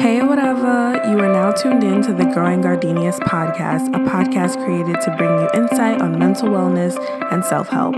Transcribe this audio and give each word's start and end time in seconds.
Hey, 0.00 0.22
whatever. 0.22 0.98
You 1.10 1.18
are 1.18 1.30
now 1.30 1.52
tuned 1.52 1.84
in 1.84 2.00
to 2.04 2.14
the 2.14 2.24
Growing 2.24 2.62
Gardenias 2.62 3.20
podcast, 3.20 3.88
a 3.88 3.98
podcast 3.98 4.56
created 4.64 4.98
to 5.02 5.14
bring 5.18 5.28
you 5.28 5.48
insight 5.52 6.00
on 6.00 6.18
mental 6.18 6.48
wellness 6.48 6.96
and 7.30 7.44
self 7.44 7.68
help. 7.68 7.94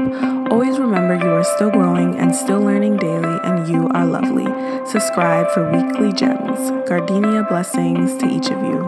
Always 0.50 0.80
remember 0.80 1.14
you 1.14 1.30
are 1.30 1.44
still 1.44 1.70
growing 1.70 2.18
and 2.18 2.34
still 2.34 2.60
learning 2.60 2.96
daily, 2.96 3.38
and 3.44 3.68
you 3.68 3.86
are 3.90 4.04
lovely. 4.04 4.46
Subscribe 4.84 5.48
for 5.52 5.70
weekly 5.70 6.12
gems. 6.12 6.72
Gardenia 6.88 7.46
blessings 7.48 8.16
to 8.16 8.26
each 8.26 8.50
of 8.50 8.60
you. 8.64 8.82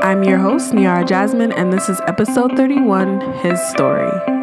I'm 0.00 0.24
your 0.24 0.38
host, 0.38 0.72
Niara 0.72 1.04
Jasmine, 1.04 1.52
and 1.52 1.70
this 1.70 1.90
is 1.90 2.00
episode 2.06 2.56
31 2.56 3.20
His 3.42 3.60
Story. 3.68 4.35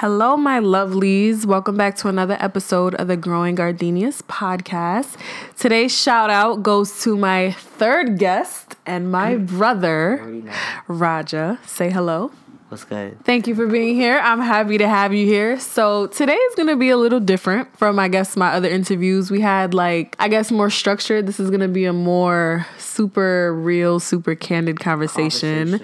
Hello, 0.00 0.36
my 0.36 0.60
lovelies. 0.60 1.44
Welcome 1.44 1.76
back 1.76 1.96
to 1.96 2.08
another 2.08 2.36
episode 2.38 2.94
of 2.94 3.08
the 3.08 3.16
Growing 3.16 3.56
Gardenias 3.56 4.22
podcast. 4.22 5.16
Today's 5.56 5.90
shout 5.90 6.30
out 6.30 6.62
goes 6.62 7.02
to 7.02 7.16
my 7.16 7.50
third 7.50 8.16
guest 8.16 8.76
and 8.86 9.10
my 9.10 9.34
mm. 9.34 9.48
brother, 9.48 10.44
Raja. 10.86 11.58
Say 11.66 11.90
hello. 11.90 12.30
What's 12.68 12.84
good? 12.84 13.24
Thank 13.24 13.48
you 13.48 13.56
for 13.56 13.66
being 13.66 13.96
here. 13.96 14.20
I'm 14.22 14.40
happy 14.40 14.78
to 14.78 14.88
have 14.88 15.12
you 15.12 15.26
here. 15.26 15.58
So, 15.58 16.06
today 16.06 16.34
is 16.34 16.54
going 16.54 16.68
to 16.68 16.76
be 16.76 16.90
a 16.90 16.96
little 16.96 17.18
different 17.18 17.76
from, 17.76 17.98
I 17.98 18.06
guess, 18.06 18.36
my 18.36 18.52
other 18.52 18.68
interviews. 18.68 19.32
We 19.32 19.40
had, 19.40 19.74
like, 19.74 20.14
I 20.20 20.28
guess, 20.28 20.52
more 20.52 20.70
structured. 20.70 21.26
This 21.26 21.40
is 21.40 21.48
going 21.48 21.60
to 21.60 21.68
be 21.68 21.86
a 21.86 21.92
more 21.92 22.66
super 22.76 23.52
real, 23.52 23.98
super 23.98 24.36
candid 24.36 24.78
conversation. 24.78 25.80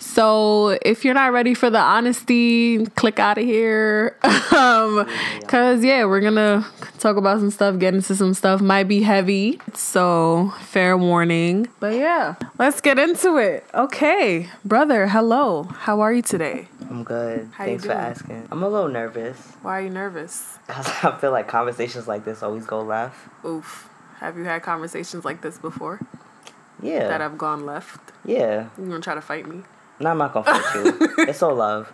So, 0.00 0.78
if 0.82 1.04
you're 1.04 1.14
not 1.14 1.32
ready 1.32 1.54
for 1.54 1.70
the 1.70 1.78
honesty, 1.78 2.84
click 2.86 3.18
out 3.18 3.38
of 3.38 3.44
here. 3.44 4.16
um, 4.56 5.08
Cause, 5.48 5.82
yeah, 5.84 6.04
we're 6.04 6.20
going 6.20 6.34
to 6.36 6.64
talk 6.98 7.16
about 7.16 7.40
some 7.40 7.50
stuff, 7.50 7.78
get 7.78 7.94
into 7.94 8.14
some 8.14 8.34
stuff. 8.34 8.60
Might 8.60 8.84
be 8.88 9.02
heavy. 9.02 9.60
So, 9.74 10.52
fair 10.60 10.96
warning. 10.96 11.68
But, 11.80 11.94
yeah, 11.94 12.36
let's 12.58 12.80
get 12.80 12.98
into 12.98 13.36
it. 13.38 13.64
Okay, 13.74 14.48
brother, 14.64 15.08
hello. 15.08 15.64
How 15.64 16.00
are 16.00 16.12
you 16.12 16.22
today? 16.22 16.68
I'm 16.88 17.02
good. 17.04 17.48
How 17.52 17.64
Thanks 17.64 17.84
for 17.84 17.92
asking. 17.92 18.48
I'm 18.50 18.62
a 18.62 18.68
little 18.68 18.88
nervous 18.88 19.36
Why 19.62 19.78
are 19.78 19.82
you 19.82 19.90
nervous? 19.90 20.58
because 20.66 20.86
I 21.04 21.16
feel 21.18 21.32
like 21.32 21.46
conversations 21.48 22.08
like 22.08 22.24
this 22.24 22.42
always 22.42 22.64
go 22.66 22.80
left. 22.82 23.16
Oof. 23.44 23.88
Have 24.20 24.36
you 24.38 24.44
had 24.44 24.62
conversations 24.62 25.24
like 25.24 25.42
this 25.42 25.58
before 25.58 26.00
Yeah. 26.82 27.08
that 27.08 27.20
have 27.20 27.36
gone 27.36 27.66
left? 27.66 28.00
yeah. 28.24 28.68
You 28.78 28.86
gonna 28.86 29.00
try 29.00 29.14
to 29.14 29.20
fight 29.20 29.46
me? 29.46 29.62
No, 30.00 30.10
I'm 30.10 30.18
not 30.18 30.32
gonna 30.32 30.44
fight 30.60 30.74
you. 30.84 31.14
it's 31.26 31.42
all 31.42 31.54
love. 31.54 31.88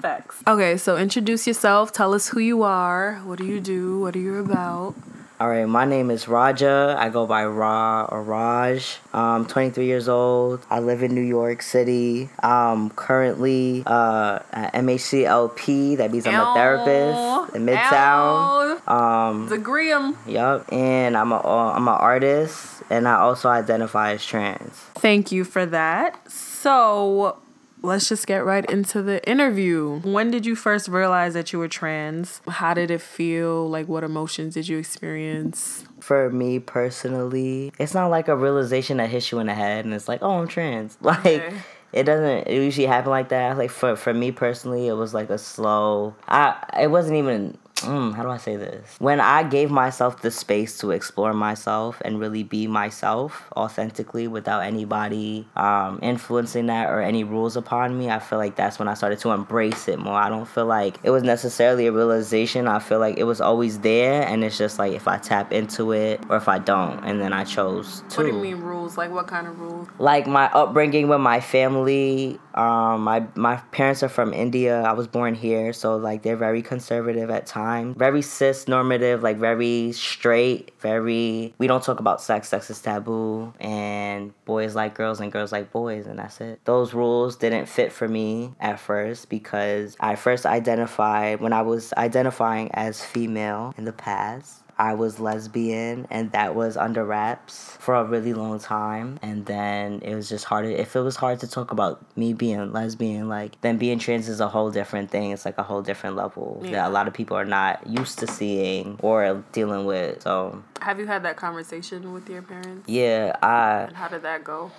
Facts. 0.00 0.42
Okay, 0.46 0.76
so 0.76 0.96
introduce 0.96 1.46
yourself. 1.46 1.92
Tell 1.92 2.14
us 2.14 2.28
who 2.28 2.40
you 2.40 2.62
are. 2.62 3.16
What 3.24 3.38
do 3.38 3.44
you 3.46 3.60
do? 3.60 4.00
What 4.00 4.14
are 4.16 4.18
you 4.20 4.38
about? 4.38 4.94
All 5.40 5.48
right, 5.48 5.64
my 5.66 5.84
name 5.84 6.10
is 6.12 6.28
Raja. 6.28 6.94
I 6.96 7.08
go 7.08 7.26
by 7.26 7.44
Ra 7.44 8.04
or 8.04 8.22
Raj. 8.22 8.98
I'm 9.12 9.44
23 9.44 9.86
years 9.86 10.08
old. 10.08 10.64
I 10.70 10.78
live 10.78 11.02
in 11.02 11.16
New 11.16 11.20
York 11.20 11.62
City. 11.62 12.30
I'm 12.40 12.90
currently 12.90 13.82
uh, 13.84 14.38
at 14.52 14.72
MHCLP. 14.74 15.96
That 15.96 16.12
means 16.12 16.28
I'm 16.28 16.34
a 16.34 16.54
therapist 16.54 17.56
in 17.56 17.66
Midtown. 17.66 18.86
Um, 18.88 19.48
Degree 19.48 19.90
'em. 19.92 20.16
Yup, 20.28 20.72
and 20.72 21.16
I'm 21.16 21.32
a 21.32 21.38
uh, 21.38 21.72
I'm 21.74 21.88
an 21.88 21.94
artist, 21.94 22.82
and 22.88 23.08
I 23.08 23.16
also 23.16 23.48
identify 23.48 24.12
as 24.12 24.24
trans. 24.24 24.74
Thank 24.94 25.32
you 25.32 25.42
for 25.42 25.66
that. 25.66 26.21
So 26.62 27.38
let's 27.82 28.08
just 28.08 28.28
get 28.28 28.44
right 28.44 28.64
into 28.70 29.02
the 29.02 29.28
interview. 29.28 29.98
When 30.04 30.30
did 30.30 30.46
you 30.46 30.54
first 30.54 30.86
realize 30.86 31.34
that 31.34 31.52
you 31.52 31.58
were 31.58 31.66
trans? 31.66 32.40
How 32.46 32.72
did 32.72 32.88
it 32.92 33.00
feel? 33.00 33.68
Like, 33.68 33.88
what 33.88 34.04
emotions 34.04 34.54
did 34.54 34.68
you 34.68 34.78
experience? 34.78 35.84
For 35.98 36.30
me 36.30 36.60
personally, 36.60 37.72
it's 37.80 37.94
not 37.94 38.12
like 38.12 38.28
a 38.28 38.36
realization 38.36 38.98
that 38.98 39.10
hits 39.10 39.32
you 39.32 39.40
in 39.40 39.48
the 39.48 39.54
head, 39.54 39.84
and 39.84 39.92
it's 39.92 40.06
like, 40.06 40.22
oh, 40.22 40.38
I'm 40.38 40.46
trans. 40.46 40.96
Like. 41.02 41.18
Okay. 41.26 41.56
It 41.92 42.04
doesn't 42.04 42.48
it 42.48 42.54
usually 42.54 42.86
happen 42.86 43.10
like 43.10 43.28
that. 43.28 43.58
Like 43.58 43.68
for 43.68 43.96
for 43.96 44.14
me 44.14 44.32
personally, 44.32 44.88
it 44.88 44.94
was 44.94 45.12
like 45.12 45.28
a 45.28 45.36
slow. 45.36 46.14
I 46.26 46.56
it 46.80 46.90
wasn't 46.90 47.18
even. 47.18 47.58
Mm, 47.84 48.14
how 48.14 48.22
do 48.22 48.28
I 48.30 48.36
say 48.36 48.56
this? 48.56 48.96
When 48.98 49.20
I 49.20 49.42
gave 49.42 49.70
myself 49.70 50.22
the 50.22 50.30
space 50.30 50.78
to 50.78 50.90
explore 50.90 51.32
myself 51.32 52.00
and 52.04 52.18
really 52.20 52.42
be 52.42 52.66
myself 52.66 53.48
authentically 53.56 54.28
without 54.28 54.60
anybody 54.60 55.46
um, 55.56 55.98
influencing 56.02 56.66
that 56.66 56.90
or 56.90 57.00
any 57.00 57.24
rules 57.24 57.56
upon 57.56 57.98
me, 57.98 58.10
I 58.10 58.18
feel 58.18 58.38
like 58.38 58.56
that's 58.56 58.78
when 58.78 58.88
I 58.88 58.94
started 58.94 59.18
to 59.20 59.30
embrace 59.30 59.88
it 59.88 59.98
more. 59.98 60.14
I 60.14 60.28
don't 60.28 60.46
feel 60.48 60.66
like 60.66 60.96
it 61.02 61.10
was 61.10 61.22
necessarily 61.22 61.86
a 61.86 61.92
realization. 61.92 62.68
I 62.68 62.78
feel 62.78 62.98
like 62.98 63.18
it 63.18 63.24
was 63.24 63.40
always 63.40 63.80
there, 63.80 64.22
and 64.22 64.44
it's 64.44 64.58
just 64.58 64.78
like 64.78 64.92
if 64.92 65.08
I 65.08 65.18
tap 65.18 65.52
into 65.52 65.92
it 65.92 66.20
or 66.28 66.36
if 66.36 66.48
I 66.48 66.58
don't, 66.58 66.98
and 67.04 67.20
then 67.20 67.32
I 67.32 67.44
chose 67.44 68.02
to 68.10 68.16
What 68.18 68.22
do 68.30 68.36
you 68.36 68.42
mean 68.42 68.60
rules? 68.60 68.96
Like, 68.96 69.10
what 69.10 69.26
kind 69.26 69.46
of 69.46 69.58
rules? 69.58 69.88
like 69.98 70.26
my 70.26 70.46
upbringing 70.52 71.08
with 71.08 71.20
my 71.20 71.40
family 71.40 72.38
um 72.54 73.02
my 73.02 73.26
my 73.34 73.56
parents 73.72 74.02
are 74.02 74.08
from 74.08 74.32
india. 74.32 74.82
I 74.82 74.92
was 74.92 75.06
born 75.06 75.34
here 75.34 75.72
so 75.72 75.96
like 75.96 76.22
they're 76.22 76.36
very 76.36 76.62
conservative 76.62 77.30
at 77.30 77.46
times 77.46 77.96
very 77.96 78.22
cis 78.22 78.68
normative 78.68 79.22
like 79.22 79.38
very 79.38 79.92
straight 79.92 80.72
very 80.80 81.54
we 81.58 81.66
don't 81.66 81.82
talk 81.82 82.00
about 82.00 82.20
sex. 82.20 82.48
Sex 82.48 82.70
is 82.70 82.80
taboo. 82.80 83.52
And 83.60 84.32
boys 84.44 84.74
like 84.74 84.94
girls 84.94 85.20
and 85.20 85.30
girls 85.30 85.52
like 85.52 85.72
boys 85.72 86.06
and 86.06 86.18
that's 86.18 86.40
it. 86.40 86.60
Those 86.64 86.94
rules 86.94 87.36
didn't 87.36 87.66
fit 87.66 87.92
for 87.92 88.08
me 88.08 88.52
at 88.60 88.78
first 88.80 89.28
because 89.28 89.96
i 90.00 90.14
first 90.14 90.46
identified 90.46 91.40
when 91.40 91.52
i 91.52 91.62
was 91.62 91.92
identifying 91.96 92.70
as 92.74 93.04
female 93.04 93.74
in 93.76 93.84
the 93.84 93.92
past 93.92 94.61
I 94.82 94.94
was 94.94 95.20
lesbian 95.20 96.08
and 96.10 96.32
that 96.32 96.56
was 96.56 96.76
under 96.76 97.04
wraps 97.04 97.76
for 97.78 97.94
a 97.94 98.04
really 98.04 98.34
long 98.34 98.58
time. 98.58 99.20
And 99.22 99.46
then 99.46 100.00
it 100.02 100.16
was 100.16 100.28
just 100.28 100.44
harder. 100.44 100.70
If 100.70 100.96
it 100.96 101.00
was 101.02 101.14
hard 101.14 101.38
to 101.40 101.46
talk 101.48 101.70
about 101.70 102.04
me 102.16 102.32
being 102.32 102.72
lesbian, 102.72 103.28
like, 103.28 103.60
then 103.60 103.78
being 103.78 104.00
trans 104.00 104.28
is 104.28 104.40
a 104.40 104.48
whole 104.48 104.72
different 104.72 105.10
thing. 105.12 105.30
It's 105.30 105.44
like 105.44 105.58
a 105.58 105.62
whole 105.62 105.82
different 105.82 106.16
level 106.16 106.60
Yeah. 106.64 106.72
that 106.72 106.88
a 106.88 106.92
lot 106.92 107.06
of 107.06 107.14
people 107.14 107.36
are 107.36 107.44
not 107.44 107.86
used 107.86 108.18
to 108.20 108.26
seeing 108.26 108.98
or 109.02 109.44
dealing 109.52 109.84
with. 109.84 110.22
So, 110.22 110.62
Have 110.80 110.98
you 110.98 111.06
had 111.06 111.22
that 111.22 111.36
conversation 111.36 112.12
with 112.12 112.28
your 112.28 112.42
parents? 112.42 112.88
yeah, 112.88 113.36
I. 113.40 113.82
And 113.88 113.96
how 113.96 114.08
did 114.08 114.22
that 114.22 114.42
go? 114.42 114.72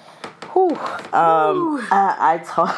Whew. 0.51 0.69
Um, 1.13 1.79
I, 1.91 2.15
I 2.33 2.37
told 2.45 2.69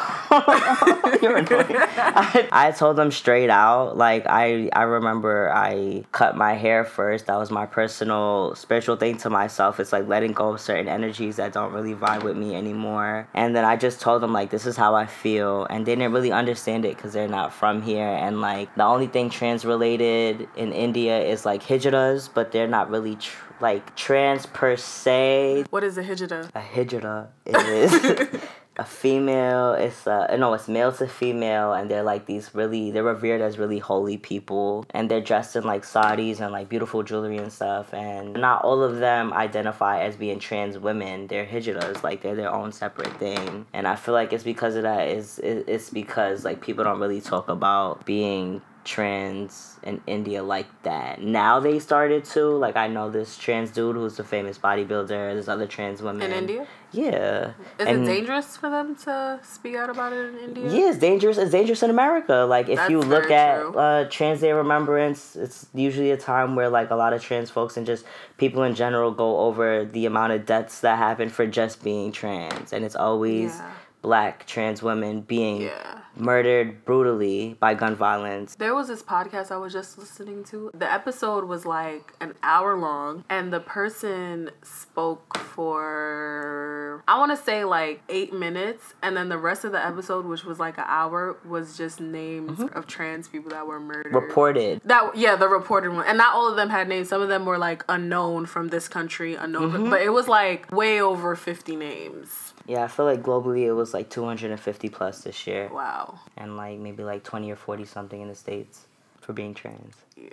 you're 1.22 1.36
annoying. 1.36 1.76
I, 1.76 2.48
I 2.52 2.70
told 2.70 2.96
them 2.96 3.10
straight 3.10 3.50
out. 3.50 3.96
Like 3.96 4.24
I, 4.26 4.70
I 4.72 4.82
remember 4.82 5.52
I 5.52 6.04
cut 6.12 6.36
my 6.36 6.54
hair 6.54 6.84
first. 6.84 7.15
That 7.24 7.36
was 7.38 7.50
my 7.50 7.66
personal 7.66 8.54
spiritual 8.54 8.96
thing 8.96 9.16
to 9.18 9.30
myself. 9.30 9.80
It's 9.80 9.92
like 9.92 10.06
letting 10.08 10.32
go 10.32 10.50
of 10.54 10.60
certain 10.60 10.88
energies 10.88 11.36
that 11.36 11.52
don't 11.52 11.72
really 11.72 11.94
vibe 11.94 12.22
with 12.22 12.36
me 12.36 12.54
anymore. 12.54 13.28
And 13.34 13.54
then 13.56 13.64
I 13.64 13.76
just 13.76 14.00
told 14.00 14.22
them 14.22 14.32
like 14.32 14.50
this 14.50 14.66
is 14.66 14.76
how 14.76 14.94
I 14.94 15.06
feel, 15.06 15.66
and 15.70 15.84
they 15.86 15.94
didn't 15.94 16.12
really 16.12 16.32
understand 16.32 16.84
it 16.84 16.96
because 16.96 17.12
they're 17.12 17.28
not 17.28 17.52
from 17.52 17.82
here. 17.82 18.06
And 18.08 18.40
like 18.40 18.74
the 18.74 18.84
only 18.84 19.06
thing 19.06 19.30
trans 19.30 19.64
related 19.64 20.48
in 20.56 20.72
India 20.72 21.18
is 21.20 21.44
like 21.44 21.62
hijras, 21.62 22.28
but 22.32 22.52
they're 22.52 22.68
not 22.68 22.90
really. 22.90 23.16
Tr- 23.16 23.42
like 23.58 23.96
trans 23.96 24.44
per 24.44 24.76
se, 24.76 25.64
What 25.70 25.82
is 25.82 25.96
a 25.96 26.02
hijra? 26.04 26.50
a 26.54 26.60
hijra 26.60 27.28
is 27.46 28.28
a 28.78 28.84
female 28.84 29.72
it's 29.72 30.06
uh 30.06 30.34
no 30.36 30.52
it's 30.52 30.68
male 30.68 30.92
to 30.92 31.06
female 31.06 31.72
and 31.72 31.90
they're 31.90 32.02
like 32.02 32.26
these 32.26 32.54
really 32.54 32.90
they're 32.90 33.02
revered 33.02 33.40
as 33.40 33.58
really 33.58 33.78
holy 33.78 34.18
people 34.18 34.84
and 34.90 35.10
they're 35.10 35.20
dressed 35.20 35.56
in 35.56 35.64
like 35.64 35.84
saris 35.84 36.40
and 36.40 36.52
like 36.52 36.68
beautiful 36.68 37.02
jewelry 37.02 37.38
and 37.38 37.52
stuff 37.52 37.92
and 37.94 38.34
not 38.34 38.62
all 38.62 38.82
of 38.82 38.98
them 38.98 39.32
identify 39.32 40.00
as 40.02 40.16
being 40.16 40.38
trans 40.38 40.78
women. 40.78 41.26
They're 41.26 41.46
hijras 41.46 42.02
like 42.02 42.22
they're 42.22 42.34
their 42.34 42.52
own 42.52 42.72
separate 42.72 43.16
thing 43.18 43.66
and 43.72 43.88
i 43.88 43.96
feel 43.96 44.14
like 44.14 44.32
it's 44.32 44.44
because 44.44 44.74
of 44.74 44.82
that 44.82 45.08
is 45.08 45.38
it, 45.38 45.64
it's 45.66 45.90
because 45.90 46.44
like 46.44 46.60
people 46.60 46.84
don't 46.84 47.00
really 47.00 47.20
talk 47.20 47.48
about 47.48 48.04
being 48.04 48.60
trans 48.86 49.76
in 49.82 50.00
India 50.06 50.42
like 50.42 50.66
that. 50.82 51.20
Now 51.20 51.60
they 51.60 51.78
started 51.78 52.24
to. 52.36 52.46
Like 52.46 52.76
I 52.76 52.86
know 52.88 53.10
this 53.10 53.36
trans 53.36 53.70
dude 53.70 53.96
who's 53.96 54.18
a 54.18 54.24
famous 54.24 54.56
bodybuilder. 54.58 55.08
There's 55.08 55.48
other 55.48 55.66
trans 55.66 56.00
women 56.00 56.22
In 56.22 56.32
India? 56.32 56.66
Yeah. 56.92 57.50
Is 57.78 57.86
And- 57.86 58.04
it 58.04 58.06
dangerous 58.06 58.56
for 58.56 58.70
them 58.70 58.96
to 59.04 59.38
speak 59.42 59.74
out 59.76 59.90
about 59.90 60.12
it 60.12 60.34
in 60.34 60.38
India? 60.38 60.70
Yeah, 60.72 60.88
it's 60.90 60.98
dangerous. 60.98 61.36
It's 61.36 61.50
dangerous 61.50 61.82
in 61.82 61.90
America. 61.90 62.46
Like 62.48 62.68
if 62.68 62.88
you 62.88 63.00
look 63.00 63.30
at 63.30 63.60
uh, 63.76 64.04
Trans 64.08 64.40
Day 64.40 64.52
Remembrance, 64.52 65.36
it's 65.36 65.66
usually 65.74 66.10
a 66.12 66.16
time 66.16 66.56
where 66.56 66.70
like 66.70 66.90
a 66.90 66.96
lot 66.96 67.12
of 67.12 67.22
trans 67.22 67.50
folks 67.50 67.76
and 67.76 67.84
just 67.86 68.04
people 68.38 68.62
in 68.62 68.74
general 68.74 69.10
go 69.10 69.38
over 69.40 69.84
the 69.84 70.06
amount 70.06 70.32
of 70.32 70.46
deaths 70.46 70.80
that 70.80 70.96
happen 70.96 71.28
for 71.28 71.46
just 71.46 71.82
being 71.82 72.12
trans, 72.12 72.72
and 72.72 72.84
it's 72.84 72.96
always 72.96 73.56
Yeah. 73.56 73.70
Black 74.06 74.46
trans 74.46 74.84
women 74.84 75.20
being 75.20 75.62
Yeah. 75.62 75.98
murdered 76.14 76.84
brutally 76.84 77.56
by 77.58 77.74
gun 77.74 77.96
violence. 77.96 78.54
There 78.54 78.72
was 78.72 78.86
this 78.86 79.02
podcast 79.02 79.50
I 79.50 79.56
was 79.56 79.72
just 79.72 79.98
listening 79.98 80.44
to. 80.44 80.70
The 80.72 80.90
episode 80.90 81.42
was 81.46 81.66
like 81.66 82.12
an 82.20 82.34
hour 82.40 82.76
long, 82.76 83.24
and 83.28 83.52
the 83.52 83.58
person 83.58 84.52
spoke 84.62 85.36
for, 85.36 87.02
I 87.08 87.18
want 87.18 87.36
to 87.36 87.36
say 87.36 87.64
like 87.64 88.00
eight 88.08 88.32
minutes, 88.32 88.94
and 89.02 89.16
then 89.16 89.28
the 89.28 89.38
rest 89.38 89.64
of 89.64 89.72
the 89.72 89.84
episode, 89.84 90.24
which 90.24 90.44
was 90.44 90.60
like 90.60 90.78
an 90.78 90.84
hour, 90.86 91.36
was 91.44 91.76
just 91.76 92.00
names 92.00 92.60
mm-hmm. 92.60 92.78
of 92.78 92.86
trans 92.86 93.26
people 93.26 93.50
that 93.50 93.66
were 93.66 93.80
murdered. 93.80 94.14
Reported. 94.14 94.82
That 94.84 95.16
yeah, 95.16 95.34
the 95.34 95.48
reported 95.48 95.92
one, 95.92 96.06
and 96.06 96.16
not 96.16 96.32
all 96.32 96.48
of 96.48 96.54
them 96.54 96.70
had 96.70 96.88
names. 96.88 97.08
Some 97.08 97.22
of 97.22 97.28
them 97.28 97.44
were 97.44 97.58
like 97.58 97.84
unknown 97.88 98.46
from 98.46 98.68
this 98.68 98.86
country, 98.86 99.34
unknown, 99.34 99.72
but 99.72 99.80
mm-hmm. 99.80 100.06
it 100.06 100.12
was 100.12 100.28
like 100.28 100.70
way 100.70 101.00
over 101.00 101.34
fifty 101.34 101.74
names. 101.74 102.45
Yeah, 102.66 102.84
I 102.84 102.88
feel 102.88 103.04
like 103.04 103.22
globally 103.22 103.62
it 103.66 103.72
was 103.72 103.94
like 103.94 104.10
250 104.10 104.88
plus 104.88 105.22
this 105.22 105.46
year. 105.46 105.68
Wow. 105.72 106.18
And 106.36 106.56
like 106.56 106.78
maybe 106.78 107.04
like 107.04 107.22
20 107.24 107.50
or 107.50 107.56
40 107.56 107.84
something 107.84 108.20
in 108.20 108.28
the 108.28 108.34
States 108.34 108.86
for 109.20 109.32
being 109.32 109.54
trans, 109.54 109.94
Yeah. 110.16 110.28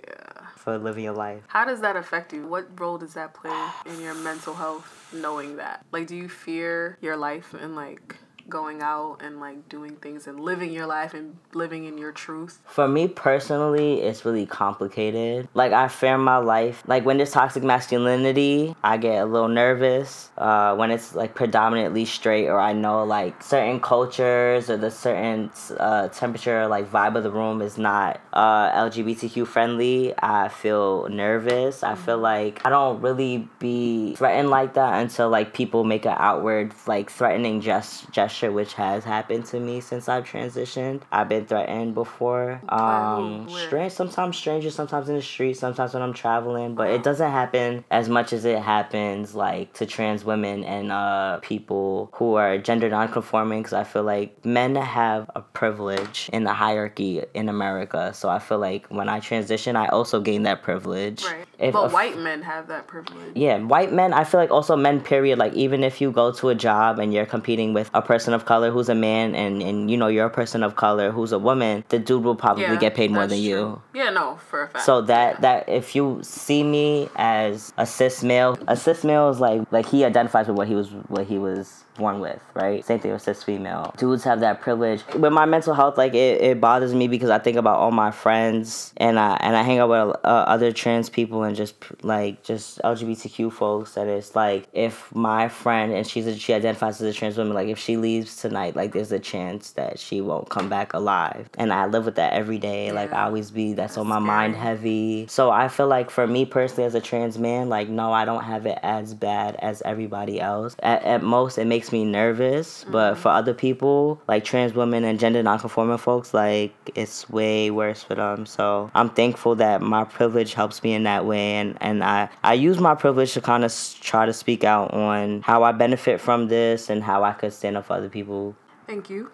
for 0.56 0.78
living 0.78 1.04
your 1.04 1.14
life. 1.14 1.42
How 1.48 1.64
does 1.64 1.80
that 1.80 1.96
affect 1.96 2.32
you? 2.32 2.46
What 2.46 2.78
role 2.80 2.96
does 2.98 3.14
that 3.14 3.34
play 3.34 3.56
in 3.86 4.00
your 4.00 4.14
mental 4.14 4.54
health 4.54 5.08
knowing 5.12 5.56
that? 5.56 5.84
Like 5.92 6.06
do 6.06 6.16
you 6.16 6.28
fear 6.28 6.96
your 7.00 7.16
life 7.16 7.54
and 7.54 7.74
like 7.76 8.16
going 8.48 8.82
out 8.82 9.18
and 9.20 9.40
like 9.40 9.68
doing 9.68 9.96
things 9.96 10.26
and 10.26 10.40
living 10.40 10.72
your 10.72 10.86
life 10.86 11.14
and 11.14 11.36
living 11.52 11.84
in 11.84 11.98
your 11.98 12.12
truth? 12.12 12.60
For 12.66 12.86
me 12.88 13.08
personally, 13.08 14.00
it's 14.00 14.24
really 14.24 14.46
complicated. 14.46 15.48
Like 15.54 15.72
I 15.72 15.88
fear 15.88 16.18
my 16.18 16.38
life. 16.38 16.82
Like 16.86 17.04
when 17.04 17.16
there's 17.16 17.30
toxic 17.30 17.62
masculinity, 17.62 18.74
I 18.82 18.96
get 18.96 19.22
a 19.22 19.24
little 19.24 19.48
nervous. 19.48 20.30
Uh, 20.36 20.74
when 20.76 20.90
it's 20.90 21.14
like 21.14 21.34
predominantly 21.34 22.04
straight, 22.04 22.48
or 22.48 22.60
I 22.60 22.72
know 22.72 23.04
like 23.04 23.42
certain 23.42 23.80
cultures 23.80 24.70
or 24.70 24.76
the 24.76 24.90
certain 24.90 25.50
uh, 25.78 26.08
temperature, 26.08 26.66
like 26.66 26.90
vibe 26.90 27.16
of 27.16 27.22
the 27.22 27.30
room 27.30 27.62
is 27.62 27.78
not 27.78 28.20
uh, 28.32 28.70
LGBTQ 28.72 29.46
friendly, 29.46 30.14
I 30.18 30.48
feel 30.48 31.08
nervous. 31.08 31.82
I 31.82 31.94
feel 31.94 32.18
like 32.18 32.60
I 32.64 32.70
don't 32.70 33.00
really 33.00 33.48
be 33.58 34.14
threatened 34.16 34.50
like 34.50 34.74
that 34.74 35.00
until 35.00 35.28
like 35.28 35.54
people 35.54 35.84
make 35.84 36.04
an 36.04 36.16
outward 36.18 36.72
like 36.86 37.10
threatening 37.10 37.60
gest- 37.60 38.10
gesture, 38.10 38.33
which 38.42 38.74
has 38.74 39.04
happened 39.04 39.46
to 39.46 39.60
me 39.60 39.80
since 39.80 40.08
I've 40.08 40.24
transitioned. 40.24 41.02
I've 41.12 41.28
been 41.28 41.46
threatened 41.46 41.94
before. 41.94 42.60
Um? 42.68 43.48
Strange, 43.48 43.92
sometimes 43.92 44.36
strangers, 44.36 44.74
sometimes 44.74 45.08
in 45.08 45.16
the 45.16 45.22
street, 45.22 45.54
sometimes 45.56 45.94
when 45.94 46.02
I'm 46.02 46.12
traveling, 46.12 46.74
but 46.74 46.90
it 46.90 47.02
doesn't 47.02 47.30
happen 47.30 47.84
as 47.90 48.08
much 48.08 48.32
as 48.32 48.44
it 48.44 48.58
happens 48.58 49.34
like 49.34 49.72
to 49.74 49.86
trans 49.86 50.24
women 50.24 50.64
and 50.64 50.92
uh 50.92 51.38
people 51.42 52.10
who 52.14 52.34
are 52.34 52.58
gender 52.58 52.88
nonconforming. 52.88 53.60
Because 53.60 53.72
I 53.72 53.84
feel 53.84 54.02
like 54.02 54.44
men 54.44 54.74
have 54.76 55.30
a 55.34 55.40
privilege 55.40 56.30
in 56.32 56.44
the 56.44 56.52
hierarchy 56.52 57.22
in 57.34 57.48
America. 57.48 58.12
So 58.14 58.28
I 58.28 58.38
feel 58.38 58.58
like 58.58 58.86
when 58.88 59.08
I 59.08 59.20
transition, 59.20 59.76
I 59.76 59.86
also 59.88 60.20
gain 60.20 60.44
that 60.44 60.62
privilege. 60.62 61.24
Right. 61.24 61.46
If 61.58 61.72
but 61.72 61.92
white 61.92 62.18
men 62.18 62.42
have 62.42 62.68
that 62.68 62.86
privilege. 62.86 63.32
yeah, 63.34 63.58
white 63.58 63.92
men, 63.92 64.12
I 64.12 64.24
feel 64.24 64.40
like 64.40 64.50
also 64.50 64.76
men, 64.76 65.00
period. 65.00 65.38
Like, 65.38 65.52
even 65.54 65.84
if 65.84 66.00
you 66.00 66.10
go 66.10 66.32
to 66.32 66.48
a 66.48 66.54
job 66.54 66.98
and 66.98 67.12
you're 67.12 67.26
competing 67.26 67.72
with 67.72 67.90
a 67.94 68.02
person 68.02 68.23
of 68.32 68.46
color 68.46 68.70
who's 68.70 68.88
a 68.88 68.94
man 68.94 69.34
and, 69.34 69.62
and 69.62 69.90
you 69.90 69.96
know, 69.96 70.06
you're 70.06 70.26
a 70.26 70.30
person 70.30 70.62
of 70.62 70.76
color 70.76 71.10
who's 71.10 71.32
a 71.32 71.38
woman, 71.38 71.84
the 71.90 71.98
dude 71.98 72.24
will 72.24 72.36
probably 72.36 72.62
Yeah, 72.62 72.76
get 72.78 72.94
paid 72.94 73.10
more 73.10 73.26
than 73.26 73.38
you. 73.38 73.56
true. 73.56 73.82
Yeah, 73.92 74.10
no, 74.10 74.36
for 74.48 74.62
a 74.62 74.68
fact. 74.68 74.84
So 74.84 75.02
that 75.02 75.40
that 75.42 75.68
if 75.68 75.94
you 75.94 76.20
see 76.22 76.62
me 76.62 77.08
as 77.16 77.72
a 77.76 77.84
cis 77.86 78.22
male, 78.22 78.58
a 78.68 78.76
cis 78.76 79.04
male 79.04 79.28
is 79.28 79.40
like 79.40 79.60
like 79.70 79.86
he 79.86 80.04
identifies 80.04 80.48
with 80.48 80.56
what 80.56 80.68
he 80.68 80.74
was 80.74 80.88
what 81.08 81.26
he 81.26 81.38
was 81.38 81.83
born 81.96 82.20
with, 82.20 82.40
right? 82.54 82.84
Same 82.84 82.98
thing 82.98 83.12
with 83.12 83.22
cis 83.22 83.42
female. 83.42 83.94
Dudes 83.96 84.24
have 84.24 84.40
that 84.40 84.60
privilege. 84.60 85.02
With 85.14 85.32
my 85.32 85.44
mental 85.44 85.74
health, 85.74 85.96
like 85.96 86.14
it, 86.14 86.40
it 86.40 86.60
bothers 86.60 86.94
me 86.94 87.08
because 87.08 87.30
I 87.30 87.38
think 87.38 87.56
about 87.56 87.78
all 87.78 87.90
my 87.90 88.10
friends 88.10 88.92
and 88.96 89.18
I 89.18 89.36
and 89.40 89.56
I 89.56 89.62
hang 89.62 89.78
out 89.78 89.88
with 89.88 90.16
uh, 90.24 90.28
other 90.28 90.72
trans 90.72 91.08
people 91.08 91.42
and 91.44 91.56
just 91.56 91.74
like 92.02 92.42
just 92.42 92.80
LGBTQ 92.82 93.52
folks. 93.52 93.96
And 93.96 94.10
it's 94.10 94.34
like 94.34 94.68
if 94.72 95.14
my 95.14 95.48
friend 95.48 95.92
and 95.92 96.06
she's 96.06 96.26
a, 96.26 96.36
she 96.36 96.52
identifies 96.52 97.00
as 97.00 97.14
a 97.14 97.16
trans 97.16 97.36
woman, 97.36 97.54
like 97.54 97.68
if 97.68 97.78
she 97.78 97.96
leaves 97.96 98.36
tonight, 98.36 98.76
like 98.76 98.92
there's 98.92 99.12
a 99.12 99.18
chance 99.18 99.70
that 99.72 99.98
she 99.98 100.20
won't 100.20 100.50
come 100.50 100.68
back 100.68 100.92
alive. 100.92 101.48
And 101.56 101.72
I 101.72 101.86
live 101.86 102.04
with 102.04 102.16
that 102.16 102.32
every 102.32 102.58
day. 102.58 102.92
Like 102.92 103.12
I 103.12 103.24
always 103.24 103.50
be 103.50 103.72
that's, 103.72 103.96
on 103.96 104.08
That's 104.08 104.20
my 104.20 104.26
mind 104.26 104.56
heavy. 104.56 105.26
So 105.28 105.50
I 105.50 105.68
feel 105.68 105.86
like 105.86 106.10
for 106.10 106.26
me 106.26 106.44
personally 106.44 106.84
as 106.84 106.94
a 106.94 107.00
trans 107.00 107.38
man, 107.38 107.68
like 107.68 107.88
no, 107.88 108.12
I 108.12 108.24
don't 108.24 108.44
have 108.44 108.66
it 108.66 108.78
as 108.82 109.14
bad 109.14 109.56
as 109.60 109.82
everybody 109.82 110.40
else. 110.40 110.76
At, 110.80 111.02
at 111.04 111.22
most, 111.22 111.58
it 111.58 111.66
makes 111.66 111.83
me 111.92 112.04
nervous, 112.04 112.84
but 112.90 113.16
for 113.16 113.28
other 113.28 113.54
people, 113.54 114.20
like 114.28 114.44
trans 114.44 114.74
women 114.74 115.04
and 115.04 115.18
gender 115.18 115.42
nonconforming 115.42 115.98
folks, 115.98 116.34
like 116.34 116.72
it's 116.94 117.28
way 117.30 117.70
worse 117.70 118.02
for 118.02 118.14
them. 118.14 118.46
So 118.46 118.90
I'm 118.94 119.10
thankful 119.10 119.54
that 119.56 119.82
my 119.82 120.04
privilege 120.04 120.54
helps 120.54 120.82
me 120.82 120.94
in 120.94 121.04
that 121.04 121.26
way, 121.26 121.54
and 121.54 121.76
and 121.80 122.04
I 122.04 122.28
I 122.42 122.54
use 122.54 122.78
my 122.78 122.94
privilege 122.94 123.32
to 123.34 123.40
kind 123.40 123.64
of 123.64 123.72
try 124.00 124.26
to 124.26 124.32
speak 124.32 124.64
out 124.64 124.92
on 124.92 125.42
how 125.42 125.62
I 125.62 125.72
benefit 125.72 126.20
from 126.20 126.48
this 126.48 126.90
and 126.90 127.02
how 127.02 127.24
I 127.24 127.32
could 127.32 127.52
stand 127.52 127.76
up 127.76 127.86
for 127.86 127.94
other 127.94 128.08
people. 128.08 128.56
Thank 128.86 129.10
you. 129.10 129.30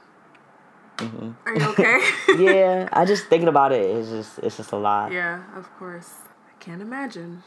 Mm-hmm. 0.99 1.31
Are 1.47 1.56
you 1.56 1.67
okay? 1.70 1.99
yeah, 2.44 2.88
I 2.93 3.05
just 3.05 3.26
thinking 3.26 3.49
about 3.49 3.73
it. 3.73 3.85
It's 3.85 4.11
just 4.11 4.38
it's 4.41 4.56
just 4.56 4.73
a 4.73 4.76
lot. 4.76 5.12
yeah, 5.12 5.43
of 5.56 5.70
course. 5.79 6.12
I 6.49 6.62
can't 6.62 6.82
imagine. 6.82 7.43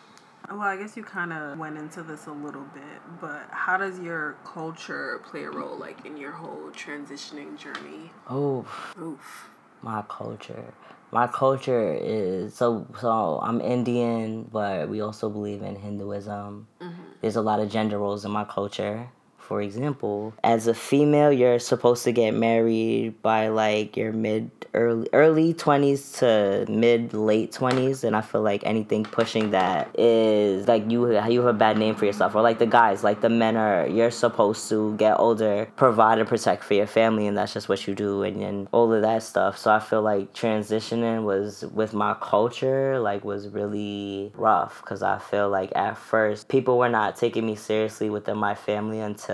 Well, 0.49 0.61
I 0.61 0.77
guess 0.77 0.95
you 0.97 1.03
kind 1.03 1.33
of 1.33 1.57
went 1.57 1.77
into 1.77 2.03
this 2.03 2.27
a 2.27 2.31
little 2.31 2.65
bit, 2.73 3.01
but 3.21 3.47
how 3.49 3.77
does 3.77 3.99
your 3.99 4.35
culture 4.43 5.21
play 5.29 5.43
a 5.43 5.49
role, 5.49 5.77
like 5.77 6.05
in 6.05 6.17
your 6.17 6.31
whole 6.31 6.69
transitioning 6.71 7.57
journey? 7.57 8.11
Oh. 8.29 8.65
Oof. 9.01 9.49
my 9.81 10.03
culture 10.07 10.73
my 11.11 11.27
culture 11.27 11.93
is 11.93 12.55
so 12.55 12.87
so 12.99 13.39
i'm 13.43 13.59
indian 13.61 14.43
but 14.51 14.89
we 14.89 15.01
also 15.01 15.29
believe 15.29 15.61
in 15.61 15.75
hinduism 15.75 16.67
mm-hmm. 16.81 17.01
there's 17.21 17.35
a 17.35 17.41
lot 17.41 17.59
of 17.59 17.69
gender 17.69 17.99
roles 17.99 18.23
in 18.23 18.31
my 18.31 18.45
culture 18.45 19.09
for 19.47 19.61
example 19.61 20.33
as 20.43 20.67
a 20.67 20.73
female 20.73 21.31
you're 21.31 21.59
supposed 21.59 22.03
to 22.03 22.11
get 22.11 22.33
married 22.33 23.21
by 23.21 23.47
like 23.47 23.97
your 23.97 24.11
mid 24.11 24.49
early 24.73 25.07
early 25.13 25.53
20s 25.53 26.17
to 26.17 26.71
mid 26.71 27.13
late 27.13 27.51
20s 27.51 28.03
and 28.03 28.15
i 28.15 28.21
feel 28.21 28.41
like 28.41 28.63
anything 28.65 29.03
pushing 29.03 29.51
that 29.51 29.87
is 29.99 30.67
like 30.67 30.89
you 30.89 31.11
you 31.29 31.41
have 31.41 31.55
a 31.55 31.57
bad 31.57 31.77
name 31.77 31.93
for 31.95 32.05
yourself 32.05 32.33
or 32.35 32.41
like 32.41 32.59
the 32.59 32.65
guys 32.65 33.03
like 33.03 33.21
the 33.21 33.29
men 33.29 33.55
are 33.55 33.87
you're 33.87 34.11
supposed 34.11 34.67
to 34.69 34.95
get 34.97 35.19
older 35.19 35.67
provide 35.75 36.17
and 36.17 36.27
protect 36.27 36.63
for 36.63 36.73
your 36.73 36.87
family 36.87 37.27
and 37.27 37.37
that's 37.37 37.53
just 37.53 37.69
what 37.69 37.85
you 37.87 37.93
do 37.93 38.23
and, 38.23 38.41
and 38.41 38.67
all 38.71 38.91
of 38.93 39.01
that 39.01 39.21
stuff. 39.21 39.57
So 39.57 39.71
i 39.71 39.79
feel 39.79 40.01
like 40.01 40.33
transitioning 40.33 41.23
was 41.23 41.63
with 41.73 41.93
my 41.93 42.15
culture 42.21 42.99
like 42.99 43.23
was 43.23 43.47
really 43.49 44.31
rough 44.35 44.81
because 44.81 45.03
i 45.03 45.19
feel 45.19 45.49
like 45.49 45.71
at 45.75 45.97
first 45.97 46.47
people 46.47 46.77
were 46.77 46.89
not 46.89 47.15
taking 47.15 47.45
me 47.45 47.55
seriously 47.55 48.09
within 48.09 48.37
my 48.37 48.55
family 48.55 48.99
until 48.99 49.32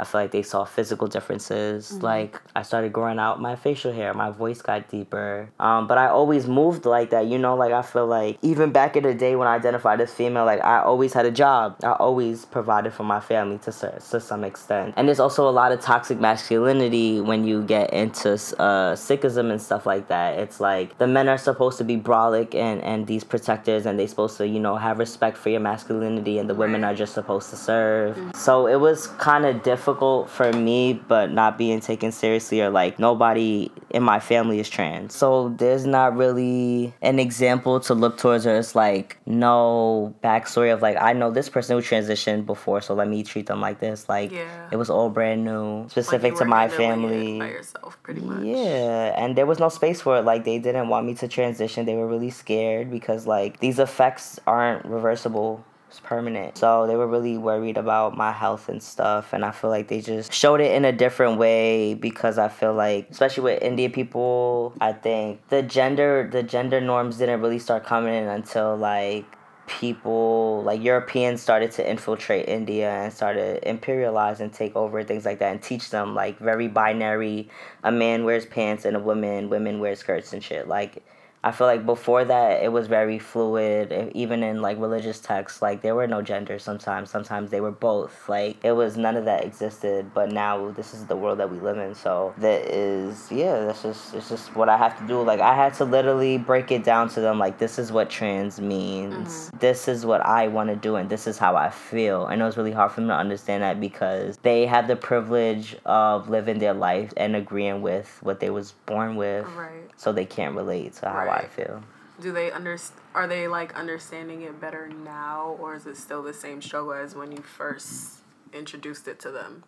i 0.00 0.04
feel 0.04 0.20
like 0.20 0.30
they 0.30 0.42
saw 0.42 0.64
physical 0.64 1.06
differences. 1.06 1.92
Like 2.02 2.40
i 2.54 2.62
started 2.62 2.92
growing 2.92 3.18
out 3.18 3.40
my 3.40 3.56
facial 3.56 3.92
hair. 3.92 4.12
My 4.14 4.30
voice 4.30 4.62
got 4.62 4.88
deeper. 4.88 5.50
Um, 5.58 5.86
but 5.86 5.98
i 5.98 6.06
always 6.08 6.46
moved 6.46 6.84
like 6.84 7.10
that 7.10 7.26
you 7.26 7.38
know? 7.38 7.54
Like 7.56 7.72
i 7.72 7.82
feel 7.82 8.06
like 8.06 8.38
even 8.42 8.70
back 8.72 8.96
in 8.96 9.02
the 9.04 9.14
day 9.14 9.36
when 9.36 9.48
i 9.48 9.54
identified 9.54 10.00
as 10.00 10.12
female 10.12 10.44
like 10.44 10.62
i 10.64 10.80
always 10.80 11.12
had 11.12 11.26
a 11.26 11.30
job. 11.30 11.76
I 11.82 11.92
always 11.92 12.44
provided 12.44 12.92
for 12.92 13.04
my 13.04 13.20
family 13.20 13.58
to, 13.58 13.72
to 14.10 14.20
some 14.20 14.44
extent. 14.44 14.94
And 14.96 15.06
there's 15.06 15.20
also 15.20 15.48
a 15.48 15.54
lot 15.60 15.72
of 15.72 15.80
toxic 15.80 16.18
masculinity 16.20 17.20
when 17.20 17.44
you 17.44 17.62
get 17.62 17.92
into 17.92 18.32
uh, 18.32 18.94
Sikhism 18.94 19.50
and 19.50 19.60
stuff 19.60 19.86
like 19.86 20.08
that. 20.08 20.38
It's 20.38 20.60
like 20.60 20.98
the 20.98 21.06
men 21.06 21.28
are 21.28 21.38
supposed 21.38 21.78
to 21.78 21.84
be 21.84 21.96
brolic 21.96 22.54
and, 22.54 22.82
and 22.82 23.06
these 23.06 23.24
protectors 23.24 23.86
and 23.86 23.98
they're 23.98 24.08
supposed 24.08 24.36
to 24.38 24.46
you 24.46 24.60
know 24.60 24.76
have 24.76 24.98
respect 24.98 25.36
for 25.36 25.50
your 25.50 25.60
masculinity 25.60 26.38
and 26.38 26.48
the 26.48 26.54
women 26.54 26.84
are 26.84 26.94
just 26.94 27.14
supposed 27.14 27.50
to 27.50 27.56
serve. 27.56 28.18
So 28.34 28.66
it 28.66 28.80
was 28.80 29.06
kind 29.06 29.39
of 29.44 29.62
difficult 29.62 30.28
for 30.30 30.52
me 30.52 30.92
but 31.08 31.30
not 31.32 31.56
being 31.58 31.80
taken 31.80 32.12
seriously 32.12 32.60
or 32.60 32.70
like 32.70 32.98
nobody 32.98 33.70
in 33.90 34.02
my 34.02 34.20
family 34.20 34.60
is 34.60 34.68
trans 34.68 35.14
so 35.14 35.48
there's 35.58 35.86
not 35.86 36.16
really 36.16 36.92
an 37.02 37.18
example 37.18 37.80
to 37.80 37.94
look 37.94 38.16
towards 38.18 38.46
or 38.46 38.56
it's 38.56 38.74
like 38.74 39.18
no 39.26 40.14
backstory 40.22 40.72
of 40.72 40.82
like 40.82 40.96
i 41.00 41.12
know 41.12 41.30
this 41.30 41.48
person 41.48 41.76
who 41.76 41.82
transitioned 41.82 42.46
before 42.46 42.80
so 42.80 42.94
let 42.94 43.08
me 43.08 43.22
treat 43.22 43.46
them 43.46 43.60
like 43.60 43.80
this 43.80 44.08
like 44.08 44.30
Yeah. 44.30 44.68
it 44.72 44.76
was 44.76 44.90
all 44.90 45.10
brand 45.10 45.44
new 45.44 45.88
specific 45.88 46.32
you 46.32 46.38
to 46.38 46.44
my 46.44 46.68
family 46.68 47.38
by 47.38 47.48
yourself, 47.48 47.96
pretty 48.02 48.20
much. 48.20 48.42
yeah, 48.44 49.14
and 49.16 49.36
there 49.36 49.46
was 49.46 49.58
no 49.58 49.68
space 49.68 50.00
for 50.00 50.18
it. 50.18 50.24
Like 50.24 50.44
they 50.44 50.58
didn't 50.58 50.88
want 50.88 51.06
me 51.06 51.14
to 51.14 51.28
transition. 51.28 51.86
They 51.86 51.94
were 51.94 52.06
really 52.06 52.30
scared 52.30 52.90
because 52.90 53.26
like 53.26 53.60
these 53.60 53.78
effects 53.78 54.38
aren't 54.46 54.84
reversible. 54.84 55.64
It's 55.90 55.98
permanent. 55.98 56.56
So 56.56 56.86
they 56.86 56.94
were 56.94 57.08
really 57.08 57.36
worried 57.36 57.76
about 57.76 58.16
my 58.16 58.30
health 58.30 58.68
and 58.68 58.80
stuff. 58.80 59.32
And 59.32 59.44
I 59.44 59.50
feel 59.50 59.70
like 59.70 59.88
they 59.88 60.00
just 60.00 60.32
showed 60.32 60.60
it 60.60 60.70
in 60.70 60.84
a 60.84 60.92
different 60.92 61.36
way 61.36 61.94
because 61.94 62.38
I 62.38 62.46
feel 62.46 62.74
like, 62.74 63.10
especially 63.10 63.42
with 63.42 63.60
Indian 63.60 63.90
people, 63.90 64.72
I 64.80 64.92
think 64.92 65.48
the 65.48 65.62
gender 65.62 66.28
the 66.30 66.44
gender 66.44 66.80
norms 66.80 67.18
didn't 67.18 67.40
really 67.40 67.58
start 67.58 67.84
coming 67.84 68.14
in 68.14 68.28
until 68.28 68.76
like 68.76 69.24
people 69.66 70.62
like 70.64 70.80
Europeans 70.80 71.42
started 71.42 71.72
to 71.72 71.90
infiltrate 71.90 72.48
India 72.48 72.88
and 72.90 73.12
started 73.12 73.60
imperialize 73.64 74.38
and 74.38 74.52
take 74.52 74.76
over 74.76 75.02
things 75.02 75.24
like 75.24 75.40
that 75.40 75.50
and 75.50 75.62
teach 75.62 75.90
them 75.90 76.14
like 76.14 76.38
very 76.38 76.66
binary 76.66 77.48
a 77.84 77.92
man 77.92 78.24
wears 78.24 78.44
pants 78.44 78.84
and 78.84 78.96
a 78.96 79.00
woman 79.00 79.48
women 79.48 79.78
wear 79.78 79.94
skirts 79.94 80.32
and 80.32 80.42
shit 80.42 80.66
like 80.66 81.04
I 81.42 81.52
feel 81.52 81.66
like 81.66 81.86
before 81.86 82.24
that 82.24 82.62
it 82.62 82.70
was 82.70 82.86
very 82.86 83.18
fluid. 83.18 84.12
Even 84.14 84.42
in 84.42 84.60
like 84.60 84.78
religious 84.78 85.20
texts, 85.20 85.62
like 85.62 85.80
there 85.80 85.94
were 85.94 86.06
no 86.06 86.20
genders. 86.20 86.62
Sometimes, 86.62 87.10
sometimes 87.10 87.50
they 87.50 87.60
were 87.62 87.70
both. 87.70 88.28
Like 88.28 88.62
it 88.62 88.72
was 88.72 88.96
none 88.96 89.16
of 89.16 89.24
that 89.24 89.44
existed. 89.44 90.12
But 90.12 90.32
now 90.32 90.70
this 90.72 90.92
is 90.92 91.06
the 91.06 91.16
world 91.16 91.38
that 91.38 91.50
we 91.50 91.58
live 91.58 91.78
in. 91.78 91.94
So 91.94 92.34
that 92.38 92.62
is 92.70 93.28
yeah. 93.30 93.64
That's 93.64 93.82
just 93.82 94.14
it's 94.14 94.28
just 94.28 94.54
what 94.54 94.68
I 94.68 94.76
have 94.76 94.98
to 94.98 95.06
do. 95.06 95.22
Like 95.22 95.40
I 95.40 95.54
had 95.54 95.72
to 95.74 95.84
literally 95.84 96.36
break 96.36 96.70
it 96.70 96.84
down 96.84 97.08
to 97.10 97.20
them. 97.20 97.38
Like 97.38 97.58
this 97.58 97.78
is 97.78 97.90
what 97.90 98.10
trans 98.10 98.60
means. 98.60 99.28
Mm-hmm. 99.28 99.58
This 99.58 99.88
is 99.88 100.04
what 100.04 100.20
I 100.26 100.48
want 100.48 100.68
to 100.68 100.76
do, 100.76 100.96
and 100.96 101.08
this 101.08 101.26
is 101.26 101.38
how 101.38 101.56
I 101.56 101.70
feel. 101.70 102.26
I 102.28 102.36
know 102.36 102.48
it's 102.48 102.56
really 102.58 102.72
hard 102.72 102.92
for 102.92 103.00
them 103.00 103.08
to 103.08 103.16
understand 103.16 103.62
that 103.62 103.80
because 103.80 104.36
they 104.42 104.66
have 104.66 104.88
the 104.88 104.96
privilege 104.96 105.74
of 105.86 106.28
living 106.28 106.58
their 106.58 106.74
life 106.74 107.14
and 107.16 107.34
agreeing 107.34 107.80
with 107.80 108.18
what 108.22 108.40
they 108.40 108.50
was 108.50 108.72
born 108.84 109.16
with 109.16 109.46
Right. 109.56 109.70
so 109.96 110.12
they 110.12 110.26
can't 110.26 110.54
relate 110.54 110.94
to 110.94 111.08
how 111.08 111.29
I 111.30 111.46
feel. 111.46 111.82
Do 112.20 112.32
they 112.32 112.50
underst- 112.50 112.92
Are 113.14 113.26
they 113.26 113.48
like 113.48 113.74
understanding 113.74 114.42
it 114.42 114.60
better 114.60 114.88
now, 114.88 115.56
or 115.58 115.74
is 115.74 115.86
it 115.86 115.96
still 115.96 116.22
the 116.22 116.34
same 116.34 116.60
struggle 116.60 116.92
as 116.92 117.14
when 117.14 117.32
you 117.32 117.42
first 117.42 118.18
introduced 118.52 119.08
it 119.08 119.18
to 119.20 119.30
them? 119.30 119.64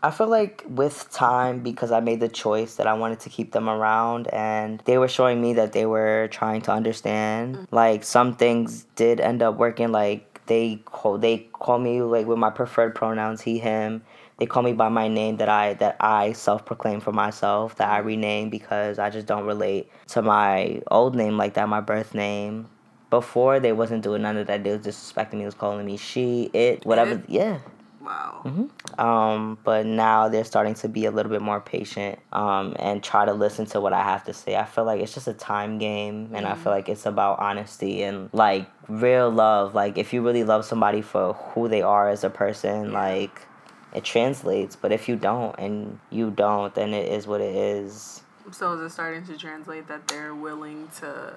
I 0.00 0.12
feel 0.12 0.28
like 0.28 0.64
with 0.68 1.10
time, 1.10 1.60
because 1.60 1.90
I 1.90 1.98
made 1.98 2.20
the 2.20 2.28
choice 2.28 2.76
that 2.76 2.86
I 2.86 2.94
wanted 2.94 3.18
to 3.20 3.30
keep 3.30 3.50
them 3.50 3.68
around, 3.68 4.28
and 4.28 4.80
they 4.84 4.96
were 4.96 5.08
showing 5.08 5.40
me 5.40 5.54
that 5.54 5.72
they 5.72 5.86
were 5.86 6.28
trying 6.30 6.62
to 6.62 6.72
understand. 6.72 7.56
Mm-hmm. 7.56 7.74
Like 7.74 8.04
some 8.04 8.36
things 8.36 8.86
did 8.94 9.20
end 9.20 9.42
up 9.42 9.56
working. 9.56 9.90
Like 9.90 10.40
they 10.46 10.80
call 10.84 11.18
they 11.18 11.48
call 11.52 11.78
me 11.78 12.00
like 12.02 12.26
with 12.26 12.38
my 12.38 12.50
preferred 12.50 12.94
pronouns 12.94 13.40
he 13.40 13.58
him. 13.58 14.02
They 14.38 14.46
call 14.46 14.62
me 14.62 14.72
by 14.72 14.88
my 14.88 15.08
name 15.08 15.36
that 15.38 15.48
I 15.48 15.74
that 15.74 15.96
I 16.00 16.32
self 16.32 16.64
proclaim 16.64 17.00
for 17.00 17.12
myself 17.12 17.76
that 17.76 17.90
I 17.90 17.98
rename 17.98 18.50
because 18.50 18.98
I 18.98 19.10
just 19.10 19.26
don't 19.26 19.44
relate 19.44 19.90
to 20.08 20.22
my 20.22 20.80
old 20.90 21.16
name 21.16 21.36
like 21.36 21.54
that, 21.54 21.68
my 21.68 21.80
birth 21.80 22.14
name. 22.14 22.68
Before 23.10 23.58
they 23.58 23.72
wasn't 23.72 24.02
doing 24.02 24.22
none 24.22 24.36
of 24.36 24.46
that. 24.48 24.64
They 24.64 24.70
was 24.76 24.86
disrespecting 24.86 25.34
me. 25.34 25.44
Was 25.44 25.54
calling 25.54 25.84
me 25.86 25.96
she, 25.96 26.50
it, 26.52 26.84
whatever. 26.84 27.12
It? 27.12 27.24
Yeah. 27.26 27.58
Wow. 28.00 28.68
Um, 28.96 29.58
but 29.64 29.86
now 29.86 30.28
they're 30.28 30.44
starting 30.44 30.74
to 30.74 30.88
be 30.88 31.04
a 31.04 31.10
little 31.10 31.30
bit 31.30 31.42
more 31.42 31.60
patient 31.60 32.18
um, 32.32 32.74
and 32.78 33.02
try 33.02 33.24
to 33.24 33.32
listen 33.32 33.66
to 33.66 33.80
what 33.80 33.92
I 33.92 34.02
have 34.02 34.24
to 34.24 34.32
say. 34.32 34.56
I 34.56 34.64
feel 34.64 34.84
like 34.84 35.00
it's 35.00 35.14
just 35.14 35.26
a 35.26 35.34
time 35.34 35.78
game, 35.78 36.30
and 36.32 36.46
I 36.46 36.54
feel 36.54 36.72
like 36.72 36.88
it's 36.88 37.06
about 37.06 37.38
honesty 37.38 38.02
and 38.02 38.30
like 38.32 38.70
real 38.88 39.30
love. 39.30 39.74
Like 39.74 39.98
if 39.98 40.12
you 40.12 40.22
really 40.22 40.44
love 40.44 40.64
somebody 40.64 41.02
for 41.02 41.34
who 41.34 41.68
they 41.68 41.82
are 41.82 42.08
as 42.08 42.24
a 42.24 42.30
person, 42.30 42.92
like 42.92 43.46
it 43.94 44.04
translates. 44.04 44.76
But 44.76 44.92
if 44.92 45.08
you 45.08 45.16
don't 45.16 45.54
and 45.58 45.98
you 46.10 46.30
don't, 46.30 46.74
then 46.74 46.92
it 46.94 47.10
is 47.12 47.26
what 47.26 47.40
it 47.40 47.54
is. 47.54 48.22
So 48.52 48.72
is 48.74 48.80
it 48.80 48.90
starting 48.90 49.24
to 49.26 49.36
translate 49.36 49.88
that 49.88 50.08
they're 50.08 50.34
willing 50.34 50.88
to 51.00 51.34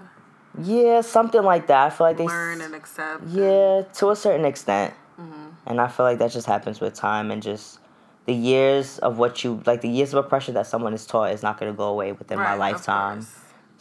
Yeah, 0.61 1.01
something 1.01 1.43
like 1.43 1.67
that. 1.67 1.87
I 1.87 1.89
feel 1.89 2.07
like 2.07 2.17
they. 2.17 2.25
learn 2.27 2.61
and 2.61 2.73
accept? 2.75 3.21
and- 3.23 3.31
Yeah, 3.33 3.81
to 3.95 4.09
a 4.11 4.15
certain 4.15 4.45
extent. 4.45 4.93
Mm-hmm. 5.19 5.49
And 5.67 5.81
I 5.81 5.87
feel 5.87 6.05
like 6.05 6.19
that 6.19 6.31
just 6.31 6.47
happens 6.47 6.79
with 6.79 6.93
time 6.93 7.29
and 7.31 7.43
just 7.43 7.79
the 8.25 8.33
years 8.33 8.97
of 8.99 9.17
what 9.17 9.43
you 9.43 9.61
like 9.65 9.81
the 9.81 9.89
years 9.89 10.13
of 10.13 10.23
oppression 10.23 10.53
that 10.53 10.67
someone 10.67 10.93
is 10.93 11.05
taught 11.05 11.31
is 11.31 11.41
not 11.43 11.59
going 11.59 11.71
to 11.71 11.75
go 11.77 11.85
away 11.85 12.11
within 12.11 12.37
Right, 12.39 12.51
my 12.51 12.55
lifetime. 12.55 13.25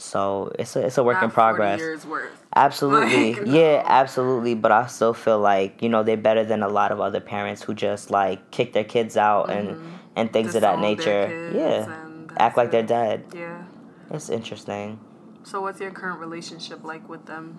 So 0.00 0.50
it's 0.58 0.76
a, 0.76 0.86
it's 0.86 0.96
a 0.98 1.04
work 1.04 1.16
Not 1.16 1.24
in 1.24 1.30
40 1.30 1.34
progress. 1.34 1.78
years 1.78 2.06
worth. 2.06 2.32
Absolutely. 2.56 3.34
Like, 3.34 3.46
Yeah, 3.46 3.82
no. 3.82 3.84
absolutely. 3.86 4.54
But 4.54 4.72
I 4.72 4.86
still 4.86 5.12
feel 5.14 5.38
like, 5.38 5.82
you 5.82 5.88
know, 5.88 6.02
they're 6.02 6.16
better 6.16 6.44
than 6.44 6.62
a 6.62 6.68
lot 6.68 6.90
of 6.90 7.00
other 7.00 7.20
parents 7.20 7.62
who 7.62 7.74
just 7.74 8.10
like 8.10 8.50
kick 8.50 8.72
their 8.72 8.84
kids 8.84 9.16
out 9.16 9.50
and 9.50 9.76
and 10.16 10.32
things 10.32 10.54
of 10.54 10.62
that 10.62 10.74
Mm-hmm. 10.78 10.82
nature. 10.82 11.50
Yeah. 11.54 12.06
Act 12.38 12.56
like 12.56 12.70
they're 12.70 12.82
dead. 12.82 13.26
Yeah. 13.34 13.64
It's 14.10 14.30
interesting. 14.30 14.98
So 15.44 15.60
what's 15.60 15.80
your 15.80 15.90
current 15.90 16.18
relationship 16.18 16.82
like 16.82 17.08
with 17.08 17.26
them? 17.26 17.58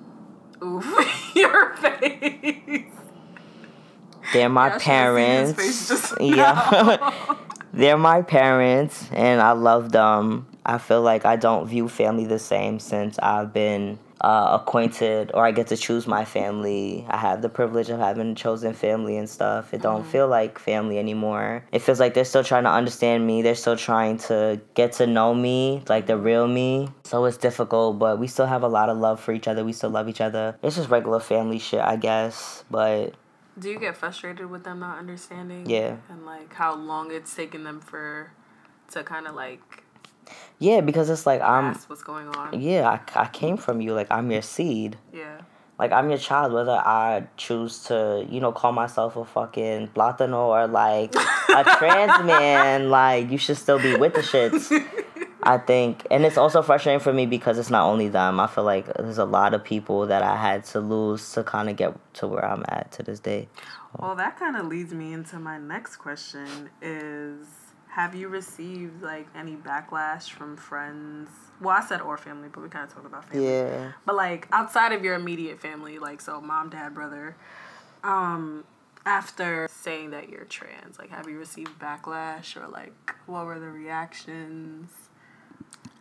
Oof, 0.64 0.86
your 1.36 1.76
face. 1.76 2.84
They're 4.34 4.50
my 4.50 4.68
Yeah, 4.68 4.76
I 4.76 4.78
should've 4.78 5.58
seen 5.60 5.78
his 5.78 6.10
parents. 6.10 6.14
yeah. 6.20 7.14
They're 7.74 7.98
my 7.98 8.22
parents 8.22 9.08
and 9.12 9.42
I 9.42 9.52
love 9.52 9.92
them. 9.92 10.48
I 10.66 10.78
feel 10.78 11.02
like 11.02 11.26
I 11.26 11.36
don't 11.36 11.68
view 11.68 11.88
family 11.88 12.26
the 12.26 12.40
same 12.40 12.80
since 12.80 13.18
I've 13.20 13.52
been 13.54 13.98
uh, 14.22 14.60
acquainted 14.62 15.32
or 15.34 15.44
I 15.44 15.52
get 15.52 15.68
to 15.68 15.78
choose 15.78 16.06
my 16.06 16.26
family. 16.26 17.06
I 17.10 17.18
have 17.18 17.42
the 17.42 17.50
privilege 17.50 17.90
of 17.90 18.00
having 18.00 18.36
chosen 18.36 18.74
family 18.74 19.18
and 19.18 19.28
stuff. 19.28 19.74
It 19.74 19.82
don't 19.82 20.06
feel 20.06 20.28
like 20.28 20.60
family 20.60 21.00
anymore. 21.00 21.66
It 21.72 21.80
feels 21.80 22.00
like 22.00 22.14
they're 22.14 22.26
still 22.26 22.44
trying 22.44 22.66
to 22.66 22.70
understand 22.70 23.26
me. 23.26 23.42
They're 23.42 23.56
still 23.56 23.76
trying 23.76 24.20
to 24.30 24.62
get 24.76 24.94
to 24.94 25.08
know 25.08 25.34
me, 25.34 25.84
like 25.90 26.06
the 26.06 26.18
real 26.18 26.48
me. 26.48 26.90
So 27.04 27.26
it's 27.26 27.38
difficult, 27.38 27.98
but 27.98 28.20
we 28.20 28.28
still 28.28 28.46
have 28.46 28.62
a 28.62 28.68
lot 28.68 28.90
of 28.90 28.98
love 28.98 29.20
for 29.20 29.32
each 29.34 29.48
other. 29.48 29.66
We 29.66 29.74
still 29.74 29.90
love 29.90 30.08
each 30.08 30.22
other. 30.22 30.56
It's 30.62 30.76
just 30.76 30.90
regular 30.90 31.20
family 31.20 31.58
shit, 31.58 31.82
I 31.82 31.96
guess. 31.96 32.64
But 32.70 33.16
Do 33.58 33.72
you 33.72 33.80
get 33.80 33.98
frustrated 33.98 34.50
with 34.52 34.64
them 34.64 34.80
not 34.80 35.00
understanding? 35.00 35.68
Yeah. 35.68 35.98
And 36.10 36.26
like 36.26 36.54
how 36.54 36.76
long 36.76 37.12
it's 37.12 37.36
taken 37.36 37.64
them 37.64 37.82
for 37.82 38.32
to 38.92 39.04
kind 39.04 39.26
of 39.26 39.34
like 39.36 39.81
yeah, 40.62 40.80
because 40.80 41.10
it's 41.10 41.26
like 41.26 41.42
I'm 41.42 41.72
grasp 41.72 41.90
what's 41.90 42.04
going 42.04 42.28
on. 42.28 42.62
yeah, 42.62 42.88
I, 42.88 43.22
I 43.24 43.28
came 43.28 43.58
from 43.58 43.82
you. 43.82 43.94
Like 43.96 44.08
I'm 44.12 44.30
your 44.30 44.44
seed. 44.44 44.96
Yeah. 45.12 45.42
Like 45.80 45.92
I'm 45.92 46.10
your 46.10 46.20
child, 46.20 46.54
whether 46.54 46.76
I 46.76 47.24
choose 47.36 47.86
to, 47.86 48.28
you 48.30 48.40
know, 48.40 48.52
call 48.52 48.72
myself 48.72 49.16
a 49.16 49.26
fucking 49.26 49.88
platano 49.88 50.50
or 50.50 50.68
like 50.68 51.16
a 51.16 51.64
trans 51.80 52.24
man, 52.24 52.92
like 52.92 53.32
you 53.32 53.40
should 53.40 53.58
still 53.58 53.80
be 53.80 53.96
with 53.96 54.14
the 54.14 54.20
shits. 54.22 54.70
I 55.44 55.58
think, 55.58 56.06
and 56.12 56.24
it's 56.24 56.38
also 56.38 56.62
frustrating 56.62 57.00
for 57.00 57.12
me 57.12 57.26
because 57.26 57.58
it's 57.58 57.72
not 57.72 57.90
only 57.90 58.10
them. 58.10 58.40
I 58.40 58.46
feel 58.46 58.64
like 58.64 58.86
there's 58.94 59.18
a 59.18 59.26
lot 59.26 59.56
of 59.56 59.64
people 59.64 60.06
that 60.06 60.22
I 60.22 60.36
had 60.36 60.66
to 60.66 60.80
lose 60.80 61.32
to 61.32 61.44
kind 61.44 61.68
of 61.72 61.76
get 61.76 61.96
to 62.16 62.28
where 62.28 62.46
I'm 62.46 62.64
at 62.68 62.92
to 62.92 63.04
this 63.04 63.20
day. 63.20 63.48
Well, 63.98 64.14
that 64.18 64.38
kind 64.38 64.56
of 64.56 64.68
leads 64.68 64.94
me 64.94 65.12
into 65.14 65.40
my 65.40 65.58
next 65.58 65.96
question 65.96 66.70
is 66.80 67.48
have 67.92 68.16
you 68.16 68.30
received 68.30 69.02
like 69.02 69.28
any 69.36 69.56
backlash 69.56 70.30
from 70.30 70.56
friends? 70.56 71.30
Well, 71.60 71.76
I 71.76 71.82
said 71.82 72.00
or 72.00 72.18
family, 72.18 72.48
but 72.52 72.64
we 72.64 72.70
kind 72.70 72.88
of 72.88 72.94
talked 72.94 73.06
about 73.06 73.30
family. 73.30 73.48
Yeah. 73.48 73.92
But 74.06 74.16
like 74.16 74.48
outside 74.52 74.94
of 74.94 75.04
your 75.04 75.14
immediate 75.14 75.60
family, 75.60 76.00
like 76.00 76.22
so 76.22 76.40
mom, 76.40 76.70
dad, 76.70 76.94
brother, 76.94 77.36
um, 78.04 78.64
after 79.06 79.68
saying 79.70 80.12
that 80.12 80.30
you're 80.30 80.46
trans, 80.46 80.98
like 81.00 81.10
have 81.10 81.28
you 81.28 81.38
received 81.38 81.78
backlash 81.80 82.56
or 82.56 82.68
like 82.70 83.14
what 83.26 83.46
were 83.46 83.60
the 83.60 83.70
reactions? 83.70 84.90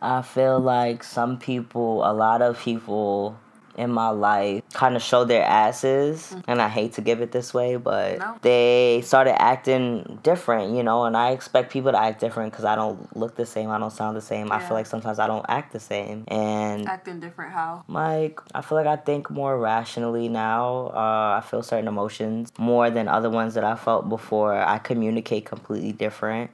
I 0.01 0.21
feel 0.21 0.59
like 0.59 1.03
some 1.03 1.37
people, 1.37 2.09
a 2.09 2.13
lot 2.13 2.41
of 2.41 2.57
people 2.59 3.37
in 3.77 3.91
my 3.91 4.09
life 4.09 4.60
kind 4.81 4.95
of 4.95 5.03
show 5.03 5.23
their 5.23 5.43
asses 5.43 6.35
and 6.47 6.59
I 6.59 6.67
hate 6.67 6.93
to 6.93 7.01
give 7.01 7.21
it 7.21 7.31
this 7.31 7.53
way 7.53 7.75
but 7.75 8.17
No. 8.17 8.35
they 8.41 9.01
started 9.05 9.39
acting 9.39 10.19
different 10.23 10.75
you 10.75 10.81
know 10.81 11.03
and 11.05 11.15
I 11.15 11.31
expect 11.37 11.71
people 11.71 11.91
to 11.91 12.01
act 12.01 12.19
different 12.19 12.51
because 12.51 12.65
I 12.65 12.75
don't 12.75 12.99
look 13.15 13.35
the 13.35 13.45
same 13.45 13.69
I 13.69 13.77
don't 13.77 13.91
sound 13.91 14.17
the 14.17 14.21
same 14.21 14.51
I 14.51 14.57
feel 14.57 14.75
like 14.75 14.87
sometimes 14.87 15.19
I 15.19 15.27
don't 15.27 15.45
act 15.47 15.71
the 15.71 15.79
same 15.79 16.23
and 16.29 16.87
Acting 16.87 17.19
different 17.19 17.51
how? 17.53 17.83
like 17.87 18.39
I 18.55 18.61
feel 18.63 18.75
like 18.79 18.87
I 18.87 18.95
think 18.95 19.29
more 19.29 19.55
rationally 19.59 20.27
now. 20.29 20.87
Uh, 20.87 21.39
I 21.39 21.43
feel 21.47 21.61
certain 21.61 21.87
emotions 21.87 22.51
more 22.57 22.89
than 22.89 23.07
other 23.07 23.29
ones 23.29 23.53
that 23.53 23.63
I 23.63 23.75
felt 23.75 24.09
before. 24.09 24.53
I 24.55 24.77
communicate 24.79 25.45
completely 25.45 25.91
different. 25.91 26.49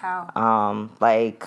How? 0.00 0.30
Um, 0.34 0.90
like 1.00 1.44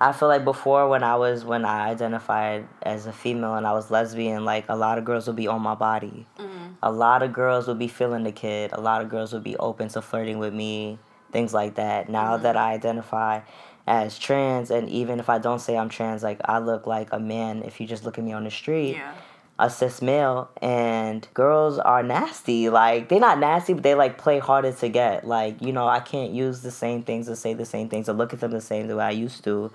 I 0.00 0.12
feel 0.12 0.28
like 0.28 0.44
before 0.44 0.88
when 0.88 1.02
I 1.02 1.16
was 1.16 1.44
when 1.44 1.64
I 1.66 1.88
identified 1.90 2.66
as 2.82 3.06
a 3.06 3.12
female 3.12 3.54
and 3.54 3.66
I 3.66 3.72
was 3.72 3.90
lesbian, 3.90 4.46
like 4.46 4.64
a 4.68 4.76
lot 4.76 4.96
of 4.96 5.04
girls 5.04 5.26
would 5.26 5.36
be 5.36 5.46
on 5.46 5.60
my 5.60 5.74
body. 5.74 6.26
Mm-hmm. 6.38 6.72
A 6.82 6.90
lot 6.90 7.22
of 7.22 7.34
girls 7.34 7.66
would 7.66 7.78
be 7.78 7.88
feeling 7.88 8.22
the 8.22 8.32
kid. 8.32 8.72
A 8.72 8.80
lot 8.80 9.02
of 9.02 9.10
girls 9.10 9.34
would 9.34 9.44
be 9.44 9.56
open 9.58 9.88
to 9.88 10.00
flirting 10.00 10.38
with 10.38 10.54
me, 10.54 10.98
things 11.32 11.52
like 11.52 11.74
that. 11.74 12.08
Now 12.08 12.34
mm-hmm. 12.34 12.44
that 12.44 12.56
I 12.56 12.72
identify 12.72 13.40
as 13.86 14.18
trans 14.18 14.70
and 14.70 14.88
even 14.88 15.20
if 15.20 15.28
I 15.28 15.38
don't 15.38 15.58
say 15.58 15.76
I'm 15.76 15.90
trans, 15.90 16.22
like 16.22 16.40
I 16.46 16.60
look 16.60 16.86
like 16.86 17.12
a 17.12 17.18
man 17.20 17.62
if 17.62 17.78
you 17.78 17.86
just 17.86 18.04
look 18.04 18.16
at 18.16 18.24
me 18.24 18.32
on 18.32 18.44
the 18.44 18.50
street 18.50 18.92
Yeah. 18.92 19.12
A 19.60 19.70
cis 19.70 20.00
male 20.02 20.50
and 20.62 21.26
girls 21.34 21.78
are 21.78 22.02
nasty. 22.02 22.68
Like 22.68 23.08
they're 23.08 23.20
not 23.20 23.38
nasty, 23.38 23.74
but 23.74 23.82
they 23.82 23.94
like 23.94 24.18
play 24.18 24.38
harder 24.38 24.72
to 24.72 24.88
get. 24.88 25.26
Like, 25.26 25.60
you 25.62 25.72
know, 25.72 25.86
I 25.86 26.00
can't 26.00 26.32
use 26.32 26.60
the 26.62 26.70
same 26.70 27.02
things 27.02 27.28
or 27.28 27.36
say 27.36 27.54
the 27.54 27.64
same 27.66 27.88
things 27.88 28.08
or 28.08 28.12
look 28.14 28.32
at 28.32 28.40
them 28.40 28.50
the 28.52 28.60
same 28.60 28.88
the 28.88 28.96
way 28.96 29.04
I 29.04 29.10
used 29.10 29.44
to 29.44 29.70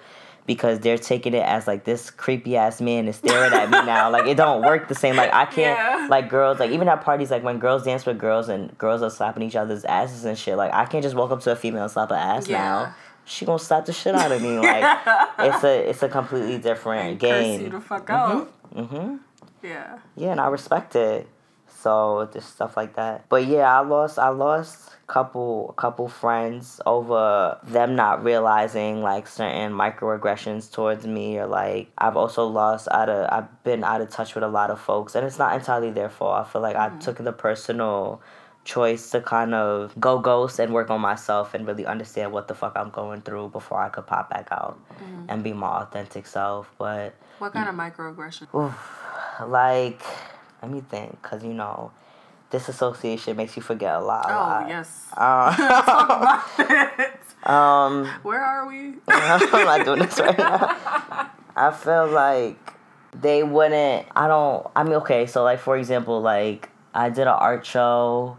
because 0.48 0.80
they're 0.82 0.98
taking 1.00 1.34
it 1.34 1.42
as 1.44 1.65
like 1.65 1.86
this 1.86 2.12
creepy 2.12 2.56
ass 2.56 2.80
man 2.80 3.08
is 3.08 3.15
staring 3.15 3.51
at 3.54 3.70
me 3.70 3.84
now. 3.86 4.12
Like 4.12 4.27
it 4.27 4.38
don't 4.38 4.62
work 4.63 4.88
the 4.88 4.94
same. 4.96 5.15
Like 5.15 5.34
I 5.34 5.46
can't 5.46 5.77
Yeah. 5.80 6.08
like 6.10 6.30
girls 6.30 6.60
like 6.60 6.72
even 6.72 6.88
at 6.88 7.01
parties 7.01 7.32
like 7.32 7.44
when 7.44 7.58
girls 7.60 7.84
dance 7.84 8.06
with 8.06 8.20
girls 8.20 8.48
and 8.50 8.77
girls 8.77 9.01
are 9.01 9.10
slapping 9.10 9.42
each 9.44 9.56
other's 9.56 9.84
asses 9.86 10.24
and 10.25 10.38
shit. 10.38 10.56
Like 10.58 10.74
I 10.74 10.86
can't 10.86 11.01
just 11.04 11.15
walk 11.15 11.32
up 11.32 11.42
to 11.42 11.51
a 11.51 11.56
female 11.56 11.84
and 11.84 11.92
slap 11.92 12.10
her 12.10 12.15
ass 12.15 12.48
Yeah. 12.48 12.58
now. 12.60 12.96
She 13.27 13.44
gonna 13.44 13.58
slap 13.58 13.86
the 13.86 13.94
shit 13.94 14.13
out 14.13 14.32
of 14.32 14.39
me. 14.39 14.60
Like 14.60 14.84
it's 15.39 15.63
a 15.63 15.89
it's 15.89 16.04
a 16.04 16.10
completely 16.10 16.60
different 16.60 17.20
Curse 17.20 17.30
game. 17.44 17.62
you 17.62 17.70
the 17.70 17.80
fuck 17.82 18.08
out. 18.12 18.51
Mm-hmm. 18.75 19.15
Yeah. 19.66 20.00
Yeah, 20.16 20.32
and 20.32 20.40
I 20.40 20.48
respect 20.48 20.96
it. 20.96 21.28
So 21.68 22.28
just 22.34 22.54
stuff 22.54 22.78
like 22.78 22.96
that. 22.96 23.30
But 23.30 23.46
yeah, 23.46 23.72
I 23.72 23.86
lost 23.86 24.18
I 24.18 24.30
lost 24.30 24.92
couple 25.08 25.74
couple 25.78 26.08
friends 26.08 26.82
over 26.88 27.60
them 27.64 27.96
not 27.96 28.24
realizing 28.24 29.04
like 29.04 29.28
certain 29.28 29.72
microaggressions 29.72 30.72
towards 30.72 31.06
me 31.06 31.38
or 31.38 31.46
like 31.46 31.92
I've 31.98 32.18
also 32.18 32.48
lost 32.48 32.88
out 32.90 33.08
of 33.08 33.30
I've 33.32 33.64
been 33.64 33.84
out 33.84 34.02
of 34.02 34.10
touch 34.10 34.34
with 34.34 34.44
a 34.44 34.48
lot 34.48 34.72
of 34.72 34.80
folks 34.80 35.14
and 35.14 35.28
it's 35.28 35.38
not 35.38 35.54
entirely 35.54 35.92
their 35.92 36.10
fault. 36.10 36.48
I 36.48 36.52
feel 36.52 36.62
like 36.62 36.76
mm-hmm. 36.76 36.98
I 36.98 37.00
took 37.00 37.18
the 37.18 37.32
personal 37.32 38.22
choice 38.64 39.12
to 39.12 39.22
kind 39.22 39.54
of 39.54 39.94
go 40.00 40.18
ghost 40.18 40.60
and 40.60 40.74
work 40.74 40.90
on 40.90 41.00
myself 41.00 41.54
and 41.54 41.68
really 41.68 41.86
understand 41.86 42.32
what 42.32 42.48
the 42.48 42.56
fuck 42.56 42.74
I'm 42.76 42.90
going 42.90 43.22
through 43.22 43.50
before 43.50 43.80
I 43.80 43.90
could 43.90 44.08
pop 44.08 44.32
back 44.32 44.48
out 44.52 44.80
mm-hmm. 44.92 45.26
and 45.30 45.44
be 45.44 45.54
my 45.54 45.84
authentic 45.84 46.26
self. 46.26 46.72
But 46.80 47.14
what 47.38 47.54
kind 47.54 47.70
of 47.70 47.76
microaggression? 47.76 48.54
Oof, 48.56 49.05
like, 49.48 50.01
let 50.62 50.72
me 50.72 50.82
think, 50.82 51.22
cause 51.22 51.44
you 51.44 51.54
know, 51.54 51.92
disassociation 52.50 53.36
makes 53.36 53.56
you 53.56 53.62
forget 53.62 53.96
a 53.96 54.00
lot. 54.00 54.30
A 54.30 54.34
oh 54.34 54.38
lot. 54.38 54.68
yes. 54.68 55.08
Uh, 55.15 55.51
um, 57.50 58.06
Where 58.24 58.44
are 58.44 58.68
we? 58.68 58.94
I'm 59.08 59.65
not 59.65 59.86
doing 59.86 60.00
this 60.00 60.20
right 60.20 60.38
now. 60.38 61.30
I 61.56 61.72
feel 61.72 62.08
like 62.08 62.58
they 63.13 63.44
wouldn't. 63.44 64.08
I 64.15 64.27
don't. 64.27 64.68
I 64.75 64.84
mean, 64.84 64.96
okay. 64.96 65.25
So 65.25 65.44
like 65.44 65.60
for 65.60 65.77
example, 65.77 66.22
like 66.22 66.70
I 66.94 67.10
did 67.10 67.22
an 67.22 67.27
art 67.27 67.65
show 67.65 68.38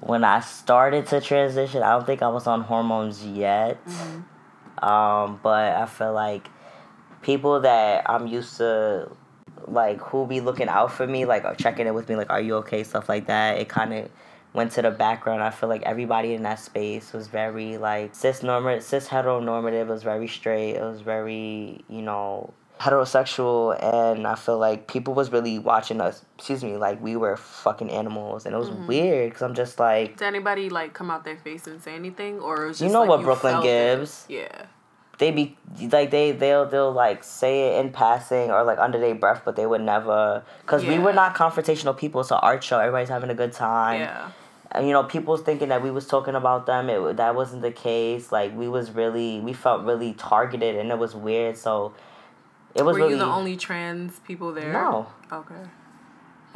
when 0.00 0.24
I 0.24 0.40
started 0.40 1.06
to 1.06 1.20
transition. 1.20 1.82
I 1.82 1.92
don't 1.92 2.06
think 2.06 2.22
I 2.22 2.28
was 2.28 2.46
on 2.46 2.62
hormones 2.62 3.24
yet. 3.24 3.84
Mm-hmm. 3.86 4.84
Um, 4.84 5.40
but 5.42 5.74
I 5.76 5.86
feel 5.86 6.12
like 6.12 6.48
people 7.22 7.60
that 7.60 8.08
I'm 8.08 8.26
used 8.26 8.58
to 8.58 9.10
like 9.66 10.00
who 10.00 10.26
be 10.26 10.40
looking 10.40 10.68
out 10.68 10.92
for 10.92 11.06
me, 11.06 11.24
like 11.24 11.44
checking 11.58 11.86
in 11.86 11.94
with 11.94 12.08
me, 12.08 12.16
like 12.16 12.30
are 12.30 12.40
you 12.40 12.56
okay, 12.56 12.84
stuff 12.84 13.08
like 13.08 13.26
that. 13.26 13.58
It 13.58 13.68
kind 13.68 13.92
of 13.92 14.10
went 14.52 14.72
to 14.72 14.82
the 14.82 14.90
background. 14.90 15.42
I 15.42 15.50
feel 15.50 15.68
like 15.68 15.82
everybody 15.82 16.34
in 16.34 16.42
that 16.44 16.58
space 16.58 17.12
was 17.12 17.28
very 17.28 17.76
like 17.78 18.14
cis 18.14 18.42
normative, 18.42 18.82
cis 18.82 19.08
heteronormative. 19.08 19.82
It 19.82 19.88
was 19.88 20.02
very 20.02 20.28
straight. 20.28 20.72
It 20.72 20.82
was 20.82 21.00
very 21.00 21.84
you 21.88 22.02
know 22.02 22.52
heterosexual 22.80 23.82
and 23.82 24.26
I 24.26 24.34
feel 24.34 24.58
like 24.58 24.86
people 24.86 25.14
was 25.14 25.32
really 25.32 25.58
watching 25.58 26.00
us. 26.00 26.24
Excuse 26.36 26.62
me, 26.62 26.76
like 26.76 27.00
we 27.02 27.16
were 27.16 27.36
fucking 27.36 27.90
animals, 27.90 28.46
and 28.46 28.54
it 28.54 28.58
was 28.58 28.70
mm-hmm. 28.70 28.86
weird 28.86 29.30
because 29.30 29.42
I'm 29.42 29.54
just 29.54 29.78
like. 29.78 30.18
Did 30.18 30.26
anybody 30.26 30.70
like 30.70 30.94
come 30.94 31.10
out 31.10 31.24
their 31.24 31.38
face 31.38 31.66
and 31.66 31.82
say 31.82 31.94
anything, 31.94 32.40
or 32.40 32.72
you 32.76 32.88
know 32.88 33.00
like 33.00 33.08
what 33.08 33.22
Brooklyn 33.22 33.62
gives? 33.62 34.26
It? 34.28 34.34
Yeah 34.34 34.66
they 35.18 35.30
be 35.30 35.56
like 35.80 36.10
they 36.10 36.32
they'll 36.32 36.66
they'll 36.66 36.92
like 36.92 37.24
say 37.24 37.68
it 37.68 37.84
in 37.84 37.92
passing 37.92 38.50
or 38.50 38.64
like 38.64 38.78
under 38.78 38.98
their 38.98 39.14
breath, 39.14 39.42
but 39.44 39.56
they 39.56 39.66
would 39.66 39.80
never 39.80 40.42
because 40.62 40.84
yeah. 40.84 40.90
we 40.90 40.98
were 40.98 41.12
not 41.12 41.34
confrontational 41.34 41.96
people. 41.96 42.20
It's 42.20 42.30
an 42.30 42.38
art 42.42 42.62
show. 42.62 42.78
Everybody's 42.78 43.08
having 43.08 43.30
a 43.30 43.34
good 43.34 43.52
time. 43.52 44.00
Yeah. 44.00 44.30
And 44.72 44.86
you 44.86 44.92
know, 44.92 45.04
people 45.04 45.36
thinking 45.36 45.68
that 45.68 45.82
we 45.82 45.90
was 45.90 46.06
talking 46.06 46.34
about 46.34 46.66
them. 46.66 46.90
It 46.90 47.16
that 47.16 47.34
wasn't 47.34 47.62
the 47.62 47.72
case. 47.72 48.30
Like 48.30 48.54
we 48.54 48.68
was 48.68 48.90
really 48.90 49.40
we 49.40 49.52
felt 49.52 49.84
really 49.84 50.12
targeted, 50.12 50.76
and 50.76 50.90
it 50.90 50.98
was 50.98 51.14
weird. 51.14 51.56
So 51.56 51.94
it 52.74 52.84
was. 52.84 52.94
Were 52.94 53.02
really, 53.02 53.12
you 53.14 53.18
the 53.18 53.24
only 53.24 53.56
trans 53.56 54.18
people 54.20 54.52
there? 54.52 54.72
No. 54.72 55.06
Okay. 55.32 55.54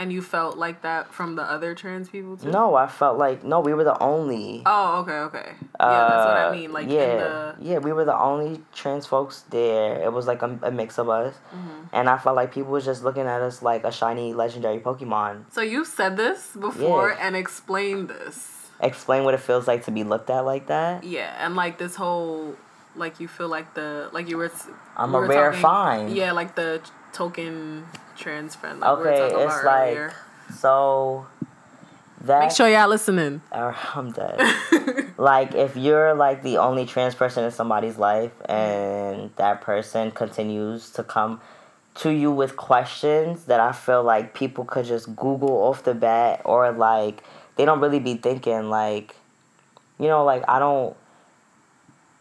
And 0.01 0.11
you 0.11 0.23
felt 0.23 0.57
like 0.57 0.81
that 0.81 1.13
from 1.13 1.37
the 1.37 1.43
other 1.43 1.75
trans 1.75 2.09
people 2.09 2.39
too? 2.39 2.51
No, 2.51 2.75
I 2.75 2.87
felt 2.87 3.19
like 3.19 3.45
no, 3.45 3.61
we 3.61 3.75
were 3.75 3.85
the 3.85 4.03
only. 4.03 4.63
Oh, 4.65 5.01
okay, 5.01 5.19
okay. 5.29 5.53
Yeah, 5.79 5.87
uh, 5.87 6.09
that's 6.09 6.27
what 6.27 6.37
I 6.39 6.45
uh, 6.47 6.53
mean. 6.53 6.73
Like 6.73 6.89
yeah, 6.89 7.17
the... 7.17 7.57
yeah, 7.61 7.79
we 7.79 7.93
were 7.93 8.07
the 8.07 8.19
only 8.19 8.63
trans 8.75 9.05
folks 9.05 9.45
there. 9.51 10.03
It 10.03 10.11
was 10.11 10.27
like 10.27 10.41
a, 10.41 10.59
a 10.63 10.71
mix 10.71 10.97
of 10.97 11.11
us, 11.11 11.35
mm-hmm. 11.55 11.83
and 11.93 12.09
I 12.09 12.17
felt 12.17 12.35
like 12.35 12.51
people 12.51 12.73
was 12.73 12.87
just 12.87 13.05
looking 13.05 13.27
at 13.27 13.43
us 13.43 13.61
like 13.61 13.85
a 13.85 13.93
shiny 13.93 14.33
legendary 14.33 14.79
Pokemon. 14.79 15.53
So 15.53 15.61
you 15.61 15.85
said 15.85 16.17
this 16.17 16.57
before 16.59 17.11
yeah. 17.11 17.27
and 17.27 17.37
explained 17.37 18.09
this. 18.09 18.71
Explain 18.81 19.25
what 19.25 19.35
it 19.35 19.41
feels 19.41 19.69
like 19.69 19.85
to 19.85 19.91
be 19.91 20.03
looked 20.03 20.31
at 20.31 20.47
like 20.47 20.69
that. 20.69 21.05
Yeah, 21.05 21.37
and 21.45 21.57
like 21.57 21.77
this 21.77 21.95
whole 21.97 22.57
like 22.97 23.21
you 23.21 23.29
feel 23.29 23.49
like 23.49 23.75
the 23.75 24.09
like 24.13 24.31
you 24.31 24.39
were. 24.39 24.51
I'm 24.97 25.15
a 25.15 25.21
rare 25.21 25.51
talking, 25.51 25.61
find. 25.61 26.17
Yeah, 26.17 26.33
like 26.33 26.55
the 26.55 26.81
token 27.13 27.87
trans 28.17 28.55
friend. 28.55 28.81
Like 28.81 28.99
okay, 28.99 29.27
it's 29.27 29.65
like 29.65 29.89
earlier. 29.89 30.15
so. 30.55 31.27
That, 32.23 32.41
Make 32.41 32.51
sure 32.51 32.69
y'all 32.69 32.87
listening. 32.87 33.41
I'm 33.51 34.13
dead. 34.13 34.39
like 35.17 35.55
if 35.55 35.75
you're 35.75 36.13
like 36.13 36.43
the 36.43 36.59
only 36.59 36.85
trans 36.85 37.15
person 37.15 37.45
in 37.45 37.51
somebody's 37.51 37.97
life, 37.97 38.33
mm-hmm. 38.41 38.53
and 38.53 39.31
that 39.37 39.63
person 39.63 40.11
continues 40.11 40.91
to 40.91 41.03
come 41.03 41.41
to 41.95 42.11
you 42.11 42.31
with 42.31 42.57
questions 42.57 43.45
that 43.47 43.59
I 43.59 43.73
feel 43.73 44.03
like 44.03 44.35
people 44.35 44.67
could 44.67 44.85
just 44.85 45.17
Google 45.17 45.63
off 45.63 45.83
the 45.83 45.95
bat, 45.95 46.43
or 46.45 46.71
like 46.73 47.25
they 47.57 47.65
don't 47.65 47.81
really 47.81 48.01
be 48.01 48.17
thinking 48.17 48.69
like, 48.69 49.17
you 49.99 50.07
know, 50.07 50.23
like 50.23 50.45
I 50.47 50.59
don't. 50.59 50.95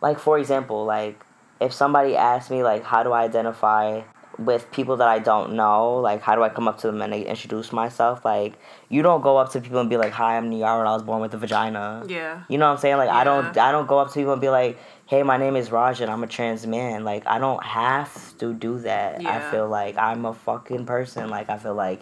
Like 0.01 0.17
for 0.17 0.39
example, 0.39 0.85
like 0.85 1.21
if 1.59 1.73
somebody 1.73 2.15
asks 2.15 2.49
me 2.49 2.63
like 2.63 2.83
how 2.83 3.03
do 3.03 3.11
I 3.11 3.23
identify 3.23 4.03
with 4.39 4.71
people 4.71 4.97
that 4.97 5.07
I 5.07 5.19
don't 5.19 5.53
know, 5.53 5.97
like 5.97 6.21
how 6.21 6.35
do 6.35 6.43
I 6.43 6.49
come 6.49 6.67
up 6.67 6.79
to 6.79 6.87
them 6.87 7.01
and 7.01 7.13
introduce 7.13 7.71
myself? 7.73 8.23
Like 8.23 8.53
you 8.87 9.01
don't 9.01 9.21
go 9.21 9.37
up 9.37 9.51
to 9.51 9.61
people 9.61 9.79
and 9.79 9.89
be 9.89 9.97
like, 9.97 10.13
"Hi, 10.13 10.37
I'm 10.37 10.49
Niara. 10.49 10.79
And 10.79 10.87
I 10.87 10.93
was 10.93 11.03
born 11.03 11.21
with 11.21 11.33
a 11.33 11.37
vagina." 11.37 12.05
Yeah. 12.07 12.43
You 12.47 12.57
know 12.57 12.67
what 12.67 12.73
I'm 12.73 12.77
saying? 12.79 12.97
Like 12.97 13.09
yeah. 13.09 13.17
I 13.17 13.23
don't 13.23 13.57
I 13.57 13.71
don't 13.71 13.87
go 13.87 13.99
up 13.99 14.07
to 14.09 14.13
people 14.13 14.31
and 14.31 14.41
be 14.41 14.49
like, 14.49 14.77
"Hey, 15.05 15.23
my 15.23 15.37
name 15.37 15.55
is 15.55 15.71
Raj 15.71 16.01
and 16.01 16.09
I'm 16.09 16.23
a 16.23 16.27
trans 16.27 16.65
man." 16.65 17.03
Like 17.03 17.27
I 17.27 17.37
don't 17.37 17.63
have 17.63 18.37
to 18.37 18.53
do 18.53 18.79
that. 18.79 19.21
Yeah. 19.21 19.35
I 19.35 19.51
feel 19.51 19.67
like 19.67 19.97
I'm 19.97 20.25
a 20.25 20.33
fucking 20.33 20.85
person. 20.85 21.29
Like 21.29 21.49
I 21.49 21.57
feel 21.57 21.75
like 21.75 21.99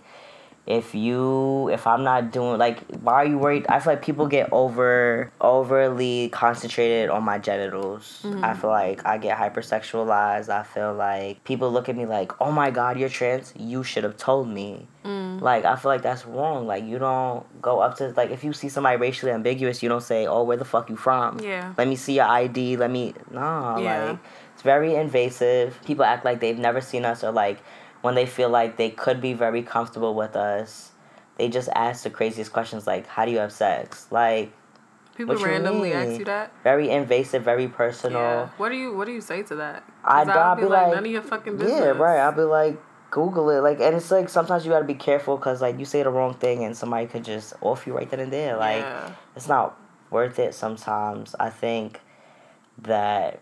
if 0.67 0.93
you 0.93 1.69
if 1.69 1.87
i'm 1.87 2.03
not 2.03 2.31
doing 2.31 2.59
like 2.59 2.79
why 3.01 3.13
are 3.13 3.25
you 3.25 3.37
worried? 3.37 3.65
I 3.69 3.79
feel 3.79 3.93
like 3.93 4.01
people 4.01 4.27
get 4.27 4.49
over 4.51 5.31
overly 5.39 6.29
concentrated 6.29 7.09
on 7.09 7.23
my 7.23 7.39
genitals. 7.39 8.21
Mm-hmm. 8.23 8.43
i 8.43 8.53
feel 8.53 8.69
like 8.69 9.05
i 9.05 9.17
get 9.17 9.37
hypersexualized. 9.37 10.49
I 10.49 10.63
feel 10.63 10.93
like 10.93 11.43
people 11.45 11.71
look 11.71 11.87
at 11.87 11.95
me 11.95 12.05
like 12.05 12.33
oh 12.41 12.51
my 12.51 12.69
god 12.69 12.99
you're 12.99 13.09
trans. 13.09 13.53
You 13.57 13.83
should 13.83 14.03
have 14.03 14.17
told 14.17 14.49
me. 14.49 14.87
Mm. 15.05 15.39
like 15.39 15.63
i 15.63 15.77
feel 15.77 15.89
like 15.89 16.01
that's 16.01 16.25
wrong. 16.25 16.67
Like 16.67 16.83
you 16.83 16.99
don't 16.99 17.45
go 17.61 17.79
up 17.79 17.95
to 17.97 18.09
like 18.17 18.29
if 18.31 18.43
you 18.43 18.51
see 18.51 18.67
somebody 18.67 18.97
racially 18.97 19.31
ambiguous 19.31 19.81
you 19.81 19.87
don't 19.87 20.03
say 20.03 20.27
oh 20.27 20.43
where 20.43 20.57
the 20.57 20.65
fuck 20.65 20.89
you 20.89 20.97
from? 20.97 21.39
Yeah. 21.39 21.73
Let 21.77 21.87
me 21.87 21.95
see 21.95 22.15
your 22.15 22.25
id 22.25 22.75
let 22.75 22.91
me 22.91 23.13
nah 23.31 23.77
yeah. 23.77 24.05
like 24.05 24.19
it's 24.57 24.63
very 24.63 24.95
invasive. 24.95 25.79
People 25.85 26.03
act 26.03 26.25
like 26.25 26.39
they've 26.39 26.57
never 26.57 26.81
seen 26.81 27.05
us 27.05 27.23
or 27.23 27.31
like 27.31 27.59
when 28.07 28.15
they 28.15 28.25
feel 28.25 28.47
like 28.47 28.77
they 28.77 28.89
could 28.89 29.19
be 29.19 29.33
very 29.33 29.61
comfortable 29.61 30.15
with 30.15 30.37
us, 30.37 30.91
they 31.37 31.49
just 31.49 31.67
ask 31.75 32.03
the 32.03 32.09
craziest 32.09 32.53
questions 32.53 32.87
like, 32.87 33.05
"How 33.05 33.25
do 33.25 33.31
you 33.31 33.39
have 33.39 33.51
sex?" 33.51 34.07
Like, 34.09 34.53
people 35.17 35.35
randomly 35.35 35.91
ask 35.91 36.17
you 36.17 36.23
that. 36.23 36.53
Very 36.63 36.89
invasive, 36.89 37.43
very 37.43 37.67
personal. 37.67 38.21
Yeah. 38.21 38.49
What 38.55 38.69
do 38.69 38.75
you 38.75 38.95
What 38.95 39.07
do 39.07 39.11
you 39.11 39.19
say 39.19 39.43
to 39.43 39.55
that? 39.55 39.83
I'd, 40.05 40.29
I'll 40.29 40.55
be, 40.55 40.61
be 40.61 40.69
like, 40.69 40.93
none 40.93 41.05
of 41.05 41.11
your 41.11 41.21
fucking 41.21 41.57
business. 41.57 41.81
Yeah, 41.81 41.87
right. 41.87 42.19
I'll 42.19 42.31
be 42.31 42.43
like, 42.43 42.81
Google 43.11 43.49
it. 43.49 43.59
Like, 43.59 43.81
and 43.81 43.93
it's 43.93 44.09
like 44.09 44.29
sometimes 44.29 44.63
you 44.63 44.71
gotta 44.71 44.85
be 44.85 44.93
careful 44.93 45.35
because 45.35 45.61
like 45.61 45.77
you 45.77 45.83
say 45.83 46.01
the 46.01 46.09
wrong 46.09 46.33
thing 46.33 46.63
and 46.63 46.77
somebody 46.77 47.07
could 47.07 47.25
just 47.25 47.55
off 47.59 47.85
you 47.85 47.93
right 47.93 48.09
then 48.09 48.21
and 48.21 48.31
there. 48.31 48.55
Like, 48.55 48.83
yeah. 48.83 49.11
it's 49.35 49.49
not 49.49 49.77
worth 50.11 50.39
it. 50.39 50.53
Sometimes 50.53 51.35
I 51.41 51.49
think 51.49 51.99
that 52.77 53.41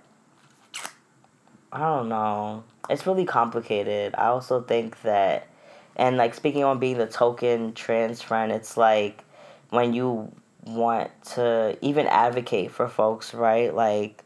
I 1.71 1.80
don't 1.82 2.10
know 2.10 2.63
it's 2.89 3.07
really 3.07 3.25
complicated. 3.25 4.15
I 4.17 4.27
also 4.27 4.61
think 4.61 5.01
that, 5.01 5.47
and 5.95 6.17
like 6.17 6.33
speaking 6.33 6.63
on 6.63 6.79
being 6.79 6.97
the 6.97 7.07
token 7.07 7.73
trans 7.73 8.21
friend, 8.21 8.51
it's 8.51 8.77
like 8.77 9.23
when 9.69 9.93
you 9.93 10.31
want 10.65 11.11
to 11.23 11.77
even 11.81 12.07
advocate 12.07 12.71
for 12.71 12.87
folks, 12.87 13.33
right? 13.33 13.73
Like, 13.73 14.23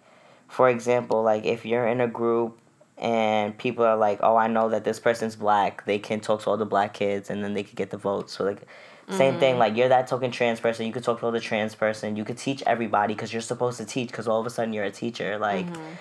for 0.47 0.69
example, 0.69 1.23
like 1.23 1.45
if 1.45 1.65
you're 1.65 1.87
in 1.87 2.01
a 2.01 2.07
group 2.07 2.59
and 2.97 3.57
people 3.57 3.85
are 3.85 3.97
like, 3.97 4.19
oh, 4.21 4.35
I 4.35 4.47
know 4.47 4.69
that 4.69 4.83
this 4.83 4.99
person's 4.99 5.35
black, 5.35 5.85
they 5.85 5.99
can 5.99 6.19
talk 6.19 6.43
to 6.43 6.49
all 6.49 6.57
the 6.57 6.65
black 6.65 6.93
kids 6.93 7.29
and 7.29 7.43
then 7.43 7.53
they 7.53 7.63
could 7.63 7.75
get 7.75 7.91
the 7.91 7.97
votes. 7.97 8.33
So, 8.33 8.43
like, 8.43 8.63
same 9.09 9.31
mm-hmm. 9.31 9.39
thing, 9.39 9.57
like 9.57 9.75
you're 9.75 9.89
that 9.89 10.07
token 10.07 10.29
trans 10.29 10.59
person, 10.59 10.85
you 10.85 10.93
could 10.93 11.03
talk 11.03 11.19
to 11.21 11.25
all 11.25 11.31
the 11.31 11.39
trans 11.39 11.73
person, 11.73 12.15
you 12.15 12.23
could 12.23 12.37
teach 12.37 12.61
everybody 12.67 13.15
because 13.15 13.33
you're 13.33 13.41
supposed 13.41 13.79
to 13.79 13.85
teach 13.85 14.09
because 14.09 14.27
all 14.27 14.39
of 14.39 14.45
a 14.45 14.51
sudden 14.51 14.71
you're 14.71 14.83
a 14.83 14.91
teacher. 14.91 15.39
Like, 15.39 15.65
mm-hmm 15.65 15.95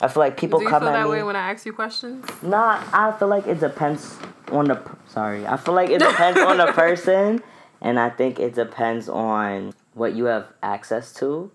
I 0.00 0.08
feel 0.08 0.20
like 0.20 0.36
people 0.36 0.58
Do 0.58 0.64
you 0.64 0.70
come 0.70 0.80
feel 0.82 0.88
at 0.88 0.92
that 0.94 1.04
me. 1.04 1.10
way 1.10 1.22
when 1.22 1.36
I 1.36 1.50
ask 1.52 1.64
you 1.66 1.72
questions? 1.72 2.24
Nah, 2.42 2.82
I 2.92 3.12
feel 3.18 3.28
like 3.28 3.46
it 3.46 3.60
depends 3.60 4.16
on 4.50 4.66
the. 4.66 4.80
Sorry, 5.06 5.46
I 5.46 5.56
feel 5.56 5.74
like 5.74 5.90
it 5.90 5.98
depends 6.00 6.40
on 6.40 6.58
the 6.58 6.66
person, 6.72 7.42
and 7.80 7.98
I 8.00 8.10
think 8.10 8.40
it 8.40 8.54
depends 8.54 9.08
on 9.08 9.74
what 9.94 10.14
you 10.14 10.24
have 10.24 10.46
access 10.62 11.12
to, 11.14 11.50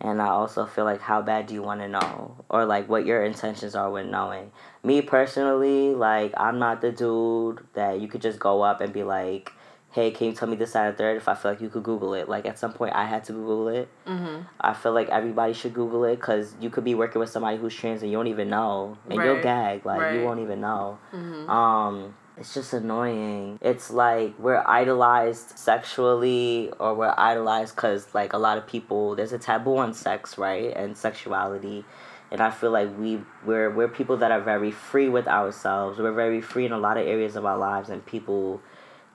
and 0.00 0.20
I 0.20 0.28
also 0.28 0.66
feel 0.66 0.84
like 0.84 1.00
how 1.00 1.22
bad 1.22 1.46
do 1.46 1.54
you 1.54 1.62
want 1.62 1.80
to 1.80 1.88
know, 1.88 2.36
or 2.48 2.64
like 2.64 2.88
what 2.88 3.04
your 3.06 3.22
intentions 3.24 3.74
are 3.76 3.90
with 3.90 4.06
knowing. 4.06 4.50
Me 4.82 5.02
personally, 5.02 5.94
like 5.94 6.32
I'm 6.36 6.58
not 6.58 6.80
the 6.80 6.90
dude 6.90 7.64
that 7.74 8.00
you 8.00 8.08
could 8.08 8.22
just 8.22 8.38
go 8.40 8.62
up 8.62 8.80
and 8.80 8.92
be 8.92 9.02
like, 9.04 9.52
hey, 9.96 10.10
can 10.10 10.26
you 10.26 10.34
tell 10.34 10.46
me 10.46 10.56
this, 10.56 10.72
that, 10.72 10.88
and 10.88 10.98
third? 10.98 11.16
If 11.16 11.26
I 11.26 11.34
feel 11.34 11.52
like 11.52 11.60
you 11.62 11.70
could 11.70 11.82
Google 11.82 12.12
it. 12.12 12.28
Like 12.28 12.44
at 12.44 12.58
some 12.58 12.74
point, 12.74 12.94
I 12.94 13.06
had 13.06 13.24
to 13.24 13.32
Google 13.32 13.68
it. 13.68 13.88
Mm-hmm. 14.06 14.42
I 14.60 14.74
feel 14.74 14.92
like 14.92 15.08
everybody 15.08 15.54
should 15.54 15.72
Google 15.72 16.04
it 16.04 16.16
because 16.16 16.54
you 16.60 16.68
could 16.68 16.84
be 16.84 16.94
working 16.94 17.18
with 17.18 17.30
somebody 17.30 17.56
who's 17.56 17.74
trans 17.74 18.02
and 18.02 18.10
you 18.10 18.18
don't 18.18 18.26
even 18.26 18.50
know, 18.50 18.98
and 19.08 19.18
right. 19.18 19.24
you'll 19.24 19.42
gag. 19.42 19.86
Like 19.86 20.00
right. 20.02 20.16
you 20.16 20.24
won't 20.24 20.40
even 20.40 20.60
know. 20.60 20.98
Mm-hmm. 21.14 21.48
Um, 21.48 22.14
it's 22.36 22.52
just 22.52 22.74
annoying. 22.74 23.58
It's 23.62 23.90
like 23.90 24.38
we're 24.38 24.62
idolized 24.66 25.58
sexually 25.58 26.70
or 26.78 26.94
we're 26.94 27.14
idolized 27.16 27.74
because 27.74 28.14
like 28.14 28.34
a 28.34 28.38
lot 28.38 28.58
of 28.58 28.66
people 28.66 29.16
there's 29.16 29.32
a 29.32 29.38
taboo 29.38 29.78
on 29.78 29.94
sex, 29.94 30.36
right? 30.36 30.76
And 30.76 30.94
sexuality. 30.94 31.86
And 32.30 32.42
I 32.42 32.50
feel 32.50 32.70
like 32.70 32.90
we 32.98 33.20
we're 33.46 33.70
we're 33.70 33.88
people 33.88 34.18
that 34.18 34.30
are 34.30 34.42
very 34.42 34.72
free 34.72 35.08
with 35.08 35.26
ourselves. 35.26 35.98
We're 35.98 36.12
very 36.12 36.42
free 36.42 36.66
in 36.66 36.72
a 36.72 36.78
lot 36.78 36.98
of 36.98 37.06
areas 37.06 37.34
of 37.34 37.46
our 37.46 37.56
lives 37.56 37.88
and 37.88 38.04
people 38.04 38.60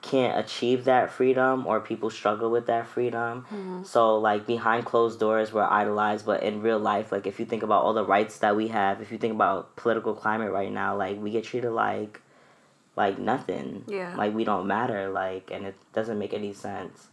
can't 0.02 0.36
achieve 0.44 0.84
that 0.84 1.10
freedom 1.10 1.64
or 1.66 1.80
people 1.80 2.10
struggle 2.10 2.50
with 2.50 2.66
that 2.66 2.86
freedom. 2.88 3.42
Mm-hmm. 3.42 3.84
So 3.84 4.18
like 4.18 4.46
behind 4.46 4.84
closed 4.84 5.20
doors 5.20 5.52
we're 5.52 5.62
idolized 5.62 6.26
but 6.26 6.42
in 6.42 6.60
real 6.60 6.80
life 6.80 7.12
like 7.12 7.26
if 7.26 7.38
you 7.38 7.46
think 7.46 7.62
about 7.62 7.84
all 7.84 7.94
the 7.94 8.04
rights 8.04 8.38
that 8.38 8.56
we 8.56 8.68
have, 8.68 9.00
if 9.00 9.12
you 9.12 9.18
think 9.18 9.32
about 9.32 9.76
political 9.76 10.14
climate 10.14 10.52
right 10.52 10.72
now, 10.72 10.96
like 10.96 11.20
we 11.20 11.30
get 11.30 11.44
treated 11.44 11.70
like 11.70 12.20
like 12.96 13.18
nothing. 13.18 13.84
Yeah. 13.86 14.14
Like 14.16 14.34
we 14.34 14.44
don't 14.44 14.66
matter. 14.66 15.08
Like 15.08 15.50
and 15.52 15.64
it 15.64 15.76
doesn't 15.92 16.18
make 16.18 16.34
any 16.34 16.52
sense. 16.52 17.08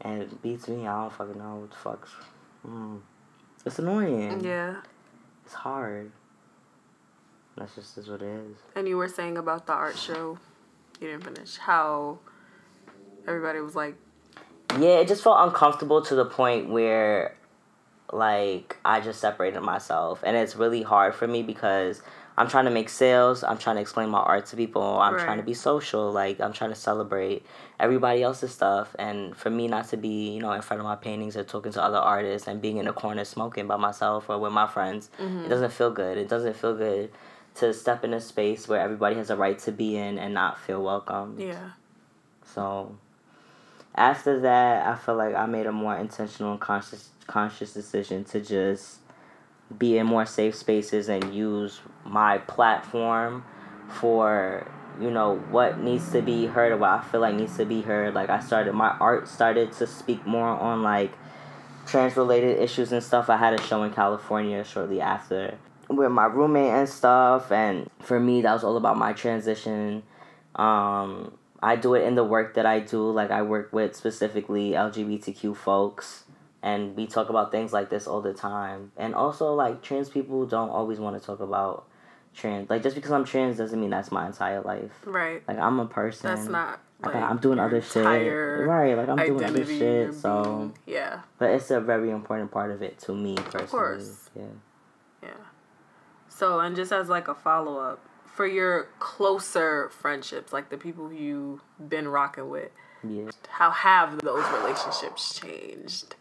And 0.00 0.22
it 0.22 0.42
beats 0.42 0.66
me. 0.66 0.88
I 0.88 1.02
don't 1.02 1.12
fucking 1.12 1.38
know 1.38 1.56
what 1.60 1.70
the 1.70 1.76
fuck's. 1.76 2.10
Mm. 2.66 3.00
It's 3.64 3.78
annoying. 3.78 4.42
Yeah. 4.44 4.78
It's 5.44 5.54
hard. 5.54 6.10
That's 7.56 7.74
just 7.76 7.96
is 7.98 8.08
what 8.08 8.22
it 8.22 8.28
is. 8.28 8.56
And 8.74 8.88
you 8.88 8.96
were 8.96 9.08
saying 9.08 9.38
about 9.38 9.66
the 9.66 9.72
art 9.72 9.96
show. 9.96 10.38
You 11.02 11.08
didn't 11.08 11.24
finish. 11.24 11.56
How 11.56 12.20
everybody 13.26 13.60
was 13.60 13.74
like. 13.74 13.96
Yeah, 14.78 15.00
it 15.00 15.08
just 15.08 15.22
felt 15.22 15.36
uncomfortable 15.40 16.00
to 16.02 16.14
the 16.14 16.24
point 16.24 16.70
where, 16.70 17.34
like, 18.12 18.78
I 18.84 19.00
just 19.00 19.20
separated 19.20 19.60
myself, 19.60 20.22
and 20.24 20.36
it's 20.36 20.54
really 20.54 20.82
hard 20.82 21.14
for 21.16 21.26
me 21.26 21.42
because 21.42 22.02
I'm 22.38 22.48
trying 22.48 22.66
to 22.66 22.70
make 22.70 22.88
sales. 22.88 23.42
I'm 23.42 23.58
trying 23.58 23.76
to 23.76 23.82
explain 23.82 24.10
my 24.10 24.20
art 24.20 24.46
to 24.46 24.56
people. 24.56 25.00
I'm 25.00 25.14
right. 25.14 25.24
trying 25.24 25.36
to 25.38 25.42
be 25.42 25.54
social. 25.54 26.10
Like 26.10 26.40
I'm 26.40 26.52
trying 26.52 26.70
to 26.70 26.76
celebrate 26.76 27.44
everybody 27.78 28.22
else's 28.22 28.52
stuff. 28.52 28.96
And 28.98 29.36
for 29.36 29.50
me 29.50 29.68
not 29.68 29.88
to 29.88 29.98
be, 29.98 30.30
you 30.30 30.40
know, 30.40 30.52
in 30.52 30.62
front 30.62 30.80
of 30.80 30.84
my 30.84 30.96
paintings 30.96 31.36
or 31.36 31.44
talking 31.44 31.72
to 31.72 31.82
other 31.82 31.98
artists 31.98 32.48
and 32.48 32.62
being 32.62 32.78
in 32.78 32.88
a 32.88 32.92
corner 32.92 33.24
smoking 33.24 33.66
by 33.66 33.76
myself 33.76 34.30
or 34.30 34.38
with 34.38 34.52
my 34.52 34.66
friends, 34.66 35.10
mm-hmm. 35.20 35.44
it 35.44 35.50
doesn't 35.50 35.72
feel 35.72 35.90
good. 35.90 36.16
It 36.16 36.28
doesn't 36.30 36.56
feel 36.56 36.74
good 36.74 37.10
to 37.56 37.74
step 37.74 38.04
in 38.04 38.14
a 38.14 38.20
space 38.20 38.66
where 38.66 38.80
everybody 38.80 39.16
has 39.16 39.30
a 39.30 39.36
right 39.36 39.58
to 39.60 39.72
be 39.72 39.96
in 39.96 40.18
and 40.18 40.34
not 40.34 40.58
feel 40.58 40.82
welcome. 40.82 41.36
Yeah. 41.38 41.70
So 42.54 42.96
after 43.94 44.40
that, 44.40 44.86
I 44.86 44.96
feel 44.96 45.16
like 45.16 45.34
I 45.34 45.46
made 45.46 45.66
a 45.66 45.72
more 45.72 45.96
intentional 45.96 46.52
and 46.52 46.60
conscious 46.60 47.10
conscious 47.26 47.72
decision 47.72 48.24
to 48.24 48.40
just 48.40 48.98
be 49.78 49.96
in 49.96 50.06
more 50.06 50.26
safe 50.26 50.54
spaces 50.54 51.08
and 51.08 51.34
use 51.34 51.80
my 52.04 52.38
platform 52.38 53.44
for 53.88 54.70
you 55.00 55.10
know 55.10 55.36
what 55.50 55.78
needs 55.78 56.10
to 56.12 56.20
be 56.20 56.46
heard 56.46 56.72
or 56.72 56.76
what 56.76 56.90
I 56.90 57.02
feel 57.02 57.20
like 57.20 57.34
needs 57.34 57.56
to 57.58 57.64
be 57.64 57.82
heard. 57.82 58.14
Like 58.14 58.30
I 58.30 58.40
started 58.40 58.72
my 58.72 58.90
art 58.98 59.28
started 59.28 59.72
to 59.72 59.86
speak 59.86 60.26
more 60.26 60.48
on 60.48 60.82
like 60.82 61.12
trans 61.86 62.16
related 62.16 62.58
issues 62.58 62.92
and 62.92 63.02
stuff. 63.02 63.28
I 63.28 63.36
had 63.36 63.54
a 63.54 63.62
show 63.62 63.82
in 63.82 63.92
California 63.92 64.64
shortly 64.64 65.00
after 65.00 65.58
with 65.88 66.10
my 66.10 66.26
roommate 66.26 66.72
and 66.72 66.88
stuff 66.88 67.52
and 67.52 67.90
for 68.00 68.18
me 68.18 68.42
that 68.42 68.52
was 68.52 68.64
all 68.64 68.76
about 68.76 68.96
my 68.96 69.12
transition. 69.12 70.02
Um 70.56 71.36
I 71.62 71.76
do 71.76 71.94
it 71.94 72.02
in 72.04 72.16
the 72.16 72.24
work 72.24 72.54
that 72.54 72.66
I 72.66 72.80
do. 72.80 73.10
Like 73.10 73.30
I 73.30 73.42
work 73.42 73.72
with 73.72 73.94
specifically 73.94 74.72
LGBTQ 74.72 75.56
folks 75.56 76.24
and 76.62 76.96
we 76.96 77.06
talk 77.06 77.28
about 77.28 77.52
things 77.52 77.72
like 77.72 77.88
this 77.88 78.06
all 78.06 78.20
the 78.20 78.34
time. 78.34 78.92
And 78.96 79.14
also 79.14 79.54
like 79.54 79.82
trans 79.82 80.08
people 80.08 80.44
don't 80.46 80.70
always 80.70 80.98
want 80.98 81.20
to 81.20 81.24
talk 81.24 81.40
about 81.40 81.86
trans. 82.34 82.68
Like 82.68 82.82
just 82.82 82.96
because 82.96 83.12
I'm 83.12 83.24
trans 83.24 83.58
doesn't 83.58 83.80
mean 83.80 83.90
that's 83.90 84.10
my 84.10 84.26
entire 84.26 84.60
life. 84.60 84.90
Right. 85.04 85.42
Like 85.46 85.58
I'm 85.58 85.78
a 85.78 85.86
person. 85.86 86.34
That's 86.34 86.48
not. 86.48 86.80
Like, 87.00 87.16
I'm 87.16 87.38
doing 87.38 87.58
other 87.58 87.82
shit. 87.82 88.04
Right. 88.04 88.94
Like 88.94 89.08
I'm 89.08 89.16
doing 89.16 89.44
other 89.44 89.64
shit. 89.64 90.14
So 90.14 90.72
yeah. 90.86 91.20
But 91.38 91.50
it's 91.50 91.70
a 91.70 91.80
very 91.80 92.10
important 92.10 92.50
part 92.50 92.70
of 92.70 92.82
it 92.82 92.98
to 93.00 93.14
me 93.14 93.34
personally. 93.34 93.64
Of 93.64 93.70
course. 93.70 94.30
Yeah. 94.36 94.44
So 96.34 96.60
and 96.60 96.74
just 96.74 96.92
as 96.92 97.08
like 97.08 97.28
a 97.28 97.34
follow 97.34 97.78
up 97.78 98.00
for 98.24 98.46
your 98.46 98.88
closer 98.98 99.90
friendships, 99.90 100.52
like 100.52 100.70
the 100.70 100.78
people 100.78 101.12
you've 101.12 101.60
been 101.88 102.08
rocking 102.08 102.48
with. 102.48 102.70
Yeah. 103.06 103.30
How 103.48 103.70
have 103.70 104.20
those 104.20 104.44
relationships 104.52 105.38
changed? 105.38 106.16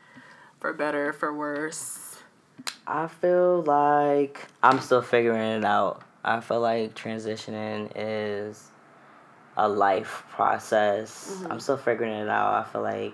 For 0.59 0.73
better, 0.73 1.13
for 1.13 1.33
worse? 1.33 2.17
I 2.85 3.07
feel 3.07 3.63
like 3.63 4.47
I'm 4.61 4.79
still 4.79 5.01
figuring 5.01 5.59
it 5.59 5.65
out. 5.65 6.03
I 6.23 6.39
feel 6.39 6.59
like 6.59 6.93
transitioning 6.93 7.91
is 7.95 8.69
a 9.57 9.67
life 9.67 10.23
process. 10.29 11.31
Mm-hmm. 11.31 11.51
I'm 11.51 11.59
still 11.59 11.77
figuring 11.77 12.13
it 12.13 12.29
out. 12.29 12.53
I 12.53 12.69
feel 12.69 12.81
like 12.81 13.13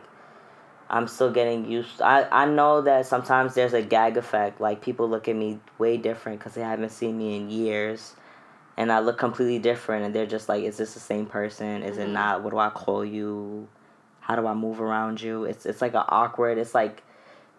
I'm 0.90 1.08
still 1.08 1.32
getting 1.32 1.70
used. 1.70 2.02
I 2.02 2.28
I 2.32 2.46
know 2.46 2.82
that 2.82 3.06
sometimes 3.06 3.54
there's 3.56 3.74
a 3.74 3.82
gag 3.82 4.18
effect. 4.18 4.62
Like 4.62 4.82
people 4.82 5.10
look 5.10 5.28
at 5.28 5.36
me 5.36 5.60
way 5.78 5.98
different 5.98 6.40
because 6.40 6.54
they 6.54 6.62
haven't 6.62 6.92
seen 6.92 7.18
me 7.18 7.36
in 7.36 7.50
years, 7.50 8.16
and 8.78 8.92
I 8.92 9.00
look 9.00 9.18
completely 9.18 9.60
different. 9.60 10.06
And 10.06 10.16
they're 10.16 10.26
just 10.26 10.48
like, 10.48 10.64
"Is 10.64 10.78
this 10.78 10.94
the 10.94 11.00
same 11.00 11.26
person? 11.26 11.84
Is 11.84 11.98
mm-hmm. 11.98 12.10
it 12.10 12.10
not? 12.10 12.44
What 12.44 12.52
do 12.52 12.58
I 12.58 12.70
call 12.70 13.04
you? 13.04 13.68
How 14.22 14.36
do 14.36 14.48
I 14.48 14.54
move 14.54 14.80
around 14.80 15.22
you?" 15.22 15.44
It's 15.44 15.66
it's 15.66 15.82
like 15.82 15.94
an 15.94 16.06
awkward. 16.08 16.58
It's 16.58 16.74
like 16.74 17.04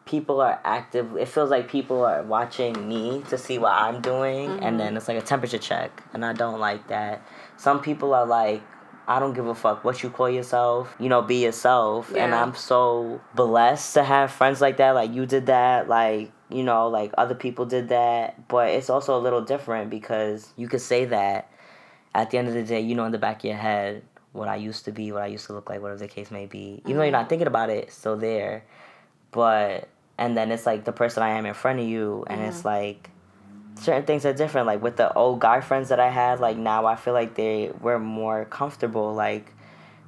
people 0.08 0.40
are 0.40 0.58
active 0.64 1.18
it 1.18 1.28
feels 1.28 1.50
like 1.50 1.68
people 1.68 2.02
are 2.02 2.22
watching 2.22 2.88
me 2.88 3.22
to 3.28 3.36
see 3.36 3.58
what 3.58 3.72
i'm 3.72 4.00
doing 4.00 4.48
mm-hmm. 4.48 4.62
and 4.64 4.80
then 4.80 4.96
it's 4.96 5.06
like 5.06 5.18
a 5.18 5.22
temperature 5.22 5.58
check 5.58 6.02
and 6.14 6.24
i 6.24 6.32
don't 6.32 6.58
like 6.58 6.88
that 6.88 7.20
some 7.58 7.78
people 7.78 8.14
are 8.14 8.24
like 8.24 8.62
i 9.08 9.18
don't 9.18 9.34
give 9.34 9.46
a 9.46 9.54
fuck 9.54 9.84
what 9.84 10.02
you 10.02 10.10
call 10.10 10.30
yourself 10.30 10.94
you 11.00 11.08
know 11.08 11.22
be 11.22 11.42
yourself 11.42 12.12
yeah. 12.14 12.24
and 12.24 12.34
i'm 12.34 12.54
so 12.54 13.20
blessed 13.34 13.94
to 13.94 14.04
have 14.04 14.30
friends 14.30 14.60
like 14.60 14.76
that 14.76 14.92
like 14.92 15.12
you 15.12 15.26
did 15.26 15.46
that 15.46 15.88
like 15.88 16.30
you 16.50 16.62
know 16.62 16.88
like 16.88 17.12
other 17.18 17.34
people 17.34 17.66
did 17.66 17.88
that 17.88 18.48
but 18.48 18.68
it's 18.68 18.88
also 18.88 19.18
a 19.18 19.20
little 19.20 19.42
different 19.42 19.90
because 19.90 20.52
you 20.56 20.68
could 20.68 20.80
say 20.80 21.04
that 21.04 21.50
at 22.14 22.30
the 22.30 22.38
end 22.38 22.46
of 22.48 22.54
the 22.54 22.62
day 22.62 22.80
you 22.80 22.94
know 22.94 23.04
in 23.04 23.12
the 23.12 23.18
back 23.18 23.38
of 23.38 23.44
your 23.44 23.56
head 23.56 24.02
what 24.32 24.46
i 24.46 24.56
used 24.56 24.84
to 24.84 24.92
be 24.92 25.10
what 25.10 25.22
i 25.22 25.26
used 25.26 25.46
to 25.46 25.52
look 25.52 25.68
like 25.68 25.82
whatever 25.82 25.98
the 25.98 26.08
case 26.08 26.30
may 26.30 26.46
be 26.46 26.58
even 26.58 26.74
mm-hmm. 26.74 26.96
though 26.98 27.02
you're 27.02 27.10
not 27.10 27.22
mm-hmm. 27.22 27.28
thinking 27.30 27.48
about 27.48 27.70
it 27.70 27.84
it's 27.84 27.96
still 27.96 28.16
there 28.16 28.62
but 29.32 29.88
and 30.18 30.36
then 30.36 30.50
it's 30.50 30.66
like 30.66 30.84
the 30.84 30.92
person 30.92 31.22
I 31.22 31.30
am 31.30 31.46
in 31.46 31.54
front 31.54 31.78
of 31.78 31.86
you, 31.86 32.24
and 32.26 32.40
it's 32.40 32.64
like 32.64 33.08
certain 33.78 34.04
things 34.04 34.24
are 34.26 34.32
different. 34.32 34.66
Like 34.66 34.82
with 34.82 34.96
the 34.96 35.12
old 35.12 35.40
guy 35.40 35.60
friends 35.60 35.88
that 35.88 36.00
I 36.00 36.10
had, 36.10 36.40
like 36.40 36.56
now 36.56 36.86
I 36.86 36.96
feel 36.96 37.14
like 37.14 37.34
they 37.34 37.72
were 37.80 37.98
more 37.98 38.44
comfortable. 38.44 39.14
Like 39.14 39.52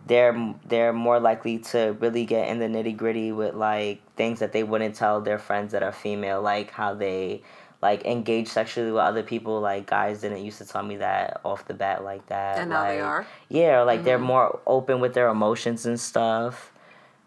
they're 0.07 0.55
they're 0.67 0.93
more 0.93 1.21
likely 1.21 1.59
to 1.59 1.97
really 2.01 2.25
get 2.25 2.49
in 2.49 2.59
the 2.59 2.67
nitty 2.67 2.97
gritty 2.97 3.33
with 3.33 3.55
like 3.55 4.01
things 4.17 4.41
that 4.41 4.53
they 4.53 4.63
wouldn't 4.63 4.95
tell 4.95 5.21
their 5.21 5.39
friends 5.39 5.73
that 5.73 5.83
are 5.83 5.93
female, 5.93 6.43
like 6.43 6.71
how 6.71 6.95
they 6.95 7.43
like 7.83 8.05
engage 8.05 8.49
sexually 8.49 8.91
with 8.91 9.01
other 9.01 9.23
people. 9.23 9.61
Like 9.61 9.87
guys 9.87 10.21
didn't 10.21 10.45
used 10.45 10.59
to 10.59 10.67
tell 10.67 10.83
me 10.83 10.97
that 10.97 11.41
off 11.45 11.67
the 11.67 11.75
bat 11.75 12.05
like 12.05 12.27
that. 12.27 12.59
And 12.59 12.71
now 12.71 12.83
like, 12.83 12.89
they 12.91 13.01
are. 13.01 13.27
Yeah, 13.49 13.83
like 13.83 13.99
mm-hmm. 13.99 14.05
they're 14.05 14.19
more 14.19 14.61
open 14.67 15.01
with 15.01 15.15
their 15.15 15.29
emotions 15.29 15.87
and 15.87 15.99
stuff. 15.99 16.73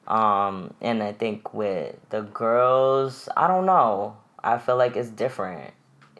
Um, 0.08 0.74
and 0.82 1.02
I 1.02 1.14
think 1.14 1.54
with 1.54 1.96
the 2.10 2.22
girls, 2.22 3.30
I 3.38 3.48
don't 3.48 3.66
know. 3.66 4.18
I 4.44 4.58
feel 4.58 4.76
like 4.76 4.98
it's 4.98 5.10
different. 5.10 5.74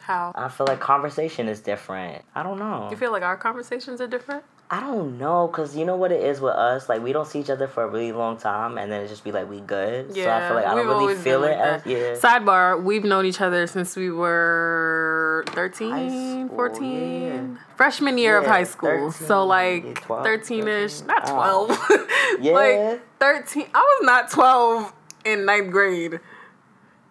How? 0.04 0.34
I 0.36 0.50
feel 0.50 0.68
like 0.68 0.82
conversation 0.82 1.48
is 1.48 1.62
different. 1.62 2.26
I 2.36 2.44
don't 2.44 2.60
know. 2.60 2.90
You 2.92 2.98
feel 2.98 3.14
like 3.14 3.24
our 3.24 3.38
conversations 3.38 4.02
are 4.02 4.08
different? 4.08 4.44
I 4.70 4.82
don't 4.82 5.18
know, 5.18 5.48
cause 5.48 5.78
you 5.78 5.86
know 5.86 5.96
what 5.96 6.12
it 6.12 6.22
is 6.22 6.42
with 6.42 6.56
us. 6.56 6.90
Like 6.90 7.02
we 7.02 7.14
don't 7.14 7.26
see 7.28 7.40
each 7.40 7.50
other 7.50 7.68
for 7.68 7.84
a 7.84 7.88
really 7.88 8.12
long 8.12 8.36
time, 8.36 8.78
and 8.78 8.92
then 8.92 9.02
it 9.02 9.08
just 9.08 9.24
be 9.24 9.32
like 9.32 9.50
we 9.50 9.62
good. 9.62 10.14
Yeah, 10.14 10.24
so 10.24 10.32
I 10.32 10.48
feel 10.48 10.56
like 10.58 10.66
I 10.66 10.76
don't 10.76 10.88
really 10.88 11.16
feel 11.16 11.44
it. 11.46 11.52
Like 11.52 11.60
as, 11.60 11.86
yeah. 11.86 12.16
Sidebar: 12.16 12.84
We've 12.84 13.06
known 13.06 13.26
each 13.26 13.40
other 13.40 13.66
since 13.68 13.96
we 13.96 14.10
were 14.12 15.46
13, 15.50 16.50
14, 16.50 17.22
yeah. 17.22 17.58
freshman 17.78 18.18
year 18.18 18.34
yeah, 18.34 18.42
of 18.42 18.46
high 18.46 18.64
school. 18.64 19.12
13, 19.12 19.28
so 19.28 19.46
like 19.46 20.02
12, 20.02 20.26
13ish, 20.26 21.06
not 21.06 21.30
ah. 21.30 21.34
twelve. 21.34 21.68
Oh. 21.72 22.08
yeah, 22.42 22.52
like 22.52 23.20
thirteen. 23.20 23.68
I 23.74 23.80
was 23.80 24.06
not 24.06 24.32
twelve 24.32 24.92
in 25.24 25.46
ninth 25.46 25.72
grade. 25.72 26.20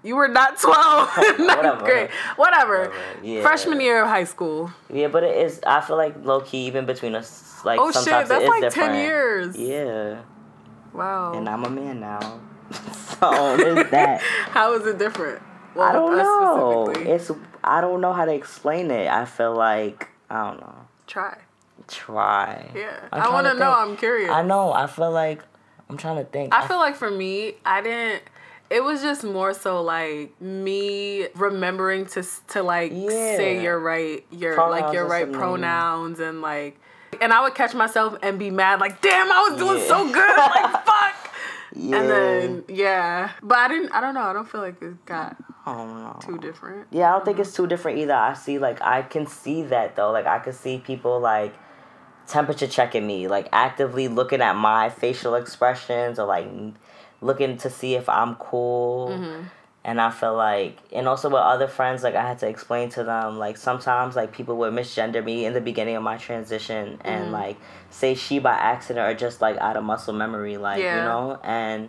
You 0.02 0.16
were 0.16 0.28
not 0.28 0.58
12 0.58 1.18
in 1.18 1.46
ninth 1.46 1.56
whatever, 1.56 1.84
grade. 1.84 2.10
Whatever. 2.36 2.78
whatever. 2.88 3.22
Yeah. 3.22 3.42
Freshman 3.42 3.80
year 3.80 4.02
of 4.02 4.08
high 4.08 4.24
school. 4.24 4.72
Yeah, 4.92 5.08
but 5.08 5.22
it 5.22 5.36
is, 5.36 5.60
I 5.64 5.80
feel 5.80 5.96
like 5.96 6.24
low 6.24 6.40
key, 6.40 6.66
even 6.66 6.86
between 6.86 7.14
us 7.14 7.52
like 7.64 7.78
oh 7.80 7.92
shit, 7.92 8.06
that's 8.06 8.30
like 8.30 8.62
different. 8.62 8.74
ten 8.74 8.94
years. 8.96 9.56
Yeah. 9.56 10.22
Wow. 10.92 11.34
And 11.34 11.48
I'm 11.48 11.64
a 11.64 11.70
man 11.70 12.00
now. 12.00 12.40
so 13.20 13.54
is 13.54 13.90
that. 13.90 14.20
how 14.50 14.74
is 14.74 14.86
it 14.86 14.98
different? 14.98 15.42
Well, 15.74 15.88
I 15.88 15.92
don't 15.92 16.16
know. 16.16 16.88
It's 16.90 17.30
I 17.64 17.80
don't 17.80 18.00
know 18.00 18.12
how 18.12 18.24
to 18.24 18.34
explain 18.34 18.90
it. 18.90 19.08
I 19.08 19.24
feel 19.24 19.54
like 19.54 20.08
I 20.28 20.48
don't 20.48 20.60
know. 20.60 20.74
Try. 21.06 21.38
Try. 21.88 22.70
Yeah. 22.74 23.08
I'm 23.12 23.22
i 23.22 23.28
want 23.28 23.46
to 23.46 23.54
know. 23.54 23.72
I'm 23.72 23.96
curious. 23.96 24.30
I 24.30 24.42
know. 24.42 24.72
I 24.72 24.86
feel 24.86 25.10
like 25.10 25.42
I'm 25.88 25.96
trying 25.96 26.16
to 26.16 26.24
think. 26.24 26.54
I, 26.54 26.64
I 26.64 26.68
feel 26.68 26.78
like 26.78 26.96
for 26.96 27.10
me, 27.10 27.54
I 27.64 27.80
didn't 27.80 28.22
it 28.72 28.82
was 28.82 29.02
just 29.02 29.22
more 29.22 29.52
so 29.54 29.82
like 29.82 30.40
me 30.40 31.28
remembering 31.34 32.06
to 32.06 32.24
to 32.48 32.62
like 32.62 32.92
Yeah. 32.94 33.08
say 33.36 33.62
your 33.62 33.78
right 33.78 34.24
your 34.30 34.54
Pronouns 34.54 34.80
like 34.82 34.92
your 34.94 35.02
and 35.02 35.10
right 35.10 35.32
pronouns 35.32 36.20
and 36.20 36.40
like 36.42 36.80
and 37.20 37.32
I 37.32 37.42
would 37.42 37.54
catch 37.54 37.74
myself 37.74 38.16
and 38.22 38.38
be 38.38 38.50
mad 38.50 38.80
like 38.80 39.00
damn 39.02 39.30
I 39.30 39.48
was 39.50 39.58
doing 39.58 39.78
Yeah. 39.78 39.88
so 39.88 40.12
good 40.12 40.36
like 40.36 40.72
fuck 40.86 41.34
Yeah. 41.74 41.96
and 42.00 42.10
then 42.10 42.64
yeah 42.68 43.30
but 43.42 43.58
I 43.58 43.68
didn't 43.68 43.92
I 43.92 44.00
don't 44.00 44.14
know 44.14 44.22
I 44.22 44.32
don't 44.32 44.48
feel 44.48 44.62
like 44.62 44.80
it 44.82 45.04
got 45.04 45.36
oh 45.66 45.86
no. 45.86 46.18
too 46.20 46.38
different 46.38 46.86
Yeah, 46.90 47.10
I 47.10 47.12
don't 47.12 47.24
think 47.24 47.36
mm-hmm. 47.36 47.42
it's 47.42 47.54
too 47.54 47.66
different 47.66 47.98
either. 47.98 48.14
I 48.14 48.32
see 48.34 48.58
like 48.58 48.80
I 48.80 49.02
can 49.02 49.26
see 49.26 49.62
that 49.64 49.96
though. 49.96 50.10
Like 50.10 50.26
I 50.26 50.38
can 50.38 50.52
see 50.54 50.78
people 50.78 51.20
like 51.20 51.54
temperature 52.26 52.66
checking 52.66 53.06
me, 53.06 53.28
like 53.28 53.48
actively 53.52 54.08
looking 54.08 54.40
at 54.40 54.54
my 54.56 54.88
facial 54.88 55.34
expressions 55.34 56.18
or 56.18 56.26
like 56.26 56.46
looking 57.22 57.56
to 57.58 57.70
see 57.70 57.94
if 57.94 58.08
I'm 58.08 58.34
cool. 58.36 59.08
Mm-hmm. 59.10 59.42
And 59.84 60.00
I 60.00 60.10
feel 60.10 60.36
like, 60.36 60.78
and 60.92 61.08
also 61.08 61.28
with 61.28 61.40
other 61.40 61.66
friends, 61.66 62.04
like 62.04 62.14
I 62.14 62.22
had 62.26 62.38
to 62.38 62.46
explain 62.48 62.88
to 62.90 63.02
them, 63.02 63.38
like 63.40 63.56
sometimes 63.56 64.14
like 64.14 64.32
people 64.32 64.56
would 64.58 64.72
misgender 64.72 65.24
me 65.24 65.44
in 65.44 65.54
the 65.54 65.60
beginning 65.60 65.96
of 65.96 66.04
my 66.04 66.18
transition 66.18 66.98
and 67.00 67.24
Mm-hmm. 67.24 67.32
like 67.32 67.56
say 67.90 68.14
she 68.14 68.38
by 68.38 68.52
accident 68.52 69.04
or 69.08 69.14
just 69.14 69.40
like 69.40 69.56
out 69.58 69.76
of 69.76 69.82
muscle 69.82 70.14
memory, 70.14 70.56
like 70.56 70.78
you 70.78 70.84
know, 70.84 71.40
and 71.42 71.88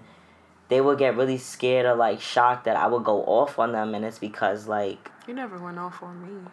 they 0.70 0.82
would 0.82 0.98
get 0.98 1.16
really 1.16 1.38
scared 1.38 1.86
or 1.86 1.94
like 1.94 2.20
shocked 2.20 2.66
that 2.66 2.76
I 2.78 2.88
would 2.88 3.04
go 3.04 3.24
off 3.26 3.60
on 3.60 3.74
them, 3.74 3.94
and 3.94 4.04
it's 4.04 4.18
because 4.18 4.68
like 4.68 5.12
you 5.28 5.36
never 5.36 5.60
went 5.60 5.78
off 5.78 6.02
on 6.02 6.22
me 6.22 6.50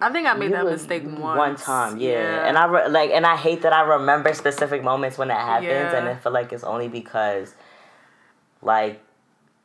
I 0.00 0.10
think 0.10 0.26
I 0.26 0.34
made 0.34 0.46
you 0.46 0.50
that 0.56 0.64
mistake 0.66 1.04
once 1.04 1.38
One 1.38 1.54
time, 1.54 1.98
yeah. 1.98 2.44
And 2.44 2.58
I 2.58 2.66
re- 2.66 2.88
like, 2.88 3.10
and 3.10 3.24
I 3.24 3.36
hate 3.36 3.62
that 3.62 3.72
I 3.72 3.82
remember 3.82 4.34
specific 4.34 4.82
moments 4.82 5.16
when 5.16 5.28
that 5.28 5.38
happens, 5.40 5.94
and 5.94 6.06
Yeah. 6.06 6.12
I 6.12 6.16
feel 6.16 6.32
like 6.32 6.52
it's 6.52 6.64
only 6.64 6.88
because, 6.88 7.54
like, 8.62 9.00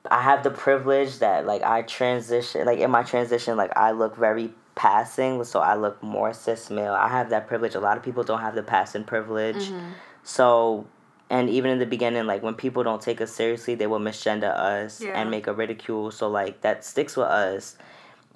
I 0.10 0.22
have 0.22 0.44
the 0.44 0.52
privilege 0.52 1.20
that 1.20 1.46
like 1.46 1.64
I 1.64 1.82
transition, 1.82 2.66
like 2.66 2.80
in 2.80 2.90
my 2.92 3.04
transition, 3.04 3.58
like 3.58 3.76
I 3.78 3.92
look 3.92 4.16
very 4.16 4.54
passing, 4.76 5.44
so 5.44 5.60
I 5.60 5.76
look 5.76 6.02
more 6.02 6.34
cis 6.34 6.70
male. 6.70 6.94
I 6.94 7.10
have 7.10 7.30
that 7.32 7.48
privilege. 7.48 7.76
A 7.76 7.80
lot 7.80 7.98
of 7.98 8.04
people 8.04 8.24
don't 8.24 8.40
have 8.42 8.56
the 8.56 8.64
passing 8.64 9.04
privilege, 9.04 9.56
Mm-hmm. 9.70 9.92
so. 10.24 10.88
And 11.30 11.50
even 11.50 11.72
in 11.72 11.80
the 11.80 11.86
beginning, 11.86 12.26
like 12.26 12.42
when 12.42 12.54
people 12.54 12.84
don't 12.84 13.02
take 13.02 13.20
us 13.20 13.34
seriously, 13.34 13.76
they 13.76 13.86
will 13.86 14.00
misgender 14.00 14.50
us 14.58 15.02
Yeah. 15.02 15.20
and 15.20 15.30
make 15.30 15.46
a 15.48 15.52
ridicule. 15.54 16.10
So 16.10 16.30
like 16.30 16.62
that 16.62 16.86
sticks 16.86 17.18
with 17.18 17.28
us 17.28 17.76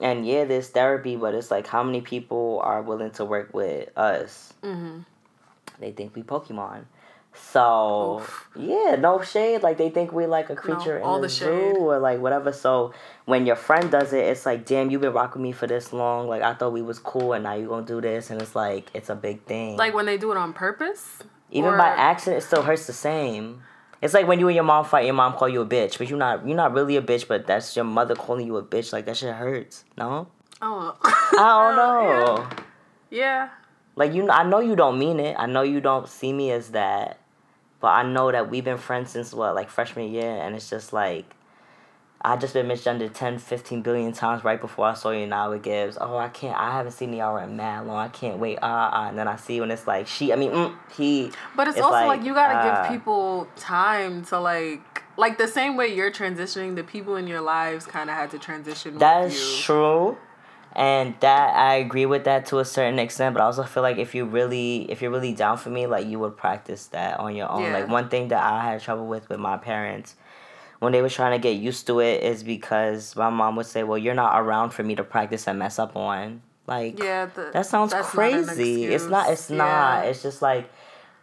and 0.01 0.27
yeah, 0.27 0.43
there's 0.43 0.67
therapy, 0.67 1.15
but 1.15 1.33
it's 1.33 1.49
like 1.51 1.67
how 1.67 1.83
many 1.83 2.01
people 2.01 2.59
are 2.63 2.81
willing 2.81 3.11
to 3.11 3.23
work 3.23 3.53
with 3.53 3.95
us? 3.97 4.51
Mhm. 4.61 5.05
They 5.79 5.91
think 5.91 6.15
we 6.15 6.23
Pokemon. 6.23 6.83
So 7.33 8.19
Oof. 8.21 8.49
yeah, 8.55 8.95
no 8.99 9.21
shade. 9.21 9.63
Like 9.63 9.77
they 9.77 9.89
think 9.89 10.11
we 10.11 10.25
like 10.25 10.49
a 10.49 10.55
creature 10.55 11.01
all 11.01 11.15
in 11.15 11.21
the, 11.21 11.27
the 11.27 11.33
zoo 11.33 11.75
or 11.77 11.99
like 11.99 12.19
whatever. 12.19 12.51
So 12.51 12.93
when 13.25 13.45
your 13.45 13.55
friend 13.55 13.89
does 13.91 14.13
it, 14.13 14.25
it's 14.25 14.45
like, 14.45 14.65
damn, 14.65 14.89
you've 14.91 15.01
been 15.01 15.13
rocking 15.13 15.41
me 15.41 15.51
for 15.51 15.67
this 15.67 15.93
long. 15.93 16.27
Like 16.27 16.41
I 16.41 16.53
thought 16.53 16.73
we 16.73 16.81
was 16.81 16.99
cool, 16.99 17.33
and 17.33 17.43
now 17.43 17.53
you 17.53 17.67
gonna 17.67 17.85
do 17.85 18.01
this, 18.01 18.29
and 18.29 18.41
it's 18.41 18.55
like 18.55 18.89
it's 18.93 19.09
a 19.09 19.15
big 19.15 19.43
thing. 19.43 19.77
like 19.77 19.93
when 19.93 20.05
they 20.05 20.17
do 20.17 20.31
it 20.31 20.37
on 20.37 20.53
purpose 20.53 21.19
even 21.51 21.73
or- 21.73 21.77
by 21.77 21.87
accident, 21.87 22.43
it 22.43 22.45
still 22.45 22.63
hurts 22.63 22.87
the 22.87 22.93
same. 22.93 23.63
It's 24.01 24.13
like 24.15 24.25
when 24.27 24.39
you 24.39 24.47
and 24.47 24.55
your 24.55 24.63
mom 24.63 24.83
fight, 24.85 25.05
your 25.05 25.13
mom 25.13 25.33
call 25.33 25.47
you 25.47 25.61
a 25.61 25.65
bitch, 25.65 25.99
but 25.99 26.09
you're 26.09 26.17
not 26.17 26.45
you're 26.47 26.57
not 26.57 26.73
really 26.73 26.97
a 26.97 27.01
bitch, 27.03 27.27
but 27.27 27.45
that's 27.45 27.75
your 27.75 27.85
mother 27.85 28.15
calling 28.15 28.47
you 28.47 28.57
a 28.57 28.63
bitch. 28.63 28.91
Like 28.91 29.05
that 29.05 29.15
shit 29.17 29.33
hurts. 29.35 29.85
No, 29.97 30.27
oh 30.61 30.97
I 31.03 31.35
don't 31.35 31.79
oh, 31.79 32.35
know. 32.47 32.49
yeah 33.11 33.49
Like 33.95 34.13
you, 34.13 34.27
I 34.29 34.43
know 34.43 34.59
you 34.59 34.75
don't 34.75 34.97
mean 34.97 35.19
it. 35.19 35.35
I 35.37 35.45
know 35.45 35.61
you 35.61 35.81
don't 35.81 36.09
see 36.09 36.33
me 36.33 36.49
as 36.51 36.69
that, 36.69 37.19
but 37.81 37.87
I 37.87 38.03
know 38.03 38.31
that 38.31 38.49
we've 38.49 38.63
been 38.63 38.77
friends 38.77 39.11
since 39.11 39.33
what, 39.33 39.55
like 39.55 39.69
freshman 39.69 40.11
year, 40.11 40.29
and 40.29 40.55
it's 40.55 40.69
just 40.69 40.93
like, 40.93 41.25
I 42.23 42.37
just 42.37 42.53
been 42.53 42.67
misgendered 42.67 43.13
10, 43.13 43.39
15 43.39 43.81
billion 43.81 44.13
times 44.13 44.43
right 44.43 44.61
before 44.61 44.85
I 44.85 44.93
saw 44.93 45.09
you. 45.09 45.21
and 45.21 45.31
Now 45.31 45.51
it 45.53 45.63
gives, 45.63 45.97
oh, 45.99 46.17
I 46.17 46.29
can't, 46.29 46.55
I 46.55 46.71
haven't 46.71 46.91
seen 46.91 47.11
y'all 47.13 47.37
in 47.37 47.57
mad 47.57 47.87
long. 47.87 47.97
I 47.97 48.09
can't 48.09 48.37
wait. 48.37 48.59
Ah, 48.61 48.91
ah, 48.93 49.09
and 49.09 49.17
then 49.17 49.27
I 49.27 49.37
see 49.37 49.59
when 49.59 49.71
it's 49.71 49.87
like 49.87 50.05
she. 50.05 50.31
I 50.31 50.35
mean, 50.35 50.51
mm, 50.51 50.75
he. 50.95 51.31
But 51.55 51.67
it's, 51.67 51.77
It's 51.77 51.83
also 51.83 51.95
like, 51.95 52.19
like, 52.19 52.23
you 52.23 52.35
gotta 52.35 52.53
uh, 52.53 52.83
give 52.83 52.91
people 52.91 53.47
time 53.55 54.23
to 54.25 54.39
like 54.39 55.03
like 55.17 55.37
the 55.37 55.47
same 55.47 55.77
way 55.77 55.93
you're 55.93 56.11
transitioning, 56.11 56.75
the 56.75 56.83
people 56.83 57.15
in 57.15 57.27
your 57.27 57.41
lives 57.41 57.85
kind 57.85 58.09
of 58.09 58.15
had 58.15 58.31
to 58.31 58.39
transition 58.39 58.97
That's 58.97 59.63
true. 59.63 60.17
And 60.73 61.15
that 61.19 61.55
I 61.55 61.75
agree 61.75 62.05
with 62.05 62.23
that 62.23 62.45
to 62.47 62.59
a 62.59 62.65
certain 62.65 62.97
extent, 62.97 63.33
but 63.33 63.41
I 63.41 63.45
also 63.45 63.63
feel 63.63 63.83
like 63.83 63.97
if 63.97 64.15
you 64.15 64.25
really 64.25 64.89
if 64.89 65.01
you're 65.01 65.11
really 65.11 65.33
down 65.33 65.57
for 65.57 65.69
me, 65.69 65.85
like 65.85 66.07
you 66.07 66.17
would 66.19 66.37
practice 66.37 66.87
that 66.87 67.19
on 67.19 67.35
your 67.35 67.51
own. 67.51 67.63
Yeah. 67.63 67.73
Like 67.73 67.89
one 67.89 68.09
thing 68.09 68.29
that 68.29 68.41
I 68.41 68.63
had 68.63 68.81
trouble 68.81 69.07
with 69.07 69.27
with 69.27 69.39
my 69.39 69.57
parents 69.57 70.15
when 70.81 70.93
they 70.93 71.01
were 71.03 71.09
trying 71.09 71.39
to 71.39 71.41
get 71.41 71.57
used 71.57 71.85
to 71.85 71.99
it 71.99 72.23
is 72.23 72.41
because 72.41 73.15
my 73.15 73.29
mom 73.29 73.55
would 73.55 73.67
say, 73.67 73.83
"Well, 73.83 73.99
you're 73.99 74.15
not 74.15 74.41
around 74.41 74.71
for 74.71 74.81
me 74.81 74.95
to 74.95 75.03
practice 75.03 75.47
and 75.47 75.59
mess 75.59 75.77
up 75.77 75.95
on." 75.95 76.41
Like 76.65 76.97
Yeah, 76.97 77.27
the, 77.27 77.51
that 77.53 77.65
sounds 77.65 77.91
that's 77.91 78.07
not 78.07 78.11
crazy. 78.11 78.85
It's 78.85 79.05
not. 79.05 79.29
It's 79.29 79.41
excuse. 79.41 79.57
not. 79.57 80.05
It's 80.05 80.23
just 80.23 80.41
like 80.41 80.71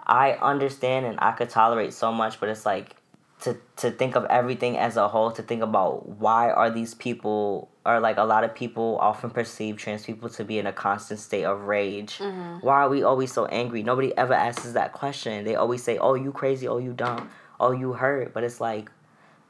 I 0.07 0.33
understand 0.35 1.07
and 1.07 1.19
I 1.21 1.33
could 1.33 1.51
tolerate 1.51 1.93
so 1.93 2.13
much, 2.13 2.39
but 2.39 2.49
it's 2.51 2.65
like 2.65 2.95
to 3.41 3.57
to 3.77 3.91
think 3.91 4.15
of 4.15 4.27
everything 4.27 4.77
as 4.79 4.97
a 4.97 5.09
whole. 5.09 5.33
To 5.33 5.43
think 5.43 5.63
about 5.63 6.09
why 6.09 6.51
are 6.51 6.71
these 6.71 6.95
people 6.95 7.69
or 7.89 8.01
like 8.01 8.19
a 8.19 8.23
lot 8.25 8.45
of 8.45 8.55
people 8.55 8.99
often 9.01 9.31
perceive 9.31 9.79
trans 9.79 10.05
people 10.05 10.29
to 10.29 10.45
be 10.45 10.59
in 10.59 10.67
a 10.67 10.73
constant 10.73 11.19
state 11.19 11.45
of 11.45 11.63
rage. 11.63 12.19
Mm-hmm. 12.19 12.65
Why 12.67 12.83
are 12.83 12.89
we 12.91 13.03
always 13.03 13.33
so 13.33 13.47
angry? 13.47 13.83
Nobody 13.83 14.15
ever 14.17 14.35
asks 14.35 14.73
that 14.73 14.93
question. 14.93 15.45
They 15.45 15.55
always 15.57 15.83
say, 15.83 15.97
"Oh, 15.97 16.15
you 16.15 16.31
crazy. 16.31 16.69
Oh, 16.69 16.77
you 16.79 16.93
dumb. 16.93 17.31
Oh, 17.59 17.73
you 17.73 17.95
hurt." 17.95 18.35
But 18.35 18.45
it's 18.45 18.61
like 18.61 18.91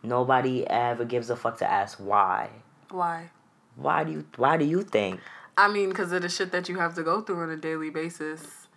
nobody 0.03 0.65
ever 0.69 1.05
gives 1.05 1.31
a 1.31 1.37
fuck 1.37 1.59
to 1.59 1.69
ask 1.71 1.99
why. 1.99 2.51
Why? 2.91 3.31
Why 3.75 4.05
do 4.05 4.13
you? 4.13 4.25
Why 4.37 4.57
do 4.57 4.65
you 4.65 4.83
think? 4.83 5.21
I 5.57 5.67
mean, 5.67 5.89
because 5.89 6.13
of 6.13 6.23
the 6.23 6.29
shit 6.29 6.53
that 6.53 6.69
you 6.69 6.79
have 6.79 6.95
to 6.95 7.03
go 7.03 7.21
through 7.21 7.43
on 7.43 7.51
a 7.51 7.57
daily 7.57 7.91
basis. 7.91 8.69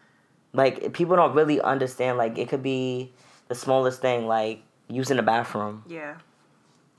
like 0.53 0.91
people 0.93 1.15
don't 1.15 1.33
really 1.35 1.61
understand 1.61 2.17
like 2.17 2.37
it 2.37 2.49
could 2.49 2.63
be 2.63 3.13
the 3.47 3.55
smallest 3.55 4.01
thing 4.01 4.27
like 4.27 4.63
using 4.89 5.15
the 5.15 5.23
bathroom 5.23 5.83
Yeah. 5.87 6.15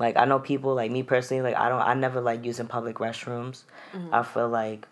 Like 0.03 0.17
i 0.19 0.25
know 0.27 0.39
people 0.39 0.75
like 0.75 0.91
me 0.91 1.03
personally 1.03 1.43
like 1.43 1.57
i 1.57 1.69
don't 1.71 1.81
i 1.81 1.95
never 1.95 2.21
like 2.21 2.45
using 2.45 2.67
public 2.67 2.97
restrooms 2.97 3.63
Mm-hmm. 3.95 4.15
i 4.15 4.23
feel 4.23 4.49
like 4.49 4.87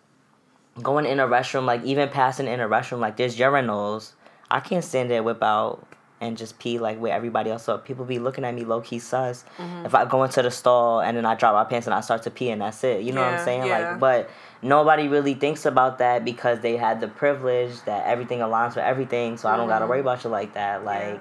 going 0.83 1.05
in 1.05 1.20
a 1.20 1.27
restroom 1.27 1.64
like 1.66 1.83
even 1.85 2.09
passing 2.09 2.46
in 2.46 2.61
a 2.61 2.68
restroom 2.68 3.01
like 3.01 3.16
there's 3.18 3.37
urinals 3.37 4.12
i 4.51 4.61
can't 4.61 4.85
stand 4.85 5.11
there 5.11 5.23
whip 5.23 5.42
out 5.42 5.87
and 6.23 6.37
just 6.37 6.59
pee 6.59 6.79
like 6.79 6.99
where 7.01 7.12
everybody 7.14 7.51
else 7.51 7.64
so 7.64 7.79
people 7.79 8.05
be 8.05 8.18
looking 8.18 8.44
at 8.44 8.55
me 8.55 8.64
low-key 8.64 8.99
sus 8.99 9.44
Mm-hmm. 9.59 9.87
if 9.87 9.94
i 9.94 10.05
go 10.05 10.23
into 10.25 10.40
the 10.42 10.51
stall 10.51 11.01
and 11.01 11.16
then 11.16 11.27
i 11.27 11.35
drop 11.35 11.55
my 11.55 11.64
pants 11.64 11.87
and 11.87 11.94
i 11.94 12.01
start 12.01 12.23
to 12.23 12.31
pee 12.31 12.51
and 12.51 12.61
that's 12.62 12.83
it 12.85 13.03
you 13.03 13.12
know 13.12 13.23
what 13.23 13.35
i'm 13.35 13.44
saying 13.44 13.64
yeah. 13.66 13.79
like 13.92 14.01
but 14.01 14.31
nobody 14.62 15.09
really 15.09 15.35
thinks 15.35 15.64
about 15.66 15.99
that 15.99 16.25
because 16.25 16.61
they 16.61 16.77
had 16.77 17.01
the 17.01 17.09
privilege 17.09 17.75
that 17.87 18.07
everything 18.07 18.40
aligns 18.40 18.70
with 18.77 18.85
everything 18.85 19.37
so 19.38 19.49
i 19.49 19.57
don't 19.57 19.68
gotta 19.68 19.87
Mhm. 19.87 19.88
worry 19.88 20.01
about 20.01 20.23
you 20.25 20.31
like 20.31 20.53
that 20.55 20.85
like 20.85 21.20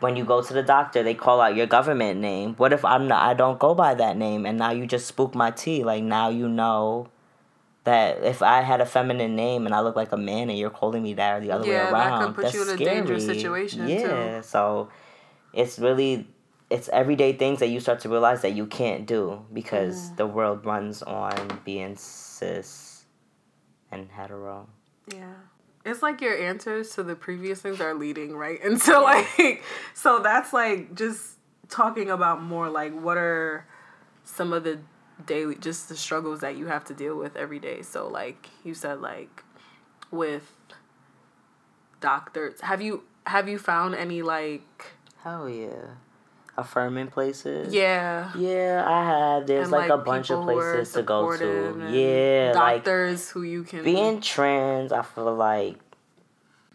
when 0.00 0.16
you 0.16 0.24
go 0.24 0.42
to 0.42 0.52
the 0.54 0.62
doctor 0.62 1.02
they 1.02 1.14
call 1.14 1.40
out 1.40 1.56
your 1.56 1.66
government 1.66 2.20
name 2.20 2.54
what 2.56 2.72
if 2.72 2.84
i'm 2.84 3.08
not 3.08 3.22
i 3.22 3.34
don't 3.34 3.58
go 3.58 3.74
by 3.74 3.94
that 3.94 4.16
name 4.16 4.44
and 4.46 4.58
now 4.58 4.70
you 4.70 4.86
just 4.86 5.06
spook 5.06 5.34
my 5.34 5.50
tea 5.50 5.82
like 5.84 6.02
now 6.02 6.28
you 6.28 6.48
know 6.48 7.08
that 7.84 8.24
if 8.24 8.42
I 8.42 8.62
had 8.62 8.80
a 8.80 8.84
feminine 8.86 9.36
name 9.36 9.64
and 9.64 9.72
I 9.72 9.78
look 9.80 9.94
like 9.94 10.10
a 10.10 10.16
man 10.16 10.50
and 10.50 10.58
you're 10.58 10.70
calling 10.70 11.04
me 11.04 11.14
that 11.14 11.36
or 11.36 11.40
the 11.40 11.52
other 11.52 11.64
way 11.64 11.74
Yeah, 11.74 11.86
that 11.86 11.92
around, 11.92 12.26
could 12.26 12.34
put 12.34 12.42
that's 12.42 12.54
you 12.54 12.62
in 12.62 12.68
a 12.70 12.76
dangerous 12.76 13.24
situation, 13.24 13.88
Yeah, 13.88 14.40
too. 14.40 14.42
so 14.42 14.88
it's 15.52 15.78
really 15.78 16.26
it's 16.68 16.88
everyday 16.88 17.32
things 17.32 17.60
that 17.60 17.68
you 17.68 17.78
start 17.78 18.00
to 18.00 18.08
realize 18.08 18.42
that 18.42 18.54
you 18.54 18.66
can't 18.66 19.06
do 19.06 19.44
because 19.52 20.10
Mm. 20.10 20.16
the 20.16 20.26
world 20.26 20.66
runs 20.66 21.00
on 21.04 21.60
being 21.64 21.94
cis 21.94 23.04
and 23.92 24.10
hetero. 24.10 24.66
Yeah. 25.14 25.34
It's 25.86 26.02
like 26.02 26.20
your 26.20 26.36
answers 26.36 26.90
to 26.96 27.02
the 27.02 27.14
previous 27.14 27.62
things 27.62 27.80
are 27.80 27.94
leading 27.94 28.36
right 28.36 28.58
and 28.64 28.80
so 28.80 29.02
like 29.02 29.62
so 29.94 30.18
that's 30.18 30.52
like 30.52 30.94
just 30.94 31.38
talking 31.68 32.10
about 32.10 32.42
more 32.42 32.68
like 32.68 32.92
what 32.92 33.16
are 33.16 33.66
some 34.24 34.52
of 34.52 34.64
the 34.64 34.80
daily 35.24 35.54
just 35.54 35.88
the 35.88 35.96
struggles 35.96 36.40
that 36.40 36.56
you 36.56 36.66
have 36.66 36.84
to 36.84 36.94
deal 36.94 37.16
with 37.16 37.36
every 37.36 37.58
day. 37.58 37.82
So 37.82 38.08
like 38.08 38.50
you 38.64 38.74
said 38.74 39.00
like 39.00 39.44
with 40.10 40.52
doctors 42.00 42.60
have 42.60 42.82
you 42.82 43.02
have 43.26 43.48
you 43.48 43.58
found 43.58 43.94
any 43.94 44.22
like 44.22 44.92
Hell 45.22 45.48
yeah. 45.48 45.94
Affirming 46.58 47.08
places. 47.08 47.74
yeah 47.74 48.32
Yeah, 48.36 48.84
I 48.86 49.04
have. 49.04 49.46
There's 49.46 49.64
and, 49.64 49.72
like, 49.72 49.90
a 49.90 49.98
bunch 49.98 50.30
of 50.30 50.40
people 50.40 50.54
who 50.54 50.58
are 50.58 50.74
places 50.76 50.94
to 50.94 51.02
go 51.02 51.36
to. 51.36 51.88
Yeah, 51.90 52.52
like 52.54 52.84
doctors 52.84 53.28
who 53.28 53.42
you 53.42 53.62
can 53.62 53.84
being 53.84 54.20
trans, 54.20 54.90
I 54.90 55.02
feel 55.02 55.34
like 55.34 55.76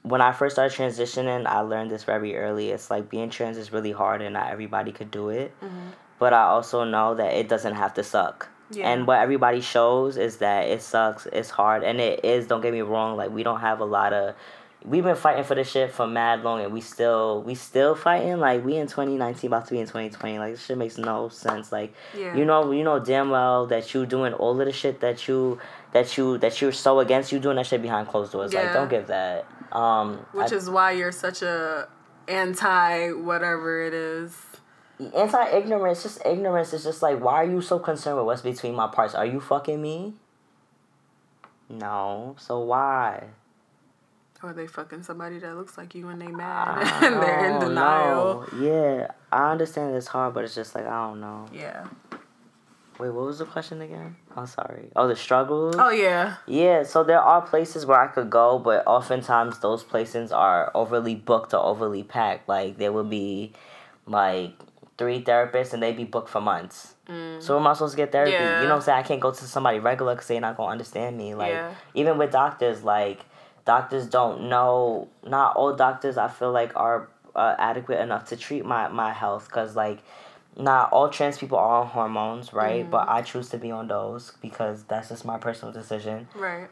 when 0.03 0.21
I 0.21 0.31
first 0.31 0.55
started 0.55 0.75
transitioning, 0.77 1.45
I 1.45 1.59
learned 1.61 1.91
this 1.91 2.03
very 2.03 2.35
early. 2.35 2.69
It's 2.69 2.89
like 2.89 3.09
being 3.09 3.29
trans 3.29 3.57
is 3.57 3.71
really 3.71 3.91
hard 3.91 4.21
and 4.21 4.33
not 4.33 4.51
everybody 4.51 4.91
could 4.91 5.11
do 5.11 5.29
it. 5.29 5.53
Mm-hmm. 5.61 5.89
But 6.19 6.33
I 6.33 6.43
also 6.43 6.83
know 6.83 7.15
that 7.15 7.33
it 7.33 7.49
doesn't 7.49 7.75
have 7.75 7.93
to 7.95 8.03
suck. 8.03 8.49
Yeah. 8.71 8.89
And 8.89 9.05
what 9.05 9.19
everybody 9.19 9.61
shows 9.61 10.17
is 10.17 10.37
that 10.37 10.67
it 10.67 10.81
sucks, 10.81 11.25
it's 11.25 11.49
hard, 11.49 11.83
and 11.83 11.99
it 11.99 12.23
is, 12.23 12.47
don't 12.47 12.61
get 12.61 12.71
me 12.71 12.81
wrong, 12.81 13.17
like 13.17 13.31
we 13.31 13.43
don't 13.43 13.59
have 13.59 13.79
a 13.81 13.85
lot 13.85 14.13
of 14.13 14.35
we've 14.83 15.03
been 15.03 15.15
fighting 15.15 15.43
for 15.43 15.53
this 15.55 15.69
shit 15.69 15.91
for 15.91 16.07
mad 16.07 16.43
long 16.43 16.61
and 16.61 16.73
we 16.73 16.81
still 16.81 17.43
we 17.43 17.55
still 17.55 17.95
fighting? 17.95 18.39
Like 18.39 18.63
we 18.65 18.75
in 18.77 18.87
2019 18.87 19.47
about 19.47 19.65
to 19.65 19.71
be 19.71 19.79
in 19.79 19.85
2020 19.85 20.39
like 20.39 20.53
this 20.53 20.65
shit 20.65 20.77
makes 20.77 20.97
no 20.97 21.29
sense. 21.29 21.71
Like 21.71 21.93
Yeah. 22.17 22.35
you 22.35 22.45
know 22.45 22.71
you 22.71 22.83
know 22.83 22.99
damn 22.99 23.29
well 23.29 23.67
that 23.67 23.93
you 23.93 24.05
doing 24.05 24.33
all 24.33 24.59
of 24.59 24.65
the 24.65 24.71
shit 24.73 24.99
that 25.01 25.27
you 25.27 25.59
that 25.93 26.17
you 26.17 26.37
that 26.39 26.61
you're 26.61 26.71
so 26.71 26.99
against 26.99 27.31
you 27.31 27.39
doing 27.39 27.57
that 27.57 27.67
shit 27.67 27.81
behind 27.81 28.07
closed 28.07 28.31
doors. 28.31 28.53
Like 28.53 28.73
don't 28.73 28.89
give 28.89 29.07
that. 29.07 29.45
Um 29.71 30.25
Which 30.33 30.51
I- 30.51 30.55
is 30.55 30.69
why 30.69 30.91
you're 30.91 31.11
such 31.11 31.41
a 31.41 31.87
anti 32.27 33.11
whatever 33.11 33.83
it 33.83 33.93
is. 33.93 34.35
anti-ignorance 35.15 36.03
just 36.03 36.25
ignorance 36.25 36.73
is 36.73 36.83
just 36.83 37.01
like 37.01 37.19
why 37.19 37.33
are 37.35 37.45
you 37.45 37.61
so 37.61 37.79
concerned 37.79 38.17
with 38.17 38.25
what's 38.25 38.41
between 38.41 38.75
my 38.75 38.87
parts? 38.87 39.13
Are 39.15 39.25
you 39.25 39.39
fucking 39.39 39.81
me? 39.81 40.13
No. 41.69 42.35
So 42.37 42.59
why 42.59 43.27
Or 44.43 44.53
they 44.53 44.65
fucking 44.67 45.03
somebody 45.03 45.37
that 45.39 45.55
looks 45.55 45.77
like 45.77 45.93
you 45.95 46.09
and 46.09 46.19
they 46.21 46.27
mad 46.27 46.79
and 47.03 47.21
they're 47.21 47.45
in 47.51 47.59
denial. 47.59 48.47
know. 48.51 48.59
yeah 48.59 49.07
i 49.31 49.51
understand 49.51 49.95
it's 49.95 50.07
hard 50.07 50.33
but 50.33 50.43
it's 50.43 50.55
just 50.55 50.73
like 50.75 50.85
i 50.87 51.07
don't 51.07 51.21
know 51.21 51.47
Yeah. 51.53 51.85
wait 52.99 53.09
what 53.11 53.25
was 53.25 53.37
the 53.39 53.45
question 53.45 53.81
again 53.81 54.15
i'm 54.35 54.47
sorry 54.47 54.89
oh 54.95 55.07
the 55.07 55.15
struggles 55.15 55.75
Oh 55.77 55.89
yeah. 55.91 56.35
Yeah, 56.47 56.83
so 56.83 57.03
there 57.03 57.19
are 57.21 57.41
places 57.41 57.85
where 57.85 57.99
I 57.99 58.07
could 58.07 58.29
go, 58.29 58.59
but 58.59 58.83
oftentimes 58.87 59.59
those 59.59 59.83
places 59.83 60.31
are 60.31 60.71
overly 60.75 61.15
booked 61.15 61.53
or 61.53 61.63
overly 61.63 62.03
packed. 62.03 62.47
Like 62.49 62.77
there 62.77 62.91
would 62.91 63.09
be 63.09 63.53
like 64.05 64.53
three 64.97 65.23
therapists 65.23 65.73
and 65.73 65.81
they'd 65.81 65.97
be 65.97 66.03
booked 66.03 66.29
for 66.29 66.41
months. 66.41 66.95
Mm. 67.07 67.41
So 67.41 67.53
where 67.55 67.61
am 67.61 67.67
I 67.67 67.73
supposed 67.73 67.93
to 67.93 67.97
get 67.97 68.11
therapy? 68.11 68.31
Yeah. 68.33 68.61
You 68.61 68.67
know 68.67 68.75
what 68.75 68.75
I'm 68.77 68.81
saying? 68.81 68.99
I 68.99 69.03
can't 69.03 69.19
go 69.21 69.31
to 69.31 69.43
somebody 69.45 69.79
regular 69.79 70.13
because 70.15 70.27
they're 70.27 70.39
not 70.41 70.57
gonna 70.57 70.71
understand 70.71 71.17
me. 71.17 71.33
Like 71.35 71.53
Yeah. 71.53 71.73
even 71.93 72.17
with 72.17 72.31
doctors, 72.31 72.83
like 72.83 73.19
doctors 73.65 74.07
don't 74.07 74.49
know. 74.49 75.07
Not 75.25 75.55
all 75.55 75.75
doctors 75.75 76.17
I 76.17 76.27
feel 76.27 76.51
like 76.51 76.75
are 76.75 77.09
uh, 77.35 77.55
adequate 77.57 77.99
enough 77.99 78.25
to 78.29 78.37
treat 78.37 78.65
my 78.65 78.87
my 78.89 79.13
health 79.13 79.47
because 79.47 79.75
like 79.75 79.99
not 80.57 80.91
all 80.91 81.09
trans 81.09 81.37
people 81.37 81.57
are 81.57 81.81
on 81.81 81.87
hormones, 81.87 82.53
right? 82.53 82.89
But 82.89 83.07
I 83.09 83.21
choose 83.21 83.49
to 83.49 83.57
be 83.57 83.71
on 83.71 83.87
those 83.87 84.33
because 84.41 84.83
that's 84.83 85.09
just 85.09 85.25
my 85.25 85.37
personal 85.37 85.73
decision. 85.73 86.27
Right. 86.35 86.67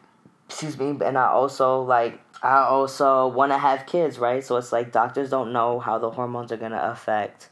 Excuse 0.47 0.78
me. 0.78 0.97
And 1.06 1.17
I 1.17 1.28
also 1.28 1.84
like 1.84 2.19
I 2.43 2.58
also 2.60 3.28
want 3.28 3.52
to 3.52 3.58
have 3.58 3.86
kids, 3.86 4.19
right? 4.19 4.43
So 4.43 4.58
it's 4.58 4.71
like 4.71 4.91
doctors 4.91 5.30
don't 5.30 5.54
know 5.54 5.80
how 5.80 5.97
the 5.97 6.10
hormones 6.10 6.52
are 6.52 6.58
gonna 6.58 6.82
affect, 6.91 7.49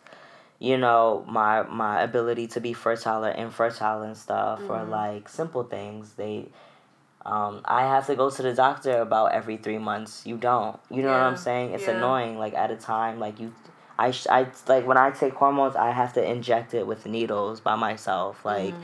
you 0.60 0.78
know, 0.78 1.23
my 1.30 1.63
my 1.63 2.02
ability 2.02 2.47
to 2.47 2.60
be 2.60 2.73
fertile 2.73 3.23
or 3.23 3.30
infertile 3.30 4.02
and 4.02 4.17
stuff, 4.17 4.62
or 4.69 4.84
like 4.84 5.30
simple 5.30 5.63
things. 5.63 6.13
They, 6.13 6.50
um, 7.27 7.61
I 7.65 7.81
have 7.81 8.07
to 8.07 8.15
go 8.15 8.29
to 8.29 8.41
the 8.41 8.53
doctor 8.53 9.01
about 9.01 9.33
every 9.33 9.57
three 9.57 9.77
months. 9.77 10.25
You 10.25 10.37
don't. 10.37 10.79
You 10.89 11.01
know 11.01 11.11
what 11.11 11.19
I'm 11.19 11.35
saying? 11.35 11.73
It's 11.73 11.85
yeah. 11.85 11.97
annoying. 11.97 12.37
Like 12.39 12.53
at 12.53 12.71
a 12.71 12.77
time, 12.77 13.19
like 13.19 13.39
you. 13.39 13.53
I, 13.99 14.11
sh- 14.11 14.27
I 14.29 14.47
like 14.67 14.87
when 14.87 14.97
I 14.97 15.11
take 15.11 15.33
hormones, 15.33 15.75
I 15.75 15.91
have 15.91 16.13
to 16.13 16.23
inject 16.23 16.73
it 16.73 16.87
with 16.87 17.05
needles 17.05 17.59
by 17.59 17.75
myself. 17.75 18.45
Like 18.45 18.75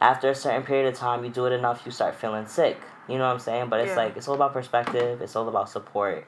after 0.00 0.30
a 0.30 0.34
certain 0.34 0.64
period 0.64 0.88
of 0.92 0.98
time, 0.98 1.24
you 1.24 1.30
do 1.30 1.46
it 1.46 1.52
enough, 1.52 1.82
you 1.86 1.92
start 1.92 2.16
feeling 2.16 2.46
sick. 2.46 2.78
You 3.08 3.18
know 3.18 3.26
what 3.26 3.34
I'm 3.34 3.38
saying? 3.38 3.68
But 3.68 3.80
it's 3.80 3.90
Yeah. 3.90 3.96
like 4.04 4.16
it's 4.16 4.26
all 4.26 4.34
about 4.34 4.52
perspective. 4.52 5.22
It's 5.22 5.36
all 5.36 5.48
about 5.48 5.68
support. 5.68 6.26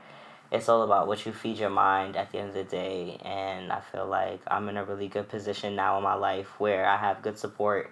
It's 0.53 0.69
all 0.69 0.83
about 0.83 1.09
what 1.09 1.27
you 1.27 1.33
feed 1.33 1.59
your 1.59 1.71
mind 1.71 2.15
at 2.15 2.31
the 2.31 2.39
end 2.39 2.51
of 2.51 2.55
the 2.55 2.63
day. 2.65 3.19
And 3.25 3.73
I 3.73 3.81
feel 3.81 4.07
like 4.07 4.41
I'm 4.47 4.69
in 4.69 4.77
a 4.77 4.85
really 4.85 5.09
good 5.09 5.29
position 5.29 5.75
now 5.75 5.97
in 5.97 6.05
my 6.05 6.15
life 6.15 6.61
where 6.61 6.87
I 6.87 6.97
have 6.97 7.23
good 7.23 7.39
support. 7.39 7.91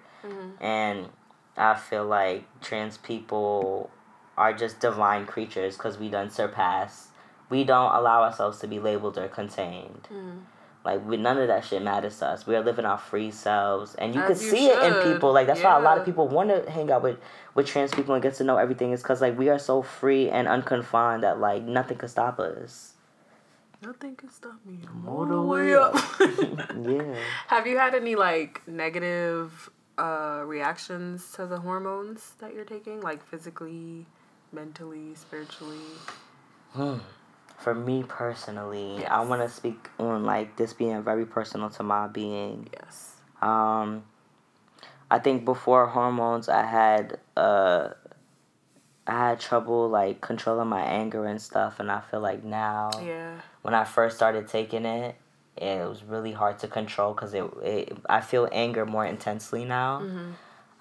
And 0.61 1.09
I 1.57 1.75
feel 1.75 2.05
like 2.05 2.45
trans 2.61 2.97
people 2.97 3.89
are 4.37 4.53
just 4.53 4.79
divine 4.79 5.25
creatures 5.25 5.77
because 5.77 5.97
we 5.97 6.09
done 6.09 6.29
surpass. 6.29 7.09
We 7.49 7.63
don't 7.63 7.93
allow 7.93 8.23
ourselves 8.23 8.59
to 8.59 8.67
be 8.67 8.79
labeled 8.79 9.17
or 9.17 9.27
contained. 9.27 10.07
Mm. 10.11 10.39
Like 10.83 11.05
we, 11.05 11.17
none 11.17 11.39
of 11.39 11.47
that 11.47 11.65
shit 11.65 11.81
matters 11.81 12.19
to 12.19 12.27
us. 12.27 12.45
We 12.45 12.55
are 12.55 12.63
living 12.63 12.85
our 12.85 12.97
free 12.97 13.31
selves, 13.31 13.95
and 13.95 14.13
you 14.13 14.21
As 14.21 14.37
can 14.37 14.45
you 14.45 14.51
see 14.51 14.67
it 14.67 14.83
in 14.83 15.13
people. 15.13 15.33
Like 15.33 15.47
that's 15.47 15.63
why 15.63 15.75
a 15.75 15.81
lot 15.81 15.97
of 15.97 16.05
people 16.05 16.27
want 16.27 16.49
to 16.49 16.69
hang 16.69 16.91
out 16.91 17.01
with 17.01 17.17
with 17.55 17.65
trans 17.65 17.91
people 17.91 18.13
and 18.13 18.21
get 18.21 18.35
to 18.35 18.43
know 18.43 18.57
everything. 18.57 18.91
Is 18.91 19.01
because 19.01 19.19
like 19.19 19.37
we 19.37 19.49
are 19.49 19.57
so 19.57 19.81
free 19.81 20.29
and 20.29 20.47
unconfined 20.47 21.23
that 21.23 21.39
like 21.39 21.63
nothing 21.63 21.97
can 21.97 22.07
stop 22.07 22.39
us. 22.39 22.93
Nothing 23.81 24.15
can 24.15 24.29
stop 24.29 24.59
me. 24.63 24.79
I'm 24.83 25.07
I'm 25.07 25.09
all 25.09 25.17
all 25.17 25.25
the 25.25 25.35
the 25.35 25.41
way 25.41 25.65
way 25.65 25.75
up. 25.75 25.95
Yeah. 26.85 27.15
Have 27.47 27.65
you 27.65 27.77
had 27.77 27.95
any 27.95 28.15
like 28.15 28.61
negative 28.67 29.71
uh, 29.97 30.43
reactions 30.45 31.31
to 31.33 31.45
the 31.45 31.59
hormones 31.59 32.33
that 32.39 32.53
you're 32.53 32.65
taking, 32.65 33.01
like 33.01 33.25
physically, 33.25 34.05
mentally, 34.51 35.15
spiritually? 35.15 35.79
For 37.57 37.73
me 37.73 38.03
personally, 38.03 39.05
I 39.05 39.21
want 39.21 39.41
to 39.41 39.49
speak 39.49 39.89
on 39.97 40.23
like 40.25 40.57
this 40.57 40.73
being 40.73 41.01
very 41.03 41.25
personal 41.25 41.69
to 41.71 41.83
my 41.83 42.07
being. 42.07 42.67
Yes. 42.73 43.15
Um, 43.41 44.03
I 45.09 45.19
think 45.19 45.45
before 45.45 45.87
hormones, 45.87 46.49
I 46.49 46.63
had 46.65 47.19
uh, 47.37 47.89
I 49.07 49.29
had 49.29 49.39
trouble 49.39 49.87
like 49.87 50.19
controlling 50.21 50.67
my 50.67 50.81
anger 50.81 51.25
and 51.25 51.41
stuff, 51.41 51.79
and 51.79 51.89
I 51.91 52.01
feel 52.01 52.19
like 52.19 52.43
now, 52.43 52.91
Yeah. 53.01 53.39
when 53.61 53.73
I 53.73 53.83
first 53.85 54.17
started 54.17 54.47
taking 54.47 54.85
it, 54.85 55.15
it 55.57 55.87
was 55.87 56.03
really 56.03 56.31
hard 56.33 56.59
to 56.59 56.67
control 56.67 57.13
because 57.13 57.33
it, 57.33 57.43
it 57.63 57.97
I 58.09 58.21
feel 58.21 58.47
anger 58.51 58.85
more 58.85 59.05
intensely 59.05 59.65
now. 59.65 60.03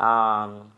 Um, 0.00 0.72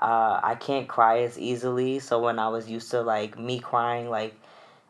uh, 0.00 0.40
I 0.42 0.56
can't 0.60 0.88
cry 0.88 1.20
as 1.20 1.38
easily, 1.38 1.98
so 2.00 2.18
when 2.20 2.38
I 2.38 2.48
was 2.48 2.68
used 2.68 2.90
to 2.90 3.00
like 3.02 3.38
me 3.38 3.60
crying, 3.60 4.10
like 4.10 4.34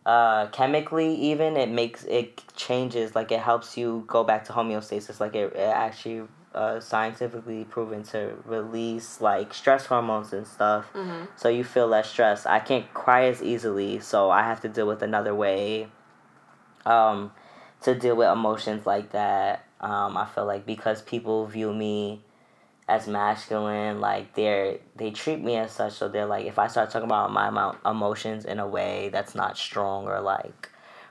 uh, 0.06 0.48
chemically 0.48 1.14
even 1.14 1.56
it 1.56 1.70
makes 1.70 2.04
it 2.04 2.42
changes 2.56 3.14
like 3.14 3.32
it 3.32 3.40
helps 3.40 3.76
you 3.76 4.04
go 4.06 4.22
back 4.22 4.44
to 4.44 4.52
homeostasis 4.52 5.18
like 5.18 5.34
it, 5.34 5.52
it 5.54 5.60
actually 5.60 6.22
uh, 6.54 6.78
scientifically 6.78 7.64
proven 7.64 8.02
to 8.02 8.34
release 8.44 9.20
like 9.20 9.54
stress 9.54 9.86
hormones 9.86 10.32
and 10.32 10.46
stuff. 10.46 10.90
So 11.36 11.48
you 11.48 11.64
feel 11.64 11.86
less 11.88 12.08
stress. 12.10 12.46
I 12.46 12.58
can't 12.60 12.92
cry 12.94 13.24
as 13.24 13.42
easily 13.42 13.98
so 14.00 14.30
i 14.30 14.42
have 14.42 14.60
to 14.62 14.68
deal 14.68 14.86
with 14.86 15.02
another 15.02 15.34
way. 15.34 15.88
Um, 16.86 17.32
to 17.84 17.94
deal 17.94 18.16
with 18.16 18.28
emotions 18.30 18.84
like 18.86 19.12
that 19.12 19.64
um, 19.80 20.16
i 20.16 20.24
feel 20.26 20.44
like 20.46 20.66
because 20.66 21.02
people 21.02 21.46
view 21.46 21.72
me 21.72 22.20
as 22.88 23.06
masculine 23.08 24.00
like 24.00 24.34
they're 24.34 24.76
they 24.96 25.10
treat 25.10 25.40
me 25.42 25.56
as 25.56 25.72
such 25.72 25.92
so 25.94 26.08
they're 26.08 26.26
like 26.26 26.44
if 26.46 26.58
i 26.58 26.66
start 26.66 26.90
talking 26.90 27.06
about 27.06 27.32
my 27.32 27.48
emo- 27.48 27.76
emotions 27.86 28.44
in 28.44 28.58
a 28.58 28.66
way 28.66 29.08
that's 29.10 29.34
not 29.34 29.56
strong 29.56 30.06
or 30.06 30.20
like 30.20 30.68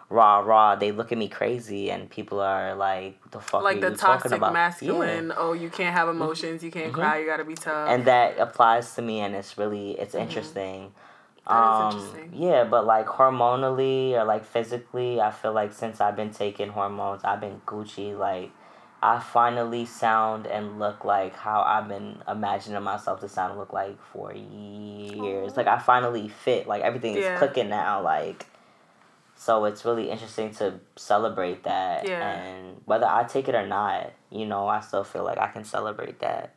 rah 0.10 0.38
rah 0.40 0.76
they 0.76 0.92
look 0.92 1.12
at 1.12 1.18
me 1.18 1.28
crazy 1.28 1.90
and 1.90 2.10
people 2.12 2.40
are 2.40 2.76
like 2.76 3.18
the 3.32 3.40
fuck 3.40 3.64
Like 3.64 3.78
are 3.78 3.82
the 3.82 3.90
you 3.92 3.96
talking 3.96 4.30
toxic 4.32 4.54
masculine. 4.54 5.34
Oh, 5.36 5.54
you 5.54 5.70
can't 5.72 5.96
have 5.96 6.08
emotions. 6.10 6.64
You 6.64 6.70
can't 6.70 6.94
cry. 6.94 7.18
You 7.20 7.26
gotta 7.26 7.46
be 7.46 7.56
tough. 7.56 7.90
and 7.90 8.06
that 8.06 8.38
applies 8.38 8.94
to 8.96 9.02
me 9.02 9.22
and 9.22 9.34
it's 9.34 9.58
really 9.58 9.92
it's 9.94 10.14
interesting 10.14 10.92
Mm-hmm. 10.92 11.03
That 11.48 11.74
is 11.74 11.80
um 11.82 11.98
interesting. 12.16 12.42
yeah 12.42 12.64
but 12.64 12.86
like 12.86 13.06
hormonally 13.08 14.14
or 14.14 14.24
like 14.24 14.46
physically 14.46 15.20
i 15.20 15.30
feel 15.30 15.52
like 15.54 15.74
since 15.74 16.00
i've 16.00 16.16
been 16.16 16.32
taking 16.32 16.70
hormones 16.70 17.22
i've 17.26 17.42
been 17.42 17.60
gucci 17.66 18.18
like 18.18 18.52
i 19.02 19.20
finally 19.20 19.86
sound 19.86 20.48
and 20.48 20.80
look 20.80 21.04
like 21.04 21.36
how 21.36 21.62
i've 21.62 21.90
been 21.90 22.22
imagining 22.30 22.82
myself 22.82 23.20
to 23.20 23.28
sound 23.28 23.52
and 23.52 23.60
look 23.60 23.74
like 23.74 23.98
for 24.14 24.34
years 24.34 25.58
like 25.58 25.68
i 25.68 25.78
finally 25.78 26.30
fit 26.30 26.66
like 26.68 26.82
everything 26.82 27.16
is 27.16 27.26
Yeah. 27.26 27.38
clicking 27.38 27.68
now 27.70 28.02
like 28.02 28.46
so 29.36 29.66
it's 29.66 29.84
really 29.84 30.10
interesting 30.10 30.52
to 30.56 30.80
celebrate 30.96 31.64
that 31.64 32.08
Yeah. 32.08 32.40
and 32.40 32.82
whether 32.86 33.06
i 33.06 33.24
take 33.26 33.50
it 33.50 33.56
or 33.56 33.68
not 33.68 34.14
you 34.30 34.46
know 34.46 34.68
i 34.68 34.80
still 34.80 35.04
feel 35.04 35.26
like 35.26 35.38
i 35.38 35.48
can 35.48 35.66
celebrate 35.66 36.20
that 36.20 36.56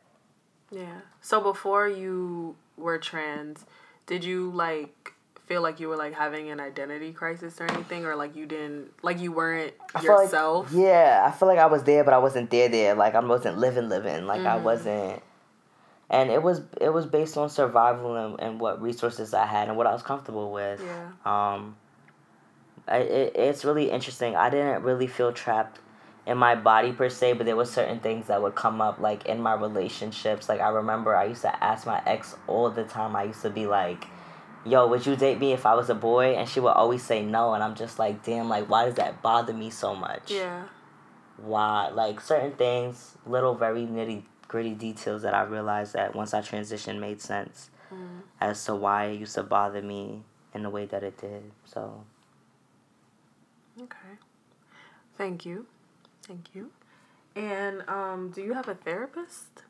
yeah. 0.69 0.99
So 1.21 1.39
before 1.39 1.87
you 1.87 2.57
were 2.75 2.97
trans, 2.97 3.65
did 4.07 4.23
you 4.23 4.51
like 4.51 5.13
feel 5.45 5.61
like 5.61 5.79
you 5.79 5.87
were 5.87 5.95
like 5.95 6.13
having 6.13 6.49
an 6.49 6.59
identity 6.59 7.13
crisis 7.13 7.61
or 7.61 7.71
anything, 7.71 8.05
or 8.05 8.15
like 8.15 8.35
you 8.35 8.45
didn't 8.45 8.91
like 9.03 9.19
you 9.19 9.31
weren't 9.31 9.73
I 9.95 10.01
feel 10.01 10.15
like- 10.15 10.23
yourself? 10.25 10.71
yeah, 10.73 11.23
I 11.25 11.31
feel 11.31 11.47
like 11.47 11.59
I 11.59 11.67
was 11.67 11.83
there, 11.83 12.03
but 12.03 12.13
I 12.13 12.17
wasn't 12.17 12.49
there. 12.49 12.67
There, 12.69 12.95
like 12.95 13.13
I 13.15 13.19
wasn't 13.19 13.57
living, 13.59 13.87
living. 13.89 14.25
Like 14.25 14.39
Mm-hmm. 14.39 14.47
I 14.47 14.57
wasn't. 14.57 15.21
And 16.09 16.29
it 16.31 16.41
was 16.41 16.61
it 16.81 16.89
was 16.89 17.05
based 17.05 17.37
on 17.37 17.49
survival 17.49 18.15
and, 18.15 18.39
and 18.39 18.59
what 18.59 18.81
resources 18.81 19.33
I 19.33 19.45
had 19.45 19.67
and 19.67 19.77
what 19.77 19.87
I 19.87 19.93
was 19.93 20.03
comfortable 20.03 20.51
with. 20.51 20.81
Yeah. 20.83 21.11
Um. 21.25 21.75
I, 22.89 22.99
it, 22.99 23.33
it's 23.35 23.65
really 23.65 23.91
interesting. 23.91 24.35
I 24.37 24.49
didn't 24.49 24.83
really 24.83 25.07
feel 25.07 25.33
trapped 25.33 25.79
in 26.27 26.37
my 26.37 26.53
body 26.53 26.91
per 26.91 27.09
se, 27.09 27.33
but 27.33 27.47
there 27.47 27.55
were 27.55 27.65
certain 27.65 27.99
things 27.99 28.27
that 28.27 28.41
would 28.41 28.53
come 28.53 28.81
up 28.81 28.99
like 28.99 29.25
in 29.25 29.41
my 29.41 29.55
relationships. 29.55 30.47
Like 30.47 30.61
I 30.61 30.69
remember 30.69 31.15
I 31.15 31.25
used 31.25 31.41
to 31.41 31.63
ask 31.63 31.87
my 31.87 32.01
ex 32.05 32.35
all 32.45 32.69
the 32.69 32.83
time. 32.83 33.15
I 33.15 33.23
used 33.23 33.41
to 33.41 33.49
be 33.49 33.65
like, 33.65 34.05
"Yo, 34.65 34.85
would 34.87 35.05
you 35.05 35.15
date 35.15 35.39
me 35.39 35.53
if 35.53 35.65
I 35.65 35.73
was 35.73 35.89
a 35.89 35.95
boy?" 35.95 36.35
And 36.35 36.47
she 36.47 36.59
would 36.59 36.73
always 36.73 37.03
say 37.03 37.23
no, 37.23 37.53
and 37.55 37.63
I'm 37.63 37.73
just 37.75 37.97
like, 37.97 38.23
"Damn, 38.23 38.47
like 38.49 38.69
why 38.69 38.85
does 38.85 38.95
that 38.95 39.23
bother 39.23 39.53
me 39.53 39.71
so 39.71 39.95
much?" 39.95 40.29
Yeah. 40.31 40.65
why 41.37 41.89
like 41.89 42.19
certain 42.19 42.51
things 42.51 43.15
little 43.25 43.53
very 43.53 43.85
nitty 43.85 44.23
gritty 44.47 44.73
details 44.73 45.21
that 45.21 45.35
i 45.35 45.43
realized 45.43 45.93
that 45.93 46.15
once 46.15 46.33
i 46.33 46.41
transitioned 46.41 46.97
made 46.99 47.21
sense 47.21 47.69
mm. 47.93 48.21
as 48.41 48.63
to 48.65 48.75
why 48.75 49.05
it 49.05 49.19
used 49.19 49.35
to 49.35 49.43
bother 49.43 49.81
me 49.81 50.23
in 50.53 50.63
the 50.63 50.69
way 50.69 50.85
that 50.85 51.03
it 51.03 51.17
did. 51.17 51.51
So. 51.65 52.03
Okay. 53.79 54.17
Thank 55.17 55.45
you. 55.45 55.65
Thank 56.27 56.53
you. 56.53 56.71
And 57.35 57.87
um, 57.87 58.31
do 58.33 58.41
you 58.41 58.53
have 58.53 58.67
a 58.67 58.75
therapist? 58.75 59.63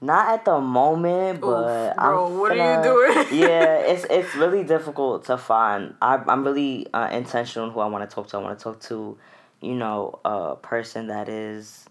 Not 0.00 0.34
at 0.34 0.44
the 0.44 0.60
moment, 0.60 1.40
but 1.40 1.90
Oof, 1.90 1.96
bro, 1.96 2.26
I'm 2.26 2.38
what 2.38 2.58
are 2.58 2.76
you 2.76 2.82
doing? 2.82 3.26
yeah, 3.40 3.76
it's 3.76 4.04
it's 4.10 4.34
really 4.34 4.64
difficult 4.64 5.26
to 5.26 5.38
find. 5.38 5.94
I 6.02 6.16
I'm 6.26 6.44
really 6.44 6.88
uh, 6.92 7.08
intentional 7.12 7.68
on 7.68 7.72
who 7.72 7.80
I 7.80 7.86
want 7.86 8.08
to 8.08 8.12
talk 8.12 8.26
to. 8.28 8.36
I 8.36 8.40
want 8.40 8.58
to 8.58 8.62
talk 8.62 8.80
to, 8.82 9.16
you 9.60 9.74
know, 9.74 10.18
a 10.24 10.56
person 10.56 11.06
that 11.06 11.28
is 11.28 11.86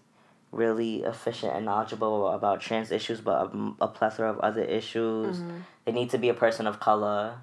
really 0.52 1.02
efficient 1.04 1.54
and 1.56 1.64
knowledgeable 1.64 2.28
about 2.28 2.60
trans 2.60 2.92
issues, 2.92 3.22
but 3.22 3.46
a, 3.46 3.72
a 3.80 3.88
plethora 3.88 4.30
of 4.30 4.38
other 4.40 4.62
issues. 4.62 5.38
Mm-hmm. 5.38 5.56
They 5.86 5.92
need 5.92 6.10
to 6.10 6.18
be 6.18 6.28
a 6.28 6.34
person 6.34 6.66
of 6.66 6.80
color. 6.80 7.38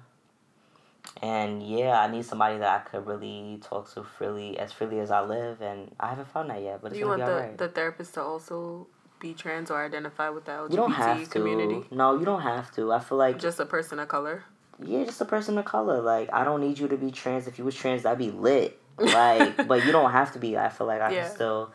And 1.22 1.62
yeah, 1.62 2.00
I 2.00 2.10
need 2.10 2.24
somebody 2.24 2.58
that 2.58 2.68
I 2.80 2.88
could 2.88 3.06
really 3.06 3.60
talk 3.62 3.92
to 3.94 4.02
freely, 4.02 4.58
as 4.58 4.72
freely 4.72 5.00
as 5.00 5.10
I 5.10 5.20
live, 5.20 5.60
and 5.60 5.94
I 6.00 6.08
haven't 6.08 6.28
found 6.28 6.48
that 6.50 6.62
yet. 6.62 6.80
But 6.82 6.92
Do 6.92 6.98
you 6.98 7.08
want 7.08 7.18
the, 7.24 7.32
alright. 7.32 7.58
the 7.58 7.68
therapist 7.68 8.14
to 8.14 8.22
also 8.22 8.86
be 9.18 9.34
trans 9.34 9.70
or 9.70 9.84
identify 9.84 10.30
with 10.30 10.46
the 10.46 10.52
LGBT 10.52 10.70
You 10.70 10.76
don't 10.76 10.92
have 10.92 11.24
to. 11.24 11.28
community? 11.30 11.86
No, 11.90 12.18
you 12.18 12.24
don't 12.24 12.40
have 12.40 12.74
to. 12.76 12.90
I 12.92 13.00
feel 13.00 13.18
like 13.18 13.38
Just 13.38 13.60
a 13.60 13.66
person 13.66 13.98
of 13.98 14.08
color? 14.08 14.44
yeah, 14.82 15.04
just 15.04 15.20
a 15.20 15.26
person 15.26 15.58
of 15.58 15.66
color. 15.66 16.00
Like 16.00 16.30
I 16.32 16.42
don't 16.42 16.62
need 16.62 16.78
you 16.78 16.88
to 16.88 16.96
be 16.96 17.10
trans. 17.10 17.46
If 17.46 17.58
you 17.58 17.66
was 17.66 17.74
trans, 17.74 18.02
that'd 18.04 18.18
be 18.18 18.30
lit. 18.30 18.80
Like, 18.96 19.66
but 19.68 19.84
you 19.84 19.92
don't 19.92 20.12
have 20.12 20.32
to 20.32 20.38
be. 20.38 20.56
I 20.56 20.70
feel 20.70 20.86
like 20.86 21.02
I 21.02 21.12
Yeah. 21.12 21.24
can 21.24 21.34
still 21.34 21.72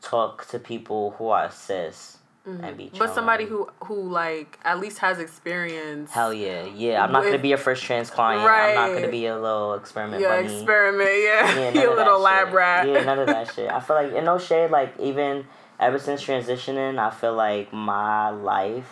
talk 0.00 0.46
to 0.48 0.58
people 0.58 1.10
who 1.18 1.28
are 1.28 1.50
cis 1.50 2.16
and 2.46 2.76
be. 2.76 2.84
Mm-hmm. 2.86 2.98
But 2.98 3.14
somebody 3.14 3.44
who 3.44 3.68
who 3.84 4.08
like 4.08 4.58
at 4.64 4.80
least 4.80 4.98
has 4.98 5.18
experience. 5.18 6.10
Hell 6.12 6.32
yeah, 6.32 6.64
yeah. 6.64 7.02
I'm 7.04 7.12
not 7.12 7.20
With- 7.22 7.32
gonna 7.32 7.42
be 7.42 7.48
your 7.48 7.58
first 7.58 7.82
trans 7.82 8.10
client. 8.10 8.46
Right. 8.46 8.70
I'm 8.76 8.92
not 8.92 8.94
gonna 9.00 9.10
be 9.10 9.26
a 9.26 9.38
little 9.38 9.74
experiment 9.74 10.22
yeah, 10.22 10.40
bunny. 10.40 10.54
experiment. 10.54 11.10
Yeah, 11.10 11.58
Yeah, 11.58 11.70
that 11.72 11.96
little 11.96 12.20
lab 12.20 12.48
shit. 12.48 12.54
rat. 12.54 12.88
Yeah, 12.88 13.04
none 13.04 13.18
of 13.18 13.26
that 13.26 13.52
shit. 13.54 13.70
I 13.70 13.80
feel 13.80 13.96
like, 13.96 14.12
in 14.12 14.24
no 14.24 14.38
shade, 14.38 14.70
like, 14.70 14.98
even 14.98 15.46
ever 15.78 15.98
since 15.98 16.24
transitioning, 16.24 16.98
I 16.98 17.10
feel 17.10 17.34
like 17.34 17.72
my 17.72 18.30
life 18.30 18.90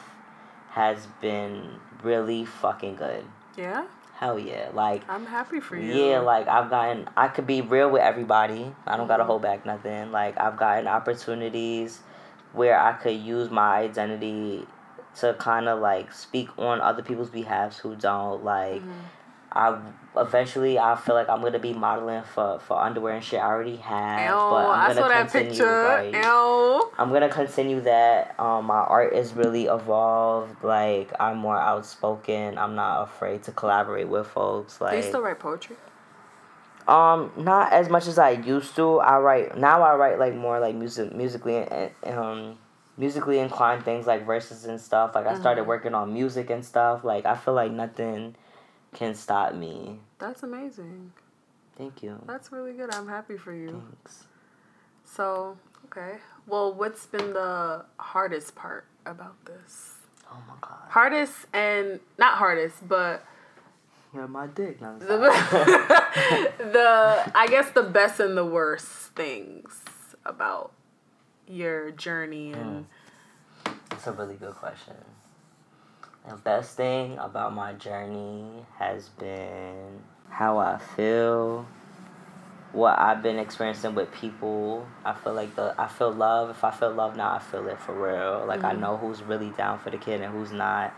has 0.70 1.06
been 1.22 1.80
really 2.02 2.44
fucking 2.44 2.96
good. 2.96 3.24
yeah, 3.56 3.86
Hell 4.18 4.38
yeah. 4.38 4.68
Like, 4.72 5.02
I'm 5.10 5.26
happy 5.26 5.60
for 5.60 5.76
you. 5.76 5.92
yeah, 5.92 6.20
like, 6.20 6.46
I've 6.48 6.70
gotten, 6.70 7.08
I 7.16 7.28
could 7.28 7.46
be 7.46 7.60
real 7.62 7.90
with 7.90 8.02
everybody. 8.02 8.74
I 8.86 8.96
don't 8.96 9.08
gotta 9.08 9.22
Mm-hmm. 9.22 9.30
hold 9.30 9.42
back 9.42 9.64
nothing. 9.66 10.12
Like, 10.12 10.38
I've 10.40 10.56
gotten 10.58 10.86
opportunities 10.86 12.00
where 12.56 12.78
I 12.80 12.92
could 12.94 13.16
use 13.20 13.50
my 13.50 13.76
identity 13.78 14.66
to 15.20 15.34
kind 15.34 15.68
of, 15.68 15.80
like, 15.80 16.12
speak 16.12 16.48
on 16.58 16.80
other 16.80 17.02
people's 17.02 17.30
behalves 17.30 17.78
who 17.78 17.94
don't. 17.96 18.44
Like, 18.44 18.82
Mm-hmm. 18.82 18.90
I 19.52 19.78
eventually 20.18 20.78
I 20.78 20.96
feel 20.96 21.14
like 21.14 21.30
I'm 21.30 21.40
gonna 21.40 21.58
be 21.58 21.72
modeling 21.72 22.22
for 22.34 22.58
for 22.58 22.78
underwear 22.78 23.14
and 23.14 23.24
shit. 23.24 23.40
I 23.40 23.46
already 23.46 23.76
have, 23.76 24.28
Ew, 24.28 24.34
but 24.34 24.66
I'm 24.66 24.88
gonna 24.88 25.00
saw 25.00 25.08
that 25.08 25.30
continue. 25.30 25.50
picture. 25.50 26.12
Like, 26.12 26.24
Ew. 26.24 26.90
I'm 26.98 27.10
gonna 27.10 27.30
continue 27.30 27.80
that. 27.82 28.38
Um, 28.38 28.66
my 28.66 28.74
art 28.80 29.14
is 29.14 29.32
really 29.32 29.64
evolved. 29.64 30.62
Like 30.62 31.10
I'm 31.18 31.38
more 31.38 31.56
outspoken. 31.58 32.58
I'm 32.58 32.74
not 32.74 33.04
afraid 33.04 33.44
to 33.44 33.52
collaborate 33.52 34.08
with 34.08 34.26
folks. 34.26 34.78
Like 34.80 34.90
Do 34.90 34.96
you 34.98 35.02
still 35.04 35.22
write 35.22 35.38
poetry? 35.38 35.76
Um, 36.88 37.32
not 37.36 37.72
as 37.72 37.88
much 37.88 38.06
as 38.06 38.18
I 38.18 38.30
used 38.30 38.76
to. 38.76 38.98
I 39.00 39.18
write 39.18 39.56
now. 39.58 39.82
I 39.82 39.94
write 39.96 40.18
like 40.18 40.34
more 40.34 40.60
like 40.60 40.74
music, 40.74 41.12
musically, 41.14 41.56
and 41.56 41.90
um, 42.06 42.58
musically 42.96 43.38
inclined 43.38 43.84
things 43.84 44.06
like 44.06 44.24
verses 44.26 44.64
and 44.64 44.80
stuff. 44.80 45.14
Like 45.14 45.26
I 45.26 45.34
started 45.34 45.62
Mm-hmm. 45.62 45.68
working 45.68 45.94
on 45.94 46.12
music 46.12 46.50
and 46.50 46.64
stuff. 46.64 47.04
Like 47.04 47.26
I 47.26 47.36
feel 47.36 47.54
like 47.54 47.72
nothing 47.72 48.36
can 48.94 49.14
stop 49.14 49.54
me. 49.54 50.00
That's 50.18 50.42
amazing. 50.42 51.12
Thank 51.76 52.02
you. 52.02 52.18
That's 52.26 52.52
really 52.52 52.72
good. 52.72 52.94
I'm 52.94 53.08
happy 53.08 53.36
for 53.36 53.52
you. 53.52 53.82
Thanks. 54.02 54.24
So, 55.04 55.58
okay. 55.86 56.18
Well, 56.46 56.72
what's 56.72 57.06
been 57.06 57.32
the 57.34 57.84
hardest 57.98 58.54
part 58.54 58.86
about 59.04 59.44
this? 59.44 59.94
Oh 60.30 60.42
my 60.48 60.54
god. 60.60 60.78
Hardest 60.88 61.34
and 61.52 62.00
not 62.18 62.38
hardest, 62.38 62.88
but 62.88 63.24
My 64.24 64.46
dick. 64.46 64.80
No, 64.80 64.98
the, 64.98 65.06
the 66.58 67.32
I 67.34 67.46
guess 67.48 67.70
the 67.70 67.82
best 67.82 68.20
and 68.20 68.36
the 68.36 68.44
worst 68.44 68.86
things 69.14 69.82
about 70.24 70.72
your 71.46 71.90
journey 71.90 72.52
hmm. 72.52 72.60
and 72.60 72.86
That's 73.90 74.06
a 74.06 74.12
really 74.12 74.36
good 74.36 74.54
question. 74.54 74.94
The 76.28 76.36
best 76.36 76.76
thing 76.76 77.18
about 77.18 77.54
my 77.54 77.74
journey 77.74 78.66
has 78.78 79.10
been 79.10 80.00
how 80.28 80.58
I 80.58 80.78
feel, 80.78 81.66
what 82.72 82.98
I've 82.98 83.22
been 83.22 83.38
experiencing 83.38 83.94
with 83.94 84.12
people. 84.12 84.86
I 85.04 85.14
feel 85.14 85.34
like 85.34 85.54
the 85.54 85.74
I 85.78 85.86
feel 85.86 86.10
love. 86.10 86.50
If 86.50 86.64
I 86.64 86.72
feel 86.72 86.90
love 86.90 87.16
now, 87.16 87.32
I 87.32 87.38
feel 87.38 87.66
it 87.68 87.78
for 87.78 87.94
real. 87.94 88.44
Like 88.46 88.64
I 88.64 88.72
mm-hmm. 88.72 88.80
know 88.80 88.96
who's 88.96 89.22
really 89.22 89.50
down 89.50 89.78
for 89.78 89.90
the 89.90 89.98
kid 89.98 90.20
and 90.20 90.32
who's 90.34 90.50
not. 90.50 90.92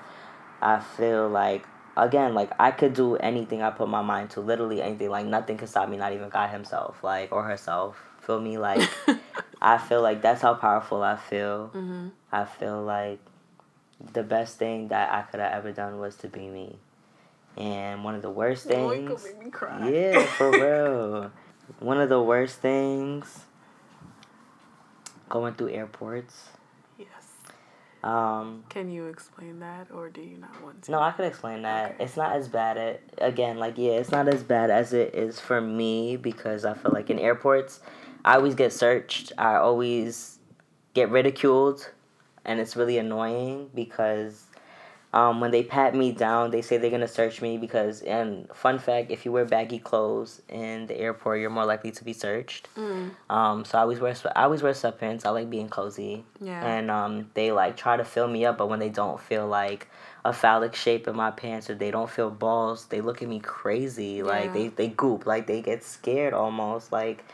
I 0.63 0.81
feel 0.81 1.29
like 1.29 1.67
again, 1.99 2.35
like 2.35 2.51
I 2.59 2.71
could 2.71 2.95
do 2.95 3.17
anything 3.17 3.63
I 3.63 3.71
put 3.71 3.89
my 3.89 4.03
mind 4.03 4.31
to, 4.31 4.41
literally 4.41 4.81
anything. 4.83 5.11
Like 5.11 5.27
nothing 5.27 5.57
can 5.59 5.67
stop 5.67 5.89
me, 5.89 5.97
not 5.97 6.13
even 6.13 6.29
God 6.29 6.49
himself, 6.51 7.03
like 7.03 7.33
or 7.33 7.43
herself. 7.43 8.01
Feel 8.21 8.41
me? 8.41 8.59
Like 8.59 8.89
I 9.63 9.79
feel 9.79 10.03
like 10.03 10.23
that's 10.23 10.43
how 10.43 10.55
powerful 10.55 11.03
I 11.03 11.17
feel. 11.17 11.71
Mhm. 11.75 12.13
I 12.31 12.45
feel 12.45 12.83
like 12.83 13.19
the 14.13 14.23
best 14.23 14.59
thing 14.59 14.89
that 14.89 15.13
I 15.13 15.23
could 15.23 15.41
have 15.41 15.53
ever 15.53 15.73
done 15.73 15.99
was 15.99 16.15
to 16.17 16.29
be 16.29 16.47
me. 16.49 16.77
And 17.57 18.05
one 18.05 18.15
of 18.15 18.23
the 18.23 18.31
worst 18.31 18.67
things. 18.67 19.09
could 19.09 19.25
make 19.25 19.45
me 19.47 19.51
cry. 19.51 19.91
Yeah, 19.91 20.25
for 20.27 20.51
real. 20.53 21.33
One 21.81 22.01
of 22.01 22.09
the 22.09 22.23
worst 22.23 22.59
things 22.61 23.41
going 25.29 25.55
through 25.55 25.71
airports. 25.71 26.51
Um, 28.03 28.65
Can 28.69 28.91
you 28.91 29.07
explain 29.07 29.59
that, 29.61 29.89
or 29.93 30.09
do 30.09 30.21
you 30.21 30.39
not 30.39 30.63
want 30.63 30.83
to? 30.83 30.91
no, 30.93 31.01
I 31.01 31.11
could 31.11 31.25
explain 31.25 31.63
that. 31.63 31.95
Okay. 31.95 32.05
It's 32.05 32.17
not 32.17 32.37
as 32.37 32.49
bad 32.49 32.77
at 32.77 33.01
again, 33.19 33.59
like 33.59 33.77
yeah, 33.77 33.93
it's 33.93 34.11
not 34.11 34.29
as 34.29 34.43
bad 34.43 34.71
as 34.71 34.93
it 34.93 35.15
is 35.15 35.41
for 35.41 35.61
me 35.61 36.17
because 36.17 36.65
I 36.65 36.75
feel 36.75 36.93
like 36.93 37.11
in 37.11 37.19
airports, 37.19 37.81
I 38.25 38.37
always 38.37 38.55
get 38.55 38.73
searched. 38.73 39.33
I 39.37 39.57
always 39.57 40.39
get 40.95 41.11
ridiculed, 41.11 41.91
and 42.45 42.61
it's 42.61 42.77
really 42.77 42.99
annoying 42.99 43.71
because 43.75 44.45
um, 45.15 45.41
when 45.41 45.51
they 45.51 45.63
pat 45.63 45.95
me 45.95 46.13
down, 46.13 46.51
they 46.51 46.61
say 46.61 46.77
they're 46.77 46.91
gonna 46.91 47.09
search 47.09 47.41
me 47.41 47.57
because. 47.59 48.03
And 48.03 48.49
fun 48.55 48.79
fact: 48.79 49.11
if 49.11 49.25
you 49.25 49.33
wear 49.33 49.45
baggy 49.47 49.79
clothes 49.79 50.43
in 50.49 50.87
the 50.87 50.99
airport, 50.99 51.41
you're 51.41 51.49
more 51.51 51.65
likely 51.65 51.91
to 51.93 52.05
be 52.05 52.13
searched. 52.13 52.69
Mm, 52.77 53.13
Um, 53.31 53.65
so 53.65 53.79
I 53.79 53.83
always 53.83 54.01
wear 54.01 54.15
I 54.37 54.43
always 54.45 54.63
wear 54.63 54.73
sweatpants. 54.73 55.25
I 55.25 55.31
like 55.31 55.49
being 55.49 55.69
cozy. 55.71 56.25
yeah. 56.41 56.63
And 56.65 56.91
um, 56.91 57.31
they 57.35 57.53
like 57.53 57.77
try 57.77 57.97
to 57.97 58.05
fill 58.05 58.29
me 58.29 58.45
up, 58.45 58.59
but 58.59 58.69
when 58.69 58.81
they 58.81 58.91
don't 58.91 59.19
feel 59.21 59.47
like 59.47 59.89
a 60.25 60.33
phallic 60.33 60.75
shape 60.75 61.09
in 61.09 61.17
my 61.17 61.31
pants 61.31 61.71
or 61.71 61.75
they 61.75 61.91
don't 61.91 62.11
feel 62.11 62.31
balls, 62.31 62.87
they 62.87 63.01
look 63.01 63.23
at 63.23 63.29
me 63.29 63.39
crazy. 63.41 64.23
Like 64.23 64.47
Yeah. 64.47 64.53
they 64.53 64.69
they 64.69 64.89
goop, 64.89 65.25
like 65.27 65.47
they 65.47 65.63
get 65.63 65.83
scared 65.85 66.35
almost, 66.35 66.93
like, 66.93 67.25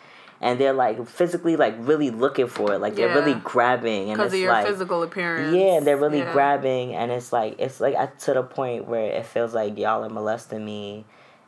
and 0.45 0.61
they're 0.61 0.74
like 0.74 1.09
physically 1.09 1.57
like 1.57 1.74
really 1.78 2.11
looking 2.11 2.47
for 2.49 2.74
it, 2.74 2.78
like 2.78 2.95
they're 2.97 3.14
really 3.14 3.34
grabbing, 3.42 4.11
and 4.11 4.18
because 4.18 4.26
it's 4.26 4.34
of 4.34 4.40
your 4.40 4.53
like. 4.53 4.66
physical 4.66 5.03
appearance. 5.03 5.57
Yeah, 5.57 5.80
they're 5.80 5.97
really 5.97 6.18
Yeah. 6.18 6.32
grabbing, 6.32 6.95
and 6.95 7.11
it's 7.11 7.32
like 7.32 7.57
it's 7.59 7.80
like 7.80 7.95
at, 7.95 8.18
to 8.20 8.34
the 8.34 8.42
point 8.42 8.86
where 8.86 9.07
it 9.11 9.24
feels 9.24 9.55
like 9.55 9.78
y'all 9.78 10.05
are 10.05 10.11
molesting 10.11 10.62
me, 10.62 11.07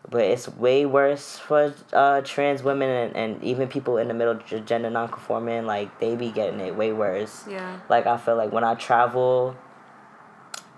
but 0.09 0.22
it's 0.22 0.49
way 0.49 0.86
worse 0.86 1.36
for 1.36 1.74
uh, 1.92 2.22
trans 2.22 2.62
women 2.62 2.88
and, 2.88 3.16
and 3.16 3.44
even 3.44 3.68
people 3.68 3.99
in 3.99 4.09
the 4.09 4.14
middle 4.14 4.34
gender 4.64 4.88
nonconforming. 4.88 5.66
Like 5.66 6.01
they 6.01 6.16
be 6.16 6.30
getting 6.30 6.61
it 6.61 6.74
way 6.74 6.94
worse. 6.94 7.44
Yeah. 7.49 7.80
Like 7.90 8.07
I 8.07 8.16
feel 8.16 8.36
like 8.36 8.51
when 8.51 8.64
I 8.64 8.76
travel 8.76 9.57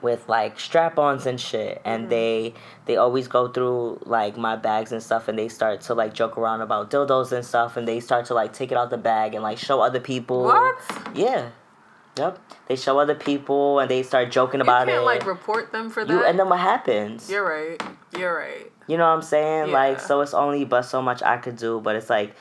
with 0.02 0.28
like 0.28 0.58
strap-ons 0.60 1.26
and 1.26 1.40
shit 1.40 1.80
and 1.84 2.02
Mm-hmm. 2.02 2.10
they 2.10 2.54
they 2.86 2.96
always 2.96 3.26
go 3.28 3.48
through 3.48 3.98
like 4.04 4.36
my 4.36 4.56
bags 4.56 4.92
and 4.92 5.02
stuff 5.02 5.28
and 5.28 5.38
they 5.38 5.48
start 5.48 5.80
to 5.82 5.94
like 5.94 6.14
joke 6.14 6.38
around 6.38 6.60
about 6.60 6.90
dildos 6.90 7.32
and 7.32 7.44
stuff 7.44 7.76
and 7.76 7.86
they 7.88 8.00
start 8.00 8.26
to 8.26 8.34
like 8.34 8.52
take 8.52 8.70
it 8.72 8.78
out 8.78 8.90
the 8.90 8.98
bag 8.98 9.34
and 9.34 9.42
like 9.42 9.58
show 9.58 9.80
other 9.80 10.00
people 10.00 10.44
What? 10.44 10.76
yeah 11.14 11.50
yep 12.16 12.38
they 12.66 12.76
show 12.76 12.98
other 12.98 13.14
people 13.14 13.78
and 13.80 13.90
they 13.90 14.02
start 14.02 14.30
joking 14.30 14.58
You 14.60 14.64
about 14.64 14.86
can't 14.88 14.98
it 15.02 15.04
like 15.04 15.26
report 15.26 15.70
them 15.72 15.88
for 15.90 16.04
that. 16.04 16.12
you 16.12 16.24
and 16.24 16.38
then 16.38 16.48
what 16.48 16.58
happens 16.60 17.30
You're 17.30 17.44
right. 17.48 17.80
You're 18.16 18.34
right. 18.36 18.70
you 18.88 18.96
know 18.96 19.04
what 19.08 19.16
i'm 19.16 19.22
saying 19.22 19.70
like 19.70 20.00
so 20.00 20.20
it's 20.22 20.34
only 20.34 20.64
but 20.64 20.82
so 20.82 21.00
much 21.02 21.22
i 21.22 21.36
could 21.36 21.56
do 21.56 21.80
but 21.80 21.94
it's 21.94 22.10
like 22.10 22.34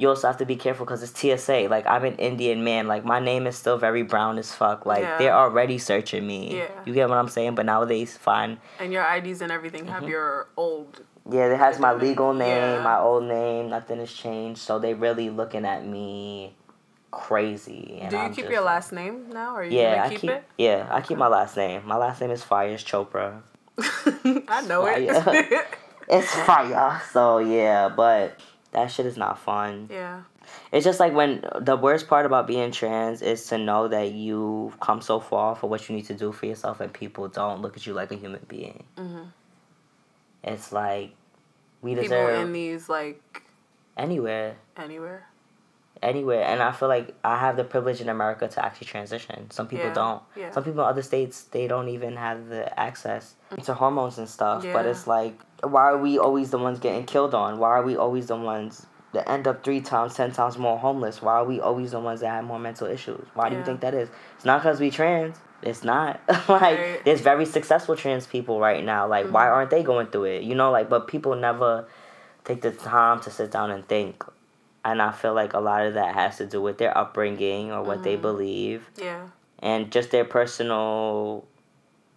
you 0.00 0.08
also 0.08 0.26
have 0.26 0.38
to 0.38 0.46
be 0.46 0.56
careful 0.56 0.86
because 0.86 1.02
it's 1.02 1.12
TSA. 1.20 1.68
Like 1.68 1.86
I'm 1.86 2.04
an 2.04 2.16
Indian 2.16 2.64
man. 2.64 2.88
Like 2.88 3.04
my 3.04 3.20
name 3.20 3.46
is 3.46 3.56
still 3.56 3.76
very 3.76 4.02
brown 4.02 4.38
as 4.38 4.54
fuck. 4.54 4.86
Like 4.86 5.02
Yeah. 5.02 5.18
they're 5.18 5.34
already 5.36 5.76
searching 5.78 6.26
me. 6.26 6.56
Yeah. 6.56 6.68
You 6.86 6.94
get 6.94 7.08
what 7.10 7.18
I'm 7.18 7.28
saying? 7.28 7.54
But 7.54 7.66
nowadays, 7.66 8.16
fine. 8.16 8.58
And 8.78 8.92
your 8.92 9.04
IDs 9.16 9.42
and 9.42 9.52
everything 9.52 9.86
have 9.88 10.02
Mm-hmm. 10.02 10.10
your 10.10 10.48
old. 10.56 11.02
Yeah, 11.30 11.52
it 11.52 11.58
has 11.58 11.78
my 11.78 11.92
legal 11.92 12.32
name, 12.32 12.78
Yeah. 12.78 12.82
my 12.82 12.98
old 12.98 13.24
name. 13.24 13.68
Nothing 13.68 13.98
has 13.98 14.10
changed. 14.12 14.60
So 14.62 14.78
they 14.78 14.94
really 14.94 15.28
looking 15.28 15.66
at 15.66 15.84
me 15.86 16.54
crazy. 17.10 17.98
And 18.00 18.10
Do 18.10 18.16
you 18.16 18.22
I'm 18.22 18.30
keep 18.34 18.44
just 18.44 18.52
your 18.52 18.62
last 18.62 18.92
name 18.92 19.28
now? 19.30 19.54
Are 19.54 19.64
you 19.64 19.78
Yeah, 19.78 19.96
gonna 19.96 20.06
I 20.06 20.08
keep, 20.08 20.20
keep. 20.20 20.30
it? 20.30 20.44
Yeah, 20.56 20.86
I 20.90 21.00
keep 21.02 21.18
my 21.18 21.26
last 21.28 21.56
name. 21.56 21.82
My 21.84 21.96
last 21.96 22.20
name 22.22 22.30
is 22.30 22.42
Fires 22.42 22.82
Chopra. 22.84 23.42
I 24.48 24.62
know 24.66 24.86
it. 24.86 25.66
It's 26.12 26.34
fire. 26.46 27.00
So 27.12 27.38
yeah, 27.38 27.88
but 27.88 28.40
that 28.72 28.86
shit 28.88 29.06
is 29.06 29.16
not 29.16 29.38
fun. 29.38 29.88
yeah. 29.90 30.22
It's 30.72 30.84
just 30.84 30.98
like 30.98 31.12
when 31.12 31.44
the 31.60 31.76
worst 31.76 32.08
part 32.08 32.26
about 32.26 32.46
being 32.48 32.72
trans 32.72 33.22
is 33.22 33.46
to 33.48 33.58
know 33.58 33.86
that 33.88 34.12
you've 34.12 34.80
come 34.80 35.00
so 35.00 35.20
far 35.20 35.54
for 35.54 35.68
what 35.68 35.88
you 35.88 35.94
need 35.94 36.06
to 36.06 36.14
do 36.14 36.32
for 36.32 36.46
yourself, 36.46 36.80
and 36.80 36.92
people 36.92 37.28
don't 37.28 37.62
look 37.62 37.76
at 37.76 37.86
you 37.86 37.92
like 37.92 38.10
a 38.10 38.16
human 38.16 38.40
being. 38.48 38.82
Mm-hmm. 38.96 39.24
It's 40.42 40.72
like 40.72 41.14
we 41.82 41.94
deserve 41.94 42.30
People 42.30 42.42
in 42.42 42.52
these 42.52 42.88
like 42.88 43.42
anywhere, 43.96 44.56
anywhere. 44.76 45.26
anywhere, 46.02 46.42
and 46.42 46.62
I 46.62 46.72
feel 46.72 46.88
like 46.88 47.14
I 47.22 47.38
have 47.38 47.56
the 47.56 47.64
privilege 47.64 48.00
in 48.00 48.08
America 48.08 48.48
to 48.48 48.64
actually 48.64 48.86
transition. 48.86 49.50
Some 49.50 49.68
people 49.68 49.86
Yeah, 49.86 49.94
don't. 49.94 50.22
yeah. 50.36 50.50
Some 50.50 50.64
people 50.64 50.80
in 50.82 50.88
other 50.88 51.02
states 51.02 51.42
they 51.44 51.66
don't 51.68 51.88
even 51.88 52.16
have 52.16 52.48
the 52.48 52.78
access 52.80 53.34
mm. 53.52 53.62
to 53.66 53.74
hormones 53.74 54.18
and 54.18 54.28
stuff. 54.28 54.64
Yeah. 54.64 54.72
But 54.72 54.86
it's 54.86 55.06
like, 55.06 55.38
why 55.62 55.82
are 55.82 55.98
we 55.98 56.18
always 56.18 56.50
the 56.50 56.58
ones 56.58 56.78
getting 56.78 57.04
killed 57.04 57.34
on? 57.34 57.58
Why 57.58 57.68
are 57.70 57.82
we 57.82 57.96
always 57.96 58.26
the 58.26 58.36
ones? 58.36 58.86
That 59.12 59.28
end 59.28 59.48
up 59.48 59.64
three 59.64 59.80
times, 59.80 60.14
ten 60.14 60.30
times 60.30 60.56
more 60.56 60.78
homeless. 60.78 61.20
Why 61.20 61.34
are 61.34 61.44
we 61.44 61.58
always 61.60 61.90
the 61.90 61.98
ones 61.98 62.20
that 62.20 62.28
have 62.28 62.44
more 62.44 62.60
mental 62.60 62.86
issues? 62.86 63.26
Why 63.34 63.48
do 63.50 63.56
you 63.56 63.64
think 63.64 63.80
that 63.80 63.92
is? 63.92 64.08
It's 64.36 64.44
not 64.44 64.62
because 64.62 64.78
we 64.78 64.90
trans. 64.92 65.36
It's 65.62 65.82
not 65.82 66.20
like 66.28 66.78
Right. 66.78 67.04
there's 67.04 67.20
very 67.20 67.44
successful 67.44 67.96
trans 67.96 68.26
people 68.28 68.60
right 68.60 68.84
now. 68.84 69.08
Like 69.08 69.26
why 69.30 69.46
Mm-hmm. 69.46 69.54
aren't 69.54 69.70
they 69.70 69.82
going 69.82 70.06
through 70.06 70.24
it? 70.26 70.42
You 70.44 70.54
know, 70.54 70.70
like 70.70 70.88
but 70.88 71.08
people 71.08 71.34
never 71.34 71.86
take 72.44 72.62
the 72.62 72.70
time 72.70 73.20
to 73.22 73.30
sit 73.32 73.50
down 73.50 73.72
and 73.72 73.86
think. 73.88 74.24
And 74.84 75.02
I 75.02 75.10
feel 75.10 75.34
like 75.34 75.52
a 75.54 75.58
lot 75.60 75.84
of 75.84 75.94
that 75.94 76.14
has 76.14 76.36
to 76.38 76.46
do 76.46 76.62
with 76.62 76.78
their 76.78 76.96
upbringing 76.96 77.72
or 77.72 77.82
what 77.82 78.04
they 78.04 78.12
Mm-hmm. 78.12 78.22
believe 78.22 78.88
Yeah. 78.96 79.26
and 79.58 79.90
just 79.90 80.12
their 80.12 80.24
personal 80.24 81.48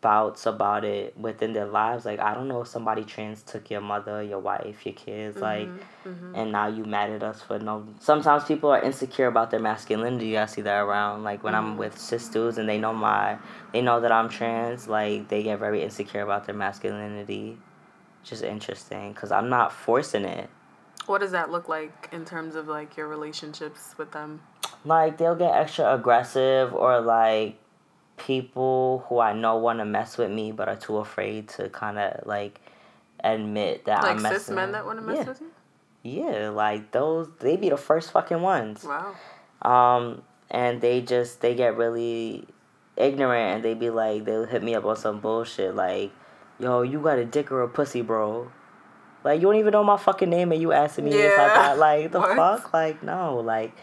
bouts 0.03 0.45
about 0.45 0.83
it 0.85 1.17
within 1.17 1.53
their 1.53 1.65
lives. 1.65 2.05
Like 2.05 2.19
I 2.19 2.35
don't 2.35 2.47
know 2.47 2.61
if 2.61 2.67
somebody 2.67 3.03
trans 3.03 3.41
took 3.41 3.71
your 3.71 3.81
mother, 3.81 4.21
your 4.21 4.39
wife, 4.39 4.85
your 4.85 4.93
kids, 4.93 5.41
like 5.41 5.69
Mm-hmm. 6.05 6.35
and 6.35 6.51
now 6.51 6.67
you 6.67 6.83
mad 6.83 7.11
at 7.11 7.23
us 7.23 7.41
for 7.41 7.57
no 7.59 7.87
sometimes 8.01 8.43
people 8.43 8.69
are 8.69 8.81
insecure 8.81 9.27
about 9.27 9.51
their 9.51 9.61
masculinity. 9.61 10.37
I 10.37 10.47
see 10.47 10.61
that 10.61 10.79
around. 10.81 11.23
Like 11.23 11.45
when 11.45 11.55
I'm 11.55 11.77
with 11.77 11.97
cis 11.97 12.27
dudes 12.27 12.57
and 12.57 12.67
they 12.67 12.77
know 12.77 12.93
my 12.93 13.37
they 13.71 13.81
know 13.81 14.01
that 14.01 14.11
I'm 14.11 14.27
trans, 14.27 14.89
like 14.89 15.29
they 15.29 15.43
get 15.43 15.59
very 15.59 15.81
insecure 15.81 16.21
about 16.21 16.45
their 16.45 16.55
masculinity. 16.55 17.57
Just 18.25 18.43
interesting 18.43 19.13
because 19.13 19.31
I'm 19.31 19.47
not 19.49 19.71
forcing 19.71 20.25
it. 20.25 20.49
What 21.05 21.19
does 21.21 21.31
that 21.31 21.49
look 21.49 21.69
like 21.69 22.09
in 22.11 22.25
terms 22.25 22.55
of 22.55 22.67
like 22.67 22.97
your 22.97 23.07
relationships 23.07 23.95
with 23.97 24.11
them? 24.11 24.41
like 24.85 25.17
they'll 25.17 25.35
get 25.35 25.53
extra 25.55 25.93
aggressive 25.93 26.73
or 26.73 26.99
like 26.99 27.57
people 28.25 29.05
who 29.09 29.19
I 29.19 29.33
know 29.33 29.57
want 29.57 29.79
to 29.79 29.85
mess 29.85 30.17
with 30.17 30.31
me 30.31 30.51
but 30.51 30.67
are 30.69 30.75
too 30.75 30.97
afraid 30.97 31.49
to 31.49 31.69
kind 31.69 31.97
of 31.99 32.25
like 32.25 32.59
admit 33.23 33.85
that 33.85 34.03
Like 34.03 34.11
I'm 34.11 34.19
cis 34.19 34.31
messing. 34.31 34.55
men 34.55 34.71
that 34.73 34.85
want 34.85 34.99
to 34.99 35.05
mess 35.05 35.17
yeah. 35.17 35.23
with 35.29 35.41
you? 35.41 35.51
Yeah, 36.03 36.49
like 36.49 36.91
those 36.91 37.29
they 37.39 37.55
be 37.55 37.69
the 37.69 37.77
first 37.77 38.11
fucking 38.11 38.41
ones. 38.41 38.83
Wow. 38.85 39.15
Um 39.61 40.21
and 40.51 40.81
they 40.81 41.01
just 41.01 41.41
they 41.41 41.55
get 41.55 41.77
really 41.77 42.45
ignorant 42.97 43.55
and 43.55 43.63
they 43.65 43.73
be 43.73 43.89
like 43.89 44.25
they'll 44.25 44.45
hit 44.45 44.61
me 44.63 44.75
up 44.75 44.85
on 44.85 44.95
some 44.97 45.19
bullshit 45.19 45.75
like, 45.75 46.11
"Yo, 46.59 46.81
you 46.81 46.99
got 46.99 47.17
a 47.17 47.25
dick 47.25 47.51
or 47.51 47.61
a 47.61 47.67
pussy, 47.67 48.01
bro?" 48.01 48.51
Like 49.23 49.39
you 49.41 49.47
don't 49.47 49.55
even 49.55 49.71
know 49.71 49.83
my 49.85 49.97
fucking 49.97 50.29
name 50.29 50.51
and 50.51 50.61
you 50.61 50.73
asking 50.73 51.05
me 51.05 51.11
if 51.11 51.39
I 51.39 51.47
got 51.47 51.77
like 51.77 52.11
the 52.11 52.19
What? 52.19 52.35
fuck? 52.35 52.73
Like 52.73 53.01
no, 53.03 53.37
like 53.39 53.73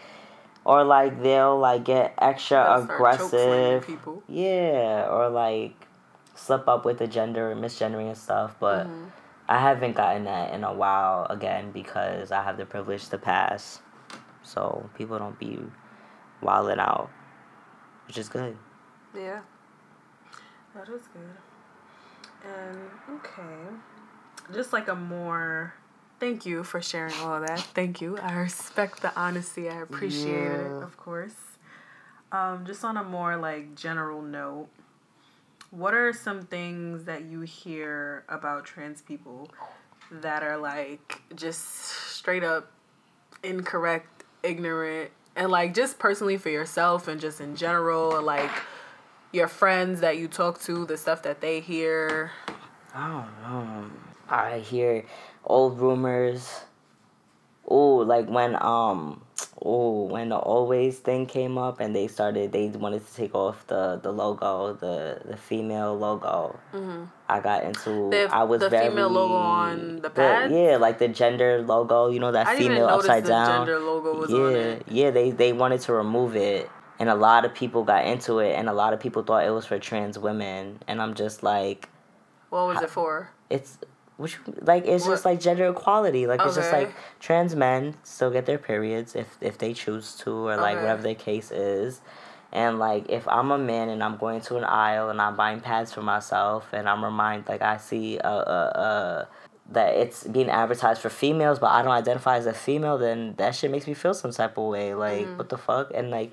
or 0.64 0.84
like 0.84 1.22
they'll 1.22 1.58
like 1.58 1.84
get 1.84 2.14
extra 2.18 2.80
aggressive. 2.82 3.86
people. 3.86 4.22
Yeah, 4.28 5.08
or 5.10 5.28
like 5.28 5.86
slip 6.34 6.68
up 6.68 6.84
with 6.84 6.98
the 6.98 7.06
gender 7.06 7.54
misgendering 7.56 8.08
and 8.08 8.16
stuff, 8.18 8.56
but 8.60 8.86
Mm-hmm. 8.86 9.04
I 9.50 9.58
haven't 9.58 9.96
gotten 9.96 10.24
that 10.24 10.54
in 10.54 10.62
a 10.62 10.72
while 10.72 11.26
again 11.28 11.72
because 11.72 12.30
I 12.30 12.44
have 12.44 12.56
the 12.56 12.64
privilege 12.64 13.08
to 13.08 13.18
pass. 13.18 13.80
So 14.44 14.88
people 14.96 15.18
don't 15.18 15.36
be 15.40 15.58
wilding 16.40 16.78
out, 16.78 17.10
which 18.06 18.16
is 18.16 18.28
good. 18.28 18.56
Yeah. 19.12 19.40
That 20.72 20.88
is 20.88 21.02
good. 21.08 22.48
And 22.48 22.78
okay. 23.18 24.54
Just 24.54 24.72
like 24.72 24.86
a 24.86 24.94
more 24.94 25.74
thank 26.20 26.46
you 26.46 26.62
for 26.62 26.80
sharing 26.80 27.14
all 27.14 27.34
of 27.34 27.46
that. 27.46 27.60
Thank 27.60 28.00
you. 28.00 28.18
I 28.18 28.34
respect 28.34 29.02
the 29.02 29.12
honesty. 29.18 29.68
I 29.68 29.80
appreciate 29.80 30.52
it, 30.52 30.82
of 30.82 30.96
course. 30.96 31.34
Um, 32.30 32.64
just 32.64 32.84
on 32.84 32.96
a 32.96 33.02
more 33.02 33.36
like 33.36 33.74
general 33.74 34.22
note, 34.22 34.68
what 35.70 35.94
are 35.94 36.12
some 36.12 36.42
things 36.42 37.04
that 37.04 37.24
you 37.24 37.40
hear 37.40 38.24
about 38.28 38.64
trans 38.64 39.02
people 39.02 39.50
that 40.10 40.42
are 40.42 40.56
like 40.56 41.22
just 41.34 41.64
straight 41.64 42.44
up 42.44 42.70
incorrect, 43.42 44.24
ignorant, 44.42 45.10
and 45.34 45.50
like 45.50 45.74
just 45.74 45.98
personally 45.98 46.36
for 46.36 46.50
yourself 46.50 47.08
and 47.08 47.20
just 47.20 47.40
in 47.40 47.56
general, 47.56 48.20
like 48.22 48.50
your 49.32 49.48
friends 49.48 50.00
that 50.00 50.18
you 50.18 50.28
talk 50.28 50.60
to, 50.62 50.84
the 50.84 50.96
stuff 50.96 51.22
that 51.22 51.40
they 51.40 51.60
hear. 51.60 52.32
I 52.94 53.08
don't 53.08 53.42
know. 53.42 53.90
I 54.28 54.58
hear 54.58 55.04
old 55.44 55.78
rumors. 55.80 56.62
Oh, 57.72 57.96
like 57.98 58.28
when 58.28 58.56
um, 58.60 59.22
oh, 59.64 60.04
when 60.04 60.30
the 60.30 60.36
always 60.36 60.98
thing 60.98 61.26
came 61.26 61.56
up 61.56 61.78
and 61.78 61.94
they 61.94 62.08
started, 62.08 62.50
they 62.52 62.68
wanted 62.68 63.06
to 63.06 63.14
take 63.14 63.34
off 63.34 63.64
the 63.68 64.00
the 64.02 64.10
logo, 64.12 64.72
the 64.74 65.20
the 65.24 65.36
female 65.36 65.96
logo. 65.96 66.58
I 67.28 67.38
got 67.40 67.62
into. 67.64 67.90
Mm-hmm. 67.90 68.10
The- 68.10 68.34
I 68.34 68.42
was 68.42 68.60
the 68.60 68.70
very 68.70 68.88
female 68.88 69.08
logo 69.08 69.34
on 69.34 70.00
the 70.00 70.10
pads? 70.10 70.52
yeah, 70.52 70.76
like 70.78 70.98
the 70.98 71.08
gender 71.08 71.62
logo. 71.62 72.08
You 72.10 72.18
know 72.18 72.32
that 72.32 72.46
I 72.48 72.56
female 72.58 72.86
upside 72.86 73.24
the 73.24 73.28
down. 73.28 73.66
gender 73.66 73.78
logo 73.78 74.14
was 74.14 74.30
yeah, 74.30 74.38
on 74.38 74.54
it. 74.56 74.86
yeah. 74.88 75.10
They 75.10 75.30
they 75.30 75.52
wanted 75.52 75.80
to 75.82 75.92
remove 75.92 76.34
it, 76.34 76.68
and 76.98 77.08
a 77.08 77.14
lot 77.14 77.44
of 77.44 77.54
people 77.54 77.84
got 77.84 78.04
into 78.04 78.40
it, 78.40 78.54
and 78.54 78.68
a 78.68 78.72
lot 78.72 78.92
of 78.94 78.98
people 79.00 79.22
thought 79.22 79.46
it 79.46 79.50
was 79.50 79.64
for 79.66 79.78
trans 79.78 80.18
women, 80.18 80.80
and 80.88 81.00
I'm 81.00 81.14
just 81.14 81.44
like 81.44 81.88
What 82.48 82.66
was 82.66 82.82
it 82.82 82.90
for? 82.90 83.30
it's 83.48 83.78
which 84.20 84.38
like 84.60 84.86
it's 84.86 85.06
just 85.06 85.24
like 85.24 85.40
gender 85.40 85.66
equality. 85.68 86.26
Like 86.26 86.40
it's 86.44 86.54
just 86.54 86.72
like 86.72 86.94
trans 87.18 87.56
men 87.56 87.94
still 88.02 88.30
get 88.30 88.44
their 88.46 88.58
periods 88.58 89.16
if 89.16 89.36
if 89.40 89.58
they 89.58 89.72
choose 89.72 90.14
to 90.18 90.30
or 90.48 90.56
like 90.56 90.74
Okay. 90.76 90.80
whatever 90.82 91.02
their 91.02 91.14
case 91.14 91.50
is. 91.50 92.00
And 92.52 92.78
like 92.78 93.08
if 93.08 93.26
I'm 93.28 93.50
a 93.50 93.58
man 93.58 93.88
and 93.88 94.02
I'm 94.02 94.16
going 94.16 94.40
to 94.42 94.56
an 94.56 94.64
aisle 94.64 95.08
and 95.10 95.20
I'm 95.20 95.36
buying 95.36 95.60
pads 95.60 95.92
for 95.94 96.02
myself 96.02 96.68
and 96.72 96.88
I'm 96.88 97.02
reminded 97.04 97.48
like 97.48 97.62
I 97.62 97.76
see 97.78 98.18
a 98.18 98.28
a, 98.28 98.60
a 98.88 99.28
that 99.72 99.94
it's 99.94 100.24
being 100.26 100.50
advertised 100.50 101.00
for 101.00 101.08
females 101.10 101.58
but 101.60 101.68
I 101.70 101.80
don't 101.82 101.92
identify 101.92 102.36
as 102.36 102.46
a 102.46 102.52
female 102.52 102.98
then 102.98 103.34
that 103.38 103.54
shit 103.54 103.70
makes 103.70 103.86
me 103.86 103.94
feel 103.94 104.14
some 104.14 104.32
type 104.32 104.58
of 104.58 104.64
way 104.64 104.94
like 104.94 105.26
Mm-hmm. 105.28 105.36
what 105.38 105.48
the 105.48 105.58
fuck 105.58 105.92
and 105.94 106.10
like 106.10 106.32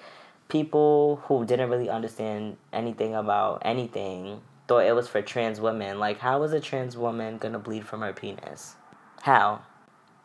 people 0.49 1.21
who 1.25 1.45
didn't 1.45 1.69
really 1.69 1.89
understand 1.89 2.57
anything 2.73 3.13
about 3.13 3.61
anything 3.63 4.41
thought 4.67 4.85
it 4.85 4.95
was 4.95 5.07
for 5.07 5.21
trans 5.21 5.59
women. 5.59 5.99
Like, 5.99 6.19
how 6.19 6.43
is 6.43 6.53
a 6.53 6.59
trans 6.59 6.97
woman 6.97 7.37
gonna 7.37 7.59
bleed 7.59 7.85
from 7.85 8.01
her 8.01 8.13
penis? 8.13 8.75
How? 9.21 9.61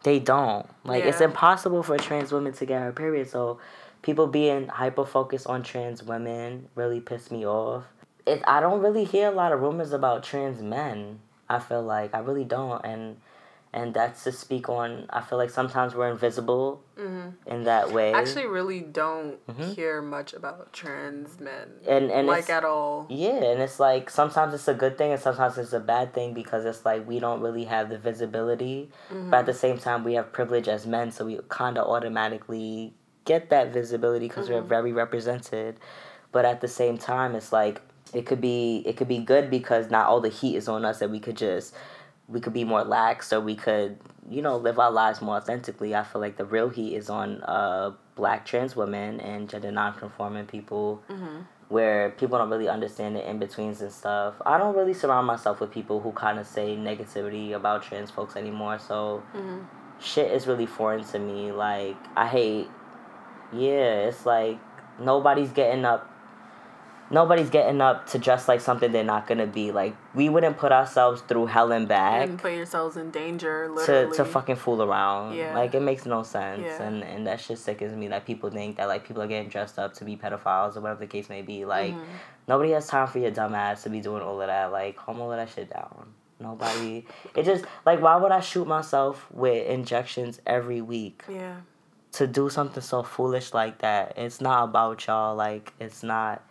They 0.03 0.19
don't. 0.19 0.67
Like, 0.85 1.05
it's 1.05 1.21
impossible 1.21 1.83
for 1.83 1.95
a 1.95 1.99
trans 1.99 2.33
woman 2.33 2.53
to 2.55 2.67
get 2.67 2.83
her 2.83 2.93
period. 2.93 3.31
So, 3.31 3.61
people 4.03 4.27
being 4.27 4.67
hyper 4.67 5.05
focused 5.05 5.47
on 5.47 5.63
trans 5.63 6.03
women 6.03 6.69
really 6.75 7.01
piss 7.01 7.31
me 7.31 7.47
off. 7.47 7.85
It, 8.27 8.43
I 8.47 8.61
don't 8.61 8.81
really 8.81 9.05
hear 9.05 9.29
a 9.29 9.35
lot 9.35 9.53
of 9.53 9.61
rumors 9.61 9.93
about 9.93 10.25
trans 10.25 10.61
men. 10.61 11.21
I 11.49 11.59
feel 11.59 11.83
like 11.83 12.15
I 12.15 12.19
really 12.21 12.45
don't, 12.45 12.85
and 12.85 13.17
and 13.75 13.95
that's 13.95 14.25
to 14.25 14.33
speak 14.33 14.69
on. 14.69 15.07
I 15.11 15.23
feel 15.23 15.39
like 15.39 15.51
sometimes 15.51 15.95
we're 15.95 16.11
invisible 16.11 16.83
mm-hmm. 16.99 17.31
in 17.51 17.65
that 17.65 17.91
way. 17.91 18.13
I 18.13 18.21
actually 18.21 18.47
really 18.47 18.81
don't 18.81 19.33
Mm-hmm. 19.47 19.73
hear 19.73 20.03
much 20.03 20.35
about 20.35 20.73
trans 20.73 21.41
men. 21.41 21.69
and 21.87 22.11
and 22.11 22.27
like 22.27 22.51
at 22.51 22.65
all. 22.65 23.07
Yeah, 23.09 23.43
and 23.43 23.61
it's 23.61 23.81
like 23.81 24.11
sometimes 24.11 24.55
it's 24.55 24.69
a 24.69 24.75
good 24.75 24.99
thing 24.99 25.13
and 25.13 25.21
sometimes 25.21 25.59
it's 25.59 25.73
a 25.73 25.81
bad 25.81 26.15
thing 26.15 26.35
because 26.35 26.65
it's 26.65 26.85
like 26.85 27.07
we 27.07 27.19
don't 27.19 27.41
really 27.41 27.65
have 27.65 27.89
the 27.89 27.99
visibility, 27.99 28.91
but 29.09 29.17
at 29.17 29.21
mm-hmm. 29.21 29.47
the 29.47 29.55
same 29.55 29.79
time 29.79 30.05
we 30.05 30.15
have 30.15 30.33
privilege 30.33 30.69
as 30.69 30.87
men, 30.87 31.11
so 31.11 31.25
we 31.25 31.39
kind 31.49 31.79
of 31.79 31.89
automatically 31.89 32.95
get 33.25 33.51
that 33.51 33.73
visibility 33.73 34.29
because 34.29 34.49
we're 34.49 34.59
mm-hmm. 34.59 34.69
very 34.69 34.93
represented. 34.93 35.77
But 36.31 36.45
at 36.45 36.61
the 36.61 36.69
same 36.69 36.99
time, 36.99 37.35
it's 37.35 37.53
like 37.53 37.83
it 38.13 38.27
could 38.27 38.41
be 38.41 38.83
it 38.87 38.97
could 38.97 39.09
be 39.09 39.19
good 39.19 39.51
because 39.51 39.91
not 39.91 40.07
all 40.07 40.21
the 40.21 40.29
heat 40.29 40.57
is 40.57 40.69
on 40.69 40.85
us 40.85 41.01
and 41.01 41.11
we 41.11 41.21
could 41.21 41.37
just 41.37 41.75
we 42.33 42.41
could 42.41 42.53
be 42.53 42.65
more 42.65 42.83
lax 42.83 43.33
or 43.33 43.41
we 43.41 43.55
could 43.55 43.99
you 44.31 44.41
know 44.41 44.57
live 44.57 44.79
our 44.79 44.91
lives 44.91 45.21
more 45.21 45.37
authentically. 45.37 45.95
I 45.95 46.03
feel 46.03 46.21
like 46.21 46.37
the 46.37 46.45
real 46.45 46.69
heat 46.71 46.95
is 46.97 47.11
on 47.11 47.43
uh 47.43 47.93
black 48.15 48.45
trans 48.45 48.75
women 48.77 49.21
and 49.21 49.49
gender 49.49 49.71
nonconforming 49.71 50.47
people 50.47 51.03
where 51.69 52.11
people 52.11 52.37
don't 52.39 52.51
really 52.51 52.69
understand 52.69 53.17
the 53.17 53.29
in 53.29 53.39
betweens 53.39 53.81
and 53.81 53.91
stuff. 53.91 54.35
I 54.45 54.59
don't 54.59 54.77
really 54.77 54.93
surround 54.93 55.27
myself 55.27 55.61
with 55.61 55.71
people 55.71 56.01
who 56.01 56.13
kind 56.13 56.39
of 56.39 56.47
say 56.47 56.77
negativity 56.77 57.53
about 57.53 57.83
trans 57.83 58.11
folks 58.11 58.37
anymore. 58.37 58.79
So 58.79 59.23
shit 60.01 60.31
is 60.31 60.47
really 60.47 60.67
foreign 60.67 61.05
to 61.05 61.19
me. 61.19 61.53
Like 61.53 61.97
I 62.17 62.27
hate. 62.29 62.69
Yeah, 63.55 64.09
it's 64.09 64.25
like 64.27 64.59
nobody's 64.99 65.51
getting 65.51 65.85
up. 65.85 66.09
Nobody's 67.13 67.51
getting 67.51 67.81
up 67.81 68.07
to 68.09 68.19
dress 68.19 68.49
like 68.49 68.61
something 68.61 68.91
they're 68.91 69.05
not 69.05 69.27
gonna 69.27 69.47
be. 69.47 69.71
Like 69.71 69.95
we 70.15 70.29
wouldn't 70.29 70.57
put 70.57 70.73
ourselves 70.73 71.21
through 71.21 71.47
hell 71.47 71.71
and 71.71 71.87
back 71.87 72.29
and 72.29 72.39
put 72.39 72.53
yourselves 72.53 72.97
in 72.97 73.11
danger, 73.11 73.71
to 73.87 74.11
to 74.15 74.25
fucking 74.25 74.57
fool 74.57 74.83
around. 74.83 75.35
Yeah. 75.35 75.55
Like 75.55 75.75
it 75.75 75.83
makes 75.83 76.07
no 76.07 76.23
sense. 76.23 76.63
Yeah. 76.65 76.83
And 76.83 77.05
and 77.05 77.27
that 77.27 77.41
shit 77.41 77.59
sickens 77.59 77.95
me 77.95 78.09
that 78.09 78.25
people 78.27 78.51
think 78.51 78.77
that 78.79 78.89
like 78.89 79.07
people 79.07 79.23
are 79.23 79.27
getting 79.29 79.51
dressed 79.51 79.79
up 79.79 79.95
to 79.95 80.05
be 80.05 80.17
pedophiles 80.17 80.77
or 80.77 80.81
whatever 80.81 81.01
the 81.01 81.07
case 81.07 81.29
may 81.29 81.43
be. 81.43 81.65
Like 81.65 81.93
Mm-hmm. 81.93 82.03
nobody 82.49 82.71
has 82.73 82.87
time 82.87 83.07
for 83.07 83.19
your 83.19 83.31
dumb 83.31 83.55
ass 83.55 83.83
to 83.83 83.91
be 83.91 84.01
doing 84.01 84.23
all 84.23 84.41
of 84.41 84.47
that. 84.49 84.73
Like 84.73 84.97
calm 84.97 85.21
all 85.21 85.31
of 85.31 85.39
that 85.39 85.51
shit 85.55 85.71
down. 85.71 86.15
Nobody 86.41 87.05
it 87.37 87.45
just 87.45 87.65
like 87.87 88.01
why 88.01 88.17
would 88.17 88.33
I 88.33 88.41
shoot 88.41 88.67
myself 88.67 89.29
with 89.31 89.67
injections 89.69 90.41
every 90.47 90.81
week 90.81 91.23
yeah. 91.29 91.57
to 92.13 92.27
do 92.27 92.49
something 92.51 92.83
so 92.83 93.03
foolish 93.03 93.53
like 93.53 93.79
that? 93.81 94.15
It's 94.17 94.41
not 94.41 94.65
about 94.65 95.07
y'all, 95.07 95.37
like 95.37 95.73
it's 95.79 96.03
not 96.03 96.43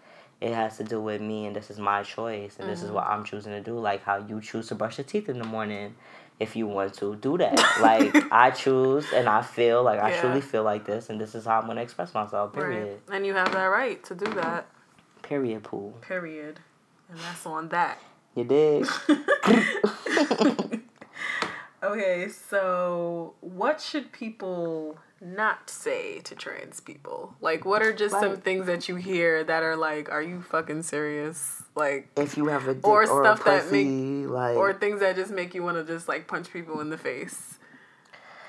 it 0.42 0.54
has 0.54 0.78
to 0.78 0.84
do 0.84 1.00
with 1.00 1.22
me 1.22 1.46
and 1.46 1.56
this 1.56 1.70
is 1.70 1.80
my 1.80 2.04
choice 2.04 2.58
and 2.60 2.68
this 2.68 2.82
is 2.82 2.92
what 2.92 3.06
mm-hmm. 3.06 3.20
I'm 3.20 3.24
choosing 3.24 3.54
to 3.54 3.62
do. 3.62 3.78
Like 3.80 4.04
how 4.04 4.18
you 4.18 4.42
choose 4.42 4.68
to 4.70 4.76
brush 4.76 4.98
your 4.98 5.06
teeth 5.06 5.30
in 5.30 5.38
the 5.38 5.46
morning. 5.46 5.96
If 6.40 6.56
you 6.56 6.66
want 6.66 6.96
to 6.96 7.16
do 7.16 7.38
that, 7.38 7.54
like 7.82 8.16
I 8.32 8.50
choose 8.50 9.06
and 9.14 9.30
I 9.30 9.44
feel 9.44 9.84
like 9.84 10.00
I 10.00 10.20
truly 10.20 10.42
feel 10.42 10.64
like 10.64 10.86
this, 10.86 11.12
and 11.12 11.22
this 11.22 11.36
is 11.36 11.46
how 11.46 11.60
I'm 11.60 11.68
gonna 11.68 11.82
express 11.82 12.16
myself. 12.16 12.56
Right. 12.56 12.64
Period. 12.64 13.00
And 13.12 13.26
you 13.28 13.36
have 13.36 13.52
that 13.52 13.66
right 13.66 14.04
to 14.06 14.16
do 14.16 14.26
that. 14.34 14.66
Period. 15.22 15.64
Pool. 15.64 15.96
Period. 16.02 16.60
And 17.10 17.20
that's 17.20 17.46
on 17.46 17.70
that. 17.70 18.00
You 18.34 18.46
did. 18.46 18.88
Okay, 21.84 22.28
so 22.30 23.34
what 23.42 23.82
should 23.82 24.12
people 24.12 25.00
not 25.22 25.70
say 25.70 26.20
to 26.22 26.36
trans 26.36 26.80
people? 26.80 27.36
Like, 27.40 27.64
what 27.64 27.84
are 27.84 27.94
just 27.94 28.20
some 28.20 28.38
things 28.38 28.66
that 28.66 28.90
you 28.90 28.96
hear 28.96 29.44
that 29.44 29.62
are 29.62 29.76
like, 29.76 30.12
are 30.12 30.22
you 30.22 30.42
fucking 30.42 30.82
serious? 30.84 31.64
Like, 31.76 32.10
if 32.18 32.36
you 32.36 32.48
have 32.48 32.68
a 32.68 32.74
dick 32.74 32.88
Or 32.88 33.04
or, 33.04 33.24
stuff 33.24 33.42
a 33.42 33.44
that 33.46 33.64
pussy, 33.64 34.26
like 34.26 34.58
or 34.58 34.74
things 34.74 35.00
that 35.02 35.16
just 35.16 35.32
make 35.32 35.54
you 35.54 35.64
want 35.64 35.78
to 35.78 35.94
just 35.94 36.08
like 36.08 36.28
punch 36.28 36.52
people 36.52 36.82
in 36.82 36.90
the 36.90 36.98
face, 36.98 37.60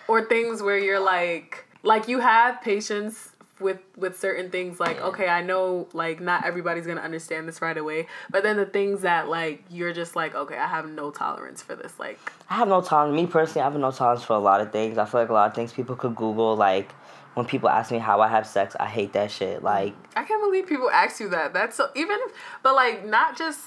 or 0.09 0.25
things 0.25 0.63
where 0.63 0.79
you're 0.79 0.99
like, 1.01 1.67
like 1.83 2.09
you 2.09 2.21
have 2.21 2.63
patience 2.63 3.32
with 3.63 3.79
with 3.97 4.19
certain 4.19 4.51
things. 4.51 4.81
Like, 4.81 5.01
okay, 5.01 5.29
I 5.29 5.43
know 5.43 5.89
like 5.93 6.21
not 6.21 6.45
everybody's 6.45 6.87
gonna 6.87 7.01
understand 7.01 7.49
this 7.49 7.63
right 7.63 7.77
away, 7.77 8.07
but 8.31 8.43
then 8.43 8.57
the 8.57 8.67
things 8.67 9.03
that 9.03 9.29
like 9.29 9.65
you're 9.71 9.93
just 9.93 10.17
like, 10.17 10.35
okay, 10.35 10.57
I 10.57 10.67
have 10.67 10.89
no 10.89 11.11
tolerance 11.11 11.63
for 11.63 11.75
this. 11.75 11.99
Like, 11.99 12.19
I 12.51 12.55
have 12.55 12.69
no 12.69 12.81
tolerance. 12.81 13.17
Me 13.17 13.27
personally, 13.27 13.63
I 13.63 13.71
have 13.71 13.79
no 13.79 13.91
tolerance 13.91 14.25
for 14.25 14.35
a 14.35 14.39
lot 14.39 14.61
of 14.61 14.73
things. 14.73 14.99
I 14.99 15.05
feel 15.05 15.21
like 15.21 15.31
a 15.31 15.35
lot 15.35 15.49
of 15.49 15.55
things 15.55 15.73
people 15.73 15.97
could 15.97 16.15
Google. 16.15 16.57
Like 16.57 16.93
when 17.35 17.47
people 17.47 17.69
ask 17.69 17.91
me 17.91 17.99
how 17.99 18.21
I 18.21 18.29
have 18.29 18.47
sex, 18.47 18.77
I 18.79 18.87
hate 18.87 19.13
that 19.15 19.31
shit. 19.31 19.63
Like 19.63 19.95
I 20.17 20.25
can't 20.25 20.43
believe 20.43 20.67
people 20.67 20.91
ask 20.91 21.21
you 21.21 21.29
that. 21.31 21.53
That's 21.53 21.77
so 21.77 21.89
even, 21.95 22.19
but 22.63 22.75
like 22.75 23.07
not 23.07 23.37
just 23.37 23.61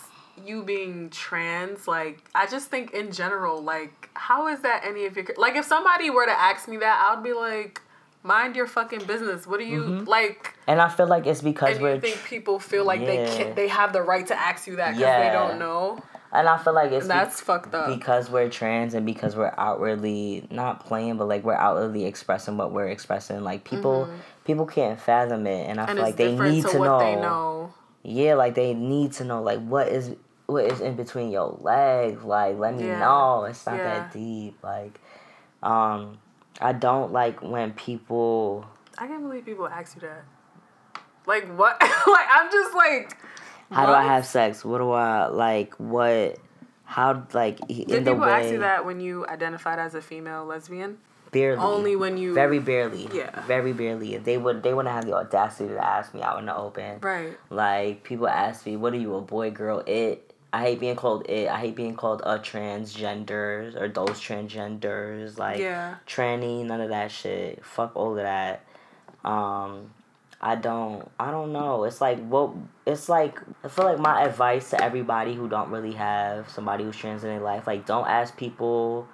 you 0.44 0.64
being 0.64 1.10
trans. 1.10 1.88
Like 1.88 2.24
I 2.34 2.46
just 2.48 2.70
think 2.70 2.92
in 2.92 3.12
general, 3.12 3.62
like 3.62 4.10
how 4.14 4.48
is 4.48 4.62
that 4.62 4.84
any 4.86 5.06
of 5.06 5.16
your 5.16 5.26
like 5.38 5.56
if 5.56 5.66
somebody 5.66 6.10
were 6.10 6.26
to 6.26 6.32
ask 6.40 6.68
me 6.68 6.78
that, 6.78 7.08
I'd 7.10 7.24
be 7.24 7.34
like, 7.34 7.82
mind 8.26 8.56
your 8.56 8.68
fucking 8.68 9.06
business. 9.06 9.46
What 9.48 9.60
do 9.60 9.66
you 9.66 9.82
like? 9.84 10.56
And 10.68 10.82
I 10.82 10.90
feel 10.90 11.08
like 11.08 11.26
it's 11.28 11.42
because 11.42 11.80
we're 11.80 12.00
think 12.00 12.24
people 12.26 12.60
feel 12.60 12.84
like 12.84 13.00
they 13.06 13.24
Yeah. 13.24 13.38
can 13.38 13.56
they 13.56 13.68
have 13.68 13.94
the 13.94 14.02
right 14.02 14.26
to 14.28 14.36
ask 14.38 14.68
you 14.68 14.76
that 14.78 14.90
because 14.90 15.02
Yeah. 15.02 15.28
they 15.28 15.32
don't 15.34 15.60
know? 15.60 16.00
and 16.32 16.50
I 16.50 16.58
feel 16.58 16.74
like 16.74 16.92
it's 16.92 17.08
that's 17.08 17.40
fucked 17.40 17.74
up. 17.74 17.88
because 17.88 18.30
we're 18.30 18.50
trans 18.50 18.94
and 18.94 19.06
because 19.06 19.38
we're 19.38 19.54
outwardly 19.58 20.46
not 20.52 20.86
playing, 20.86 21.16
but 21.16 21.30
like 21.30 21.46
we're 21.46 21.54
outwardly 21.56 22.04
expressing 22.06 22.58
what 22.58 22.72
we're 22.74 22.90
expressing. 22.90 23.42
Like 23.42 23.64
people 23.64 24.10
people 24.44 24.66
can't 24.66 25.00
fathom 25.00 25.48
it, 25.48 25.70
and 25.70 25.80
I 25.80 25.84
Mm-hmm. 25.84 25.90
and 25.92 25.98
feel 25.98 26.06
like 26.06 26.16
they 26.18 26.36
need 26.36 26.64
to 26.66 26.72
to 26.72 26.78
what 26.80 26.86
know. 26.88 27.00
they 27.00 27.16
know. 27.16 27.74
Yeah, 28.04 28.34
like 28.36 28.54
they 28.56 28.74
need 28.74 29.14
to 29.14 29.24
know 29.24 29.42
like 29.42 29.60
what 29.66 29.88
is 29.88 30.16
what 30.48 30.66
is 30.66 30.82
in 30.82 30.96
between 30.96 31.32
your 31.32 31.58
legs. 31.62 32.24
Like 32.24 32.58
let 32.58 32.76
me 32.76 32.88
Yeah. 32.88 33.00
know. 33.00 33.46
It's 33.46 33.66
not 33.66 33.78
that 33.78 34.12
deep. 34.12 34.58
Like 34.62 35.00
um 35.64 36.18
I 36.62 36.72
don't 36.74 37.12
like 37.12 37.42
when 37.42 37.74
people 37.74 38.66
I 38.98 39.08
can't 39.08 39.24
believe 39.24 39.46
people 39.46 39.68
ask 39.68 39.96
you 39.96 40.02
that. 40.02 40.24
Like 41.26 41.48
what? 41.58 41.78
like 41.82 42.28
I'm 42.30 42.52
just 42.52 42.74
like. 42.76 43.18
how 43.72 43.86
do 43.86 43.92
I 43.92 44.04
have 44.04 44.26
sex? 44.26 44.64
What 44.64 44.78
do 44.80 44.92
I 44.92 45.28
like 45.28 45.74
what 45.76 46.38
how 46.86 47.28
like 47.34 47.60
in 47.70 47.88
Did 47.88 48.06
the 48.06 48.12
people 48.12 48.20
way 48.20 48.32
ask 48.32 48.52
you 48.52 48.60
that 48.60 48.86
when 48.86 49.00
you 49.00 49.26
identified 49.28 49.80
as 49.80 49.96
a 49.96 50.02
female 50.02 50.46
lesbian? 50.46 51.00
barely 51.32 51.62
Only 51.62 51.96
when 51.98 52.18
you 52.18 52.34
very 52.34 52.60
barely 52.60 53.10
Yeah. 53.12 53.42
very 53.46 53.74
barely 53.74 54.16
if 54.16 54.24
they 54.24 54.38
would 54.38 54.64
they 54.64 54.74
wouldn't 54.74 54.96
have 54.96 55.06
the 55.06 55.14
audacity 55.16 55.68
to 55.74 55.86
ask 55.86 56.14
me 56.14 56.22
out 56.22 56.40
in 56.40 56.46
the 56.46 56.56
open 56.56 57.00
right. 57.02 57.38
like 57.50 58.04
people 58.04 58.30
ask 58.30 58.66
me 58.66 58.78
what 58.78 58.94
are 58.94 58.98
you 58.98 59.16
a 59.16 59.22
boy 59.22 59.52
girl 59.52 59.84
it 59.86 60.25
I 60.56 60.62
hate 60.62 60.80
being 60.80 60.96
called 60.96 61.26
it. 61.28 61.50
I 61.50 61.60
hate 61.60 61.76
being 61.76 61.96
called 61.96 62.22
a 62.24 62.40
transgenders 62.40 63.76
or 63.76 63.90
those 63.90 64.22
transgenders 64.22 65.38
like 65.38 65.60
Yeah. 65.60 65.96
tranny 66.08 66.64
none 66.66 66.80
of 66.80 66.90
that 66.90 67.12
shit. 67.12 67.66
Fuck 67.66 67.92
all 67.96 68.12
of 68.12 68.24
that. 68.24 68.64
Um 69.26 69.92
I 70.40 70.56
don't 70.56 71.12
I 71.20 71.30
don't 71.32 71.52
know. 71.52 71.84
It's 71.84 72.00
like 72.00 72.26
what 72.26 72.52
it's 72.86 73.10
like 73.10 73.38
I 73.66 73.68
feel 73.68 73.84
like 73.84 74.00
my 74.00 74.24
advice 74.24 74.70
to 74.70 74.82
everybody 74.82 75.36
who 75.36 75.50
don't 75.50 75.72
really 75.72 75.94
have 75.94 76.50
somebody 76.50 76.86
who's 76.86 76.96
trans 76.96 77.26
in 77.26 77.30
their 77.32 77.42
life 77.42 77.68
like 77.68 77.86
don't 77.86 78.08
ask 78.08 78.38
people 78.38 79.10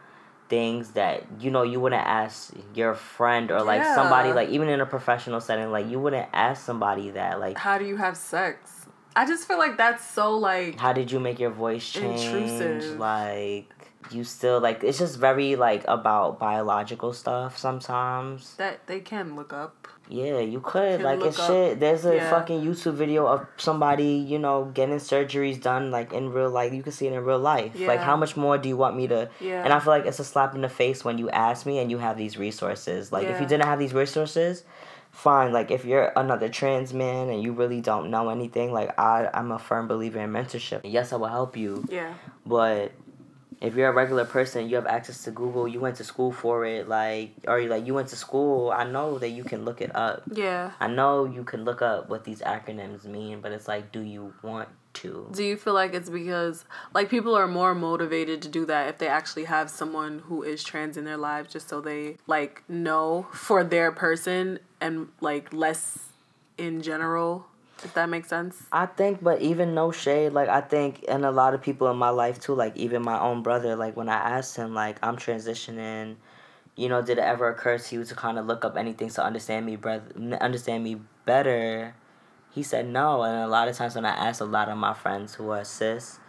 things 0.48 0.92
that 0.92 1.24
you 1.40 1.50
know 1.50 1.64
you 1.64 1.80
wouldn't 1.80 2.06
ask 2.06 2.54
your 2.76 2.94
friend 2.94 3.50
or 3.50 3.64
like 3.64 3.84
somebody 3.96 4.32
like 4.32 4.50
even 4.50 4.68
in 4.70 4.80
a 4.80 4.86
professional 4.86 5.42
setting 5.42 5.72
like 5.72 5.90
you 5.90 6.00
wouldn't 6.00 6.28
ask 6.34 6.64
somebody 6.64 7.10
that 7.10 7.40
like 7.40 7.58
How 7.58 7.80
do 7.80 7.86
you 7.86 7.98
have 7.98 8.16
sex? 8.16 8.81
I 9.16 9.26
just 9.26 9.48
feel 9.48 9.58
like 9.58 9.78
that's 9.78 10.06
so 10.10 10.38
like 10.38 10.78
how 10.80 10.94
did 10.94 11.12
you 11.12 11.20
make 11.20 11.40
your 11.40 11.50
voice 11.52 11.90
change 11.90 12.22
Intrusive. 12.22 13.00
like 13.00 13.70
you 14.12 14.24
still 14.24 14.60
like 14.60 14.84
it's 14.84 14.98
just 14.98 15.20
very 15.20 15.56
like 15.56 15.84
about 15.88 16.40
biological 16.40 17.14
stuff 17.14 17.58
sometimes 17.58 18.56
that 18.56 18.86
they 18.88 19.00
can 19.00 19.36
look 19.36 19.54
up. 19.54 19.88
yeah 20.10 20.40
you 20.40 20.60
could 20.60 20.98
Can 21.00 21.04
like 21.04 21.22
it's 21.22 21.40
up- 21.40 21.48
shit 21.48 21.80
there's 21.80 22.04
a 22.06 22.16
yeah. 22.16 22.30
fucking 22.30 22.62
youtube 22.62 22.96
video 22.96 23.26
of 23.28 23.46
somebody 23.58 24.14
you 24.32 24.40
know 24.40 24.66
getting 24.74 24.96
surgeries 24.96 25.62
done 25.62 25.92
like 25.92 26.12
in 26.14 26.32
real 26.32 26.50
life 26.50 26.74
you 26.74 26.84
can 26.84 26.92
see 26.92 27.08
it 27.08 27.14
in 27.14 27.24
real 27.24 27.40
life 27.40 27.74
Yeah. 27.76 27.88
like 27.88 28.00
how 28.02 28.18
much 28.18 28.36
more 28.36 28.58
do 28.58 28.68
you 28.68 28.76
want 28.76 28.98
me 28.98 29.08
to 29.08 29.30
Yeah. 29.40 29.64
and 29.64 29.72
i 29.72 29.80
feel 29.80 29.94
like 29.94 30.06
it's 30.06 30.20
a 30.20 30.26
slap 30.26 30.56
in 30.56 30.62
the 30.62 30.70
face 30.70 31.06
when 31.06 31.18
you 31.18 31.30
ask 31.30 31.66
me 31.66 31.78
and 31.80 31.90
you 31.92 32.00
have 32.00 32.18
these 32.18 32.38
resources 32.38 33.12
like 33.12 33.28
if 33.28 33.40
you 33.40 33.46
didn't 33.48 33.68
have 33.68 33.80
these 33.80 33.94
resources 33.94 34.64
fine 35.22 35.54
like 35.54 35.70
if 35.70 35.86
you're 35.86 36.12
another 36.16 36.50
trans 36.50 36.94
man 36.96 37.30
and 37.30 37.44
you 37.44 37.52
really 37.54 37.80
don't 37.80 38.10
know 38.10 38.30
anything 38.30 38.74
like 38.74 38.90
i 39.00 39.30
i'm 39.36 39.52
a 39.52 39.60
firm 39.60 39.88
believer 39.88 40.20
in 40.20 40.32
mentorship 40.32 40.82
yes 40.84 41.14
i 41.14 41.16
will 41.16 41.28
help 41.28 41.56
you 41.56 41.86
Yeah. 41.90 42.14
but 42.44 42.92
if 43.62 43.76
you're 43.76 43.90
a 43.90 43.94
regular 43.94 44.26
person, 44.26 44.68
you 44.68 44.76
have 44.76 44.88
access 44.88 45.24
to 45.24 45.32
Google. 45.32 45.68
You 45.68 45.80
went 45.80 45.96
to 45.98 46.04
school 46.04 46.32
for 46.32 46.66
it, 46.66 46.90
like, 46.90 47.32
or 47.48 47.62
like 47.62 47.86
you 47.86 47.94
went 47.94 48.10
to 48.10 48.16
school. 48.16 48.72
I 48.72 48.86
know 48.86 49.20
that 49.20 49.30
you 49.30 49.44
can 49.44 49.64
look 49.64 49.82
it 49.82 49.96
up. 49.96 50.24
Yeah. 50.34 50.72
I 50.80 50.88
know 50.88 51.26
you 51.26 51.44
can 51.44 51.64
look 51.64 51.84
up 51.84 52.10
what 52.10 52.24
these 52.24 52.42
acronyms 52.42 53.06
mean, 53.06 53.40
but 53.40 53.52
it's 53.52 53.68
like, 53.68 53.92
do 53.92 54.02
you 54.02 54.34
want 54.42 54.70
to? 54.94 55.30
Do 55.32 55.44
you 55.44 55.56
feel 55.56 55.74
like 55.74 55.94
it's 55.94 56.10
because 56.10 56.66
like 56.94 57.10
people 57.10 57.36
are 57.36 57.48
more 57.48 57.76
motivated 57.76 58.42
to 58.42 58.50
do 58.50 58.66
that 58.66 58.90
if 58.90 58.98
they 58.98 59.08
actually 59.08 59.46
have 59.46 59.70
someone 59.70 60.20
who 60.26 60.44
is 60.44 60.64
trans 60.64 60.98
in 60.98 61.06
their 61.06 61.18
lives 61.18 61.54
just 61.54 61.70
so 61.70 61.82
they 61.82 62.18
like 62.28 62.64
know 62.68 63.28
for 63.32 63.64
their 63.64 63.92
person 63.92 64.60
and 64.82 65.10
like 65.22 65.54
less 65.54 66.00
in 66.58 66.82
general, 66.82 67.48
if 67.84 67.94
that 67.96 68.10
makes 68.10 68.30
sense? 68.30 68.64
I 68.72 68.86
think, 68.86 69.24
but 69.24 69.42
even 69.42 69.74
no 69.74 69.92
shade, 69.92 70.34
like 70.34 70.50
I 70.50 70.62
think, 70.62 71.04
and 71.08 71.26
a 71.26 71.32
lot 71.32 71.54
of 71.54 71.62
people 71.62 71.90
in 71.90 71.98
my 71.98 72.10
life 72.10 72.40
too, 72.40 72.54
like 72.54 72.76
even 72.78 73.02
my 73.04 73.20
own 73.20 73.44
brother, 73.44 73.76
like 73.76 73.96
when 73.98 74.10
I 74.10 74.16
asked 74.38 74.56
him, 74.56 74.74
like 74.74 74.98
I'm 75.04 75.18
transitioning, 75.18 76.16
you 76.76 76.90
know, 76.90 77.02
did 77.02 77.18
it 77.18 77.22
ever 77.24 77.50
occur 77.50 77.78
to 77.78 77.96
you 77.96 78.04
to 78.06 78.16
kind 78.16 78.38
of 78.40 78.46
look 78.46 78.64
up 78.66 78.78
anything 78.78 79.10
to 79.10 79.24
understand 79.24 79.66
me, 79.66 79.76
brother, 79.76 80.06
understand 80.40 80.84
me 80.84 80.98
better? 81.26 81.96
He 82.52 82.64
said 82.64 82.88
no, 82.88 83.24
and 83.24 83.44
a 83.44 83.48
lot 83.48 83.68
of 83.68 83.76
times 83.78 83.96
when 83.96 84.06
I 84.06 84.10
asked 84.28 84.42
a 84.42 84.46
lot 84.46 84.68
of 84.70 84.78
my 84.78 84.94
friends 84.94 85.36
who 85.36 85.50
are 85.52 85.64
cis 85.64 86.20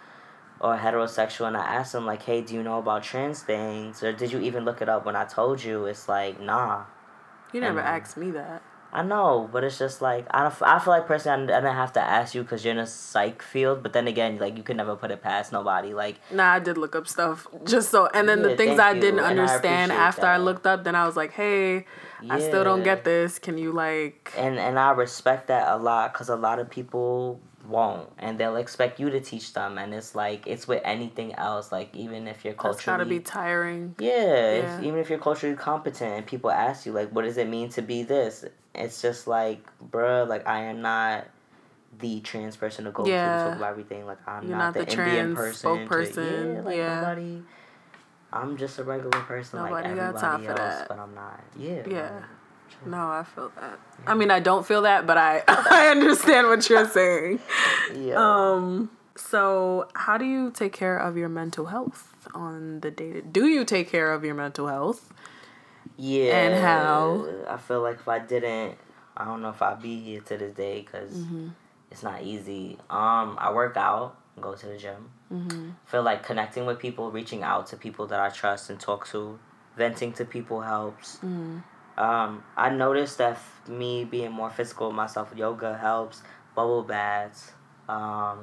or 0.61 0.77
heterosexual, 0.77 1.49
and 1.49 1.57
I 1.57 1.65
asked 1.65 1.93
them 1.93 2.07
like, 2.07 2.23
hey, 2.23 2.41
do 2.41 2.55
you 2.55 2.63
know 2.63 2.79
about 2.79 3.03
trans 3.03 3.43
things, 3.43 4.03
or 4.03 4.13
did 4.13 4.31
you 4.31 4.39
even 4.41 4.65
look 4.65 4.81
it 4.81 4.89
up 4.89 5.05
when 5.05 5.17
I 5.17 5.25
told 5.25 5.63
you? 5.65 5.87
It's 5.87 6.09
like 6.09 6.41
nah. 6.41 6.85
You 7.53 7.61
never 7.61 7.81
And- 7.81 7.89
asked 8.03 8.17
me 8.17 8.31
that. 8.31 8.63
I 8.95 9.03
know, 9.03 9.49
but 9.51 9.65
it's 9.65 9.79
just 9.79 10.03
like 10.03 10.27
I 10.31 10.43
don't. 10.43 10.63
I 10.63 10.79
feel 10.79 10.93
like 10.93 11.07
personally, 11.07 11.51
I 11.53 11.61
didn't 11.61 11.75
have 11.75 11.95
to 11.95 12.01
ask 12.01 12.35
you 12.35 12.43
because 12.43 12.63
you're 12.63 12.73
in 12.73 12.79
a 12.79 12.87
psych 12.87 13.41
field. 13.41 13.83
But 13.83 13.95
then 13.95 14.07
again, 14.07 14.39
like 14.39 14.59
you 14.59 14.63
can 14.63 14.77
never 14.77 14.97
put 14.97 15.11
it 15.11 15.23
past 15.23 15.51
nobody. 15.51 15.95
Like 15.95 16.17
Nah, 16.31 16.53
I 16.53 16.59
did 16.59 16.77
look 16.77 16.95
up 16.95 17.09
stuff 17.09 17.47
just 17.65 17.91
so, 17.91 18.09
and 18.13 18.29
then 18.29 18.43
the 18.43 18.55
things 18.57 18.79
I 18.79 18.93
didn't 18.93 19.21
and 19.21 19.27
I 19.27 19.31
understand 19.31 19.93
appreciate 19.93 20.07
after 20.09 20.27
I 20.27 20.37
looked 20.37 20.67
up, 20.67 20.85
then 20.85 20.95
I 20.95 21.07
was 21.07 21.17
like, 21.17 21.33
hey, 21.33 21.87
I 22.29 22.39
still 22.39 22.65
don't 22.65 22.83
get 22.83 23.05
this. 23.05 23.39
Can 23.39 23.57
you 23.57 23.73
like? 23.73 24.33
and 24.37 24.59
and 24.59 24.79
I 24.79 24.91
respect 24.91 25.47
that 25.49 25.69
a 25.73 25.77
lot 25.79 26.13
because 26.13 26.29
a 26.29 26.37
lot 26.37 26.59
of 26.59 26.69
people 26.69 27.41
won't, 27.67 28.11
and 28.19 28.39
they'll 28.39 28.57
expect 28.57 29.01
you 29.01 29.09
to 29.09 29.21
teach 29.21 29.55
them. 29.55 29.79
And 29.79 29.95
it's 29.95 30.15
like 30.15 30.47
it's 30.47 30.69
with 30.69 30.83
anything 30.85 31.33
else. 31.37 31.73
Like 31.73 31.95
even 31.97 32.29
if 32.29 32.45
you're 32.45 32.53
That's 32.53 32.63
culturally, 32.63 32.99
gotta 32.99 33.09
be 33.09 33.21
tiring. 33.21 33.95
yeah, 33.99 34.57
Yeah. 34.57 34.81
even 34.83 34.99
if 34.99 35.09
you're 35.09 35.19
culturally 35.19 35.57
competent, 35.57 36.13
and 36.13 36.27
people 36.27 36.51
ask 36.51 36.85
you 36.85 36.93
like, 36.93 37.09
what 37.11 37.23
does 37.25 37.39
it 37.39 37.49
mean 37.49 37.71
to 37.71 37.81
be 37.81 38.03
this? 38.03 38.45
It's 38.75 39.03
just 39.03 39.27
like, 39.27 39.65
bruh, 39.91 40.27
like 40.29 40.47
I 40.47 40.65
am 40.65 40.81
not 40.83 41.27
the 41.99 42.21
trans 42.21 42.57
person 42.57 42.87
to 42.87 42.91
go 42.91 43.05
Yeah. 43.07 43.37
to 43.45 43.49
talk 43.51 43.57
about 43.59 43.71
everything. 43.71 44.07
Like 44.07 44.19
I'm 44.27 44.49
not, 44.51 44.59
not 44.59 44.75
the, 44.75 44.85
the 44.85 44.93
Indian 44.93 45.35
trans 45.35 45.63
person. 45.89 46.25
to- 46.25 46.53
yeah, 46.55 46.61
like 46.63 46.77
yeah. 46.77 46.95
nobody. 47.01 47.43
I'm 48.33 48.57
just 48.57 48.79
a 48.79 48.85
regular 48.85 49.21
person 49.21 49.61
like 49.61 49.71
Nobody 49.71 49.95
got 49.95 50.15
everybody 50.17 50.47
else, 50.47 50.59
that. 50.59 50.89
but 50.89 50.99
I'm 50.99 51.15
not. 51.15 51.41
Yeah. 51.59 51.83
Yeah. 51.87 52.11
like, 52.15 52.87
No, 52.87 52.97
I 53.09 53.25
feel 53.25 53.53
that. 53.61 53.79
I 54.07 54.15
mean, 54.15 54.31
I 54.31 54.41
don't 54.41 54.67
feel 54.67 54.83
that, 54.83 55.07
but 55.07 55.19
I 55.19 55.43
I 55.49 55.89
understand 55.89 56.47
what 56.49 56.67
you're 56.71 56.89
saying. 56.99 57.41
yeah. 57.95 58.15
Um. 58.17 58.91
So, 59.15 59.89
how 59.95 60.17
do 60.17 60.25
you 60.25 60.51
take 60.51 60.73
care 60.73 60.97
of 60.97 61.19
your 61.19 61.29
mental 61.29 61.67
health 61.67 62.09
on 62.35 62.81
the 62.81 62.91
day? 62.91 63.21
Do 63.21 63.47
you 63.47 63.67
take 63.67 63.91
care 63.91 64.11
of 64.11 64.25
your 64.25 64.35
mental 64.35 64.67
health? 64.69 65.12
Yeah. 65.97 66.37
And 66.37 66.55
how? 66.63 67.27
I 67.49 67.57
feel 67.57 67.83
like 67.83 67.97
if 67.97 68.09
I 68.09 68.19
didn't, 68.19 68.77
I 69.17 69.25
don't 69.25 69.43
know 69.43 69.51
if 69.51 69.61
I'd 69.63 69.83
be 69.83 70.01
here 70.01 70.21
to 70.21 70.37
this 70.37 70.55
day 70.55 70.81
because 70.81 71.13
Mm-hmm. 71.13 71.49
it's 71.91 72.03
not 72.03 72.23
easy. 72.23 72.79
Um, 72.91 73.37
I 73.39 73.53
work 73.53 73.77
out, 73.77 74.17
go 74.41 74.55
to 74.55 74.67
the 74.67 74.77
gym. 74.79 75.11
Mm-hmm. 75.33 75.71
Feel 75.87 76.03
like 76.03 76.23
connecting 76.25 76.67
with 76.67 76.79
people, 76.79 77.11
reaching 77.11 77.43
out 77.43 77.67
to 77.69 77.77
people 77.77 78.07
that 78.09 78.21
I 78.21 78.29
trust 78.31 78.71
and 78.71 78.79
talk 78.81 79.07
to, 79.09 79.39
venting 79.77 80.13
to 80.15 80.25
people 80.25 80.61
helps. 80.63 81.17
Mm-hmm. 81.17 81.59
Um, 81.99 82.43
I 82.57 82.71
noticed 82.71 83.19
that 83.19 83.33
f- 83.33 83.63
me 83.69 84.05
being 84.05 84.33
more 84.33 84.49
physical 84.51 84.89
with 84.89 84.97
myself, 84.97 85.33
yoga 85.37 85.77
helps. 85.77 86.23
Bubble 86.55 86.83
baths, 86.83 87.53
um, 87.89 88.41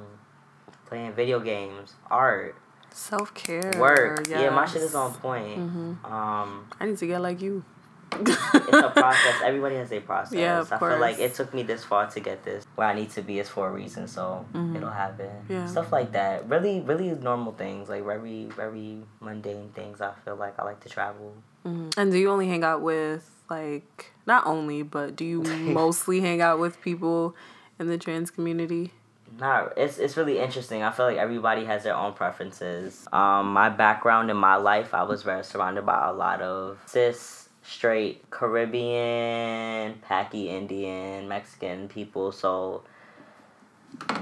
playing 0.86 1.12
video 1.12 1.38
games, 1.38 1.94
art, 2.10 2.56
Self 2.92 3.34
care. 3.34 3.72
work. 3.78 4.26
Yeah, 4.28 4.50
my 4.50 4.66
shit 4.66 4.82
is 4.82 4.94
on 4.94 5.14
point. 5.14 5.58
Mm-hmm. 5.58 6.04
Um, 6.12 6.66
I 6.78 6.86
need 6.86 6.98
to 6.98 7.06
get 7.06 7.20
like 7.20 7.40
you. 7.40 7.64
it's 8.12 8.30
a 8.76 8.90
process. 8.94 9.40
Everybody 9.44 9.76
has 9.76 9.92
a 9.92 10.00
process. 10.00 10.34
Yeah, 10.38 10.60
of 10.60 10.72
I 10.72 10.78
feel 10.78 10.98
like 10.98 11.18
it 11.20 11.34
took 11.34 11.54
me 11.54 11.62
this 11.62 11.84
far 11.84 12.10
to 12.10 12.20
get 12.20 12.42
this 12.44 12.66
where 12.74 12.88
I 12.88 12.94
need 12.94 13.10
to 13.10 13.22
be 13.22 13.38
is 13.38 13.48
for 13.48 13.68
a 13.68 13.72
reason, 13.72 14.08
so 14.08 14.44
it'll 14.74 14.90
happen. 14.90 15.26
Mm-hmm. 15.26 15.52
Yeah. 15.52 15.66
Stuff 15.66 15.92
like 15.92 16.12
that. 16.12 16.48
Really, 16.48 16.80
really 16.80 17.10
normal 17.10 17.52
things, 17.52 17.88
like 17.88 18.04
very, 18.04 18.46
very 18.56 18.98
mundane 19.20 19.68
things. 19.74 20.00
I 20.00 20.12
feel 20.24 20.36
like 20.36 20.58
I 20.58 20.64
like 20.64 20.80
to 20.80 20.88
travel. 20.88 21.34
Mhm. 21.64 21.96
And 21.96 22.10
do 22.10 22.18
you 22.18 22.30
only 22.30 22.48
hang 22.48 22.64
out 22.64 22.80
with 22.82 23.30
like 23.48 24.12
not 24.26 24.46
only, 24.46 24.82
but 24.82 25.14
do 25.14 25.24
you 25.24 25.42
mostly 25.80 26.20
hang 26.20 26.40
out 26.40 26.58
with 26.58 26.80
people 26.80 27.36
in 27.78 27.86
the 27.86 27.98
trans 27.98 28.30
community? 28.30 28.92
Not, 29.38 29.74
it's 29.76 29.98
it's 29.98 30.16
really 30.16 30.38
interesting. 30.38 30.82
I 30.82 30.90
feel 30.90 31.06
like 31.06 31.16
everybody 31.16 31.64
has 31.64 31.84
their 31.84 31.94
own 31.94 32.14
preferences. 32.14 33.06
Um, 33.12 33.52
my 33.52 33.68
background 33.68 34.30
in 34.30 34.36
my 34.36 34.56
life, 34.56 34.92
I 34.92 35.04
was 35.04 35.22
very 35.22 35.44
surrounded 35.44 35.86
by 35.86 36.08
a 36.08 36.12
lot 36.12 36.42
of 36.42 36.78
cis, 36.86 37.48
straight, 37.62 38.28
Caribbean, 38.30 40.02
Paki 40.08 40.46
Indian, 40.46 41.28
Mexican 41.28 41.88
people. 41.88 42.32
So, 42.32 42.82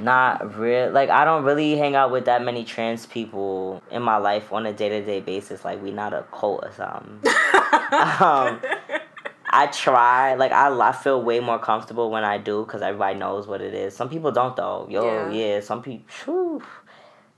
not 0.01 0.57
real. 0.59 0.91
Like 0.91 1.09
I 1.09 1.25
don't 1.25 1.45
really 1.45 1.77
hang 1.77 1.95
out 1.95 2.11
with 2.11 2.27
that 2.27 2.45
many 2.45 2.65
trans 2.65 3.07
people 3.07 3.83
in 3.91 4.03
my 4.03 4.19
life 4.19 4.53
on 4.53 4.67
a 4.67 4.75
day 4.75 4.91
to 4.91 5.05
day 5.05 5.21
basis. 5.21 5.65
Like 5.65 5.83
we 5.83 5.91
not 5.91 6.13
a 6.13 6.25
cult 6.33 6.65
or 6.65 6.73
something. 6.73 7.33
um, 8.21 8.61
I 9.51 9.67
try. 9.67 10.35
Like 10.35 10.53
I, 10.53 10.69
I 10.79 10.93
feel 10.93 11.23
way 11.23 11.41
more 11.41 11.59
comfortable 11.59 12.11
when 12.11 12.25
I 12.25 12.39
do 12.39 12.65
because 12.65 12.83
everybody 12.83 13.19
knows 13.19 13.47
what 13.47 13.61
it 13.61 13.75
is. 13.75 13.97
Some 13.97 14.09
people 14.09 14.31
don't 14.31 14.55
though. 14.57 14.87
Yo, 14.91 15.05
Yeah. 15.05 15.31
yeah. 15.31 15.61
some 15.61 15.83
people. 15.83 16.63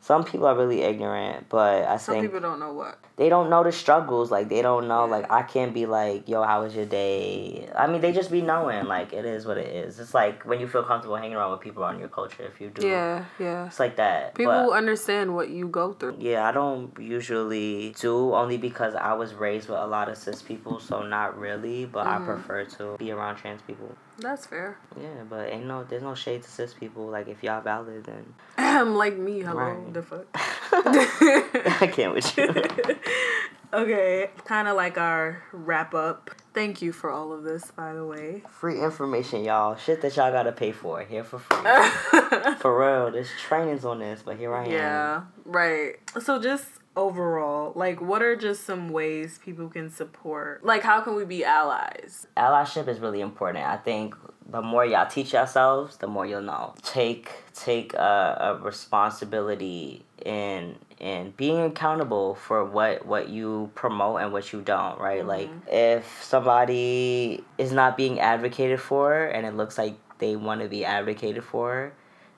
Some 0.02 0.24
people 0.24 0.46
are 0.46 0.56
really 0.56 0.80
ignorant, 0.80 1.48
but 1.50 1.84
I 1.84 1.98
Some 1.98 2.14
think 2.14 2.24
some 2.24 2.32
people 2.32 2.40
don't 2.40 2.58
know 2.58 2.72
what. 2.72 2.98
They 3.20 3.28
don't 3.28 3.50
know 3.50 3.62
the 3.62 3.70
struggles. 3.70 4.30
Like 4.30 4.48
they 4.48 4.62
don't 4.62 4.88
know. 4.88 5.04
Like 5.04 5.30
I 5.30 5.42
can't 5.42 5.74
be 5.74 5.84
like, 5.84 6.26
yo, 6.26 6.42
how 6.42 6.62
was 6.62 6.74
your 6.74 6.86
day? 6.86 7.68
I 7.76 7.86
mean, 7.86 8.00
they 8.00 8.12
just 8.12 8.30
be 8.30 8.40
knowing. 8.40 8.86
Like 8.86 9.12
it 9.12 9.26
is 9.26 9.44
what 9.44 9.58
it 9.58 9.68
is. 9.68 10.00
It's 10.00 10.14
like 10.14 10.44
when 10.46 10.58
you 10.58 10.66
feel 10.66 10.82
comfortable 10.82 11.16
hanging 11.16 11.36
around 11.36 11.50
with 11.52 11.60
people 11.60 11.84
on 11.84 11.98
your 12.00 12.08
culture. 12.08 12.44
If 12.44 12.60
you 12.62 12.70
do, 12.70 12.86
Yeah, 12.86 13.26
yeah. 13.38 13.66
it's 13.66 13.78
like 13.78 13.96
that. 13.96 14.34
People 14.34 14.68
But- 14.70 14.72
understand 14.82 15.34
what 15.34 15.50
you 15.50 15.68
go 15.68 15.92
through. 15.92 16.16
yeah, 16.18 16.48
I 16.48 16.52
don't 16.52 16.90
usually 16.98 17.94
do 18.00 18.32
only 18.32 18.56
because 18.56 18.94
I 18.94 19.12
was 19.12 19.34
raised 19.34 19.68
with 19.68 19.78
a 19.78 19.86
lot 19.86 20.08
of 20.08 20.16
cis 20.16 20.40
people, 20.40 20.80
so 20.80 21.02
not 21.02 21.38
really. 21.38 21.84
But 21.84 22.06
Mm-hmm. 22.06 22.22
I 22.22 22.26
prefer 22.34 22.64
to 22.78 22.96
be 22.98 23.10
around 23.12 23.36
trans 23.36 23.60
people. 23.62 23.94
That's 24.18 24.46
fair. 24.46 24.78
Yeah, 25.00 25.24
but 25.28 25.50
ain't 25.52 25.66
no, 25.66 25.84
there's 25.84 26.02
no 26.02 26.14
shade 26.14 26.42
to 26.42 26.50
cis 26.50 26.72
people. 26.72 27.06
Like 27.06 27.28
if 27.28 27.42
y'all 27.42 27.60
valid, 27.60 28.04
then 28.04 28.24
I'm 28.58 28.94
like 28.96 29.16
me, 29.18 29.40
hello, 29.40 29.60
Right. 29.76 29.92
the 29.92 30.02
fuck. 30.02 30.26
I 30.72 31.86
can't 31.92 32.14
with 32.14 32.36
you. 32.38 32.46
okay, 33.72 34.30
kind 34.44 34.68
of 34.68 34.76
like 34.76 34.98
our 34.98 35.42
wrap 35.52 35.94
up. 35.94 36.30
Thank 36.52 36.82
you 36.82 36.92
for 36.92 37.10
all 37.10 37.32
of 37.32 37.44
this, 37.44 37.70
by 37.70 37.92
the 37.94 38.04
way. 38.04 38.42
Free 38.50 38.80
information, 38.80 39.44
y'all. 39.44 39.76
Shit 39.76 40.02
that 40.02 40.16
y'all 40.16 40.32
gotta 40.32 40.52
pay 40.52 40.72
for. 40.72 41.02
Here 41.02 41.24
for 41.24 41.38
free. 41.38 42.54
for 42.58 42.78
real, 42.78 43.12
there's 43.12 43.30
trainings 43.40 43.84
on 43.84 44.00
this, 44.00 44.22
but 44.24 44.36
here 44.36 44.54
I 44.54 44.64
am. 44.64 44.70
Yeah, 44.72 45.22
right. 45.44 45.96
So 46.20 46.40
just 46.40 46.66
overall, 46.96 47.72
like 47.76 48.00
what 48.00 48.22
are 48.22 48.36
just 48.36 48.64
some 48.64 48.88
ways 48.90 49.38
people 49.44 49.68
can 49.68 49.90
support? 49.90 50.64
Like 50.64 50.82
how 50.82 51.00
can 51.00 51.14
we 51.14 51.24
be 51.24 51.44
allies? 51.44 52.26
allyship 52.36 52.88
is 52.88 52.98
really 52.98 53.20
important. 53.20 53.64
I 53.64 53.76
think 53.76 54.14
the 54.48 54.62
more 54.62 54.84
y'all 54.84 55.08
teach 55.08 55.32
yourselves, 55.32 55.96
the 55.98 56.06
more 56.06 56.26
you'll 56.26 56.42
know. 56.42 56.74
Take 56.82 57.30
take 57.54 57.94
a, 57.94 58.58
a 58.60 58.64
responsibility 58.64 60.04
in 60.24 60.76
in 61.00 61.32
being 61.36 61.60
accountable 61.62 62.34
for 62.34 62.64
what 62.64 63.06
what 63.06 63.30
you 63.30 63.70
promote 63.74 64.20
and 64.20 64.32
what 64.32 64.52
you 64.52 64.60
don't. 64.60 65.00
Right? 65.00 65.26
Like 65.26 65.48
mm-hmm. 65.48 65.68
if 65.68 66.22
somebody 66.22 67.42
is 67.58 67.72
not 67.72 67.96
being 67.96 68.20
advocated 68.20 68.80
for, 68.80 69.24
and 69.24 69.46
it 69.46 69.56
looks 69.56 69.78
like 69.78 69.96
they 70.18 70.36
want 70.36 70.60
to 70.60 70.68
be 70.68 70.84
advocated 70.84 71.42
for, 71.42 71.92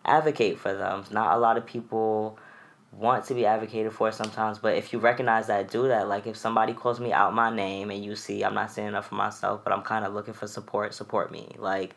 advocate 0.04 0.58
for 0.58 0.72
them. 0.72 1.04
Not 1.10 1.36
a 1.36 1.38
lot 1.38 1.56
of 1.56 1.66
people 1.66 2.38
want 2.92 3.24
to 3.24 3.34
be 3.34 3.46
advocated 3.46 3.92
for 3.92 4.12
sometimes, 4.12 4.58
but 4.58 4.76
if 4.76 4.92
you 4.92 4.98
recognize 4.98 5.46
that, 5.48 5.70
do 5.70 5.88
that. 5.88 6.08
Like 6.08 6.26
if 6.26 6.36
somebody 6.36 6.74
calls 6.74 7.00
me 7.00 7.12
out 7.12 7.34
my 7.34 7.54
name 7.54 7.90
and 7.90 8.04
you 8.04 8.14
see 8.14 8.44
I'm 8.44 8.54
not 8.54 8.70
standing 8.70 8.94
up 8.94 9.04
for 9.04 9.14
myself, 9.14 9.62
but 9.64 9.72
I'm 9.72 9.82
kind 9.82 10.04
of 10.04 10.14
looking 10.14 10.34
for 10.34 10.46
support, 10.46 10.94
support 10.94 11.32
me. 11.32 11.54
Like 11.58 11.96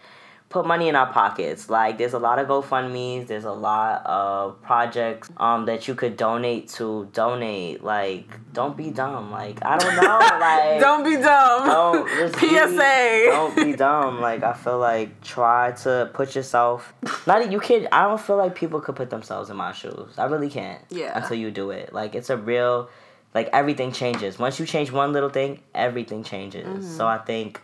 put 0.50 0.66
money 0.66 0.88
in 0.88 0.96
our 0.96 1.12
pockets. 1.12 1.70
Like 1.70 1.98
there's 1.98 2.14
a 2.14 2.20
lot 2.20 2.40
of 2.40 2.48
GoFundMe's, 2.48 3.28
there's 3.28 3.44
a 3.46 3.52
lot 3.52 4.06
of 4.06 4.62
projects 4.62 5.30
um 5.38 5.66
that 5.66 5.88
you 5.88 5.96
could 5.96 6.16
donate 6.18 6.70
to. 6.70 7.10
Donate. 7.14 7.84
Like 7.84 8.28
don't 8.54 8.78
be 8.78 8.90
dumb. 8.92 9.32
Like 9.32 9.60
I 9.66 9.78
don't 9.78 9.96
know. 9.96 10.20
Like 10.46 10.80
Don't 10.80 11.04
be 11.04 11.16
dumb. 11.18 11.68
don't 11.68 12.08
just 12.20 12.40
be- 12.40 12.50
PSA. 12.50 13.26
don't 13.32 13.56
be 13.56 13.74
dumb. 13.76 14.22
Like 14.22 14.44
I 14.44 14.54
feel 14.54 14.78
like 14.78 15.22
try 15.22 15.72
to 15.84 16.10
put 16.14 16.36
yourself. 16.36 16.94
Not 17.28 17.40
that 17.44 17.52
you 17.52 17.60
can. 17.60 17.88
I 17.92 18.04
don't 18.04 18.22
feel 18.22 18.38
like 18.38 18.54
people 18.56 18.80
could 18.80 18.96
put 18.96 19.10
themselves 19.10 19.50
in 19.50 19.58
my 19.58 19.72
shoes. 19.72 20.14
I 20.18 20.26
really 20.26 20.50
can't. 20.50 20.82
Yeah. 20.90 21.18
Until 21.20 21.38
you 21.38 21.52
do 21.52 21.72
it. 21.72 21.92
Like 21.94 22.16
it's 22.16 22.30
a 22.30 22.38
real. 22.38 22.90
Like 23.34 23.50
everything 23.52 23.92
changes. 23.92 24.40
Once 24.40 24.60
you 24.60 24.66
change 24.66 24.92
one 24.92 25.12
little 25.12 25.30
thing, 25.30 25.62
everything 25.74 26.24
changes. 26.24 26.66
Mm-hmm. 26.68 26.96
So 26.98 27.06
I 27.08 27.18
think 27.18 27.60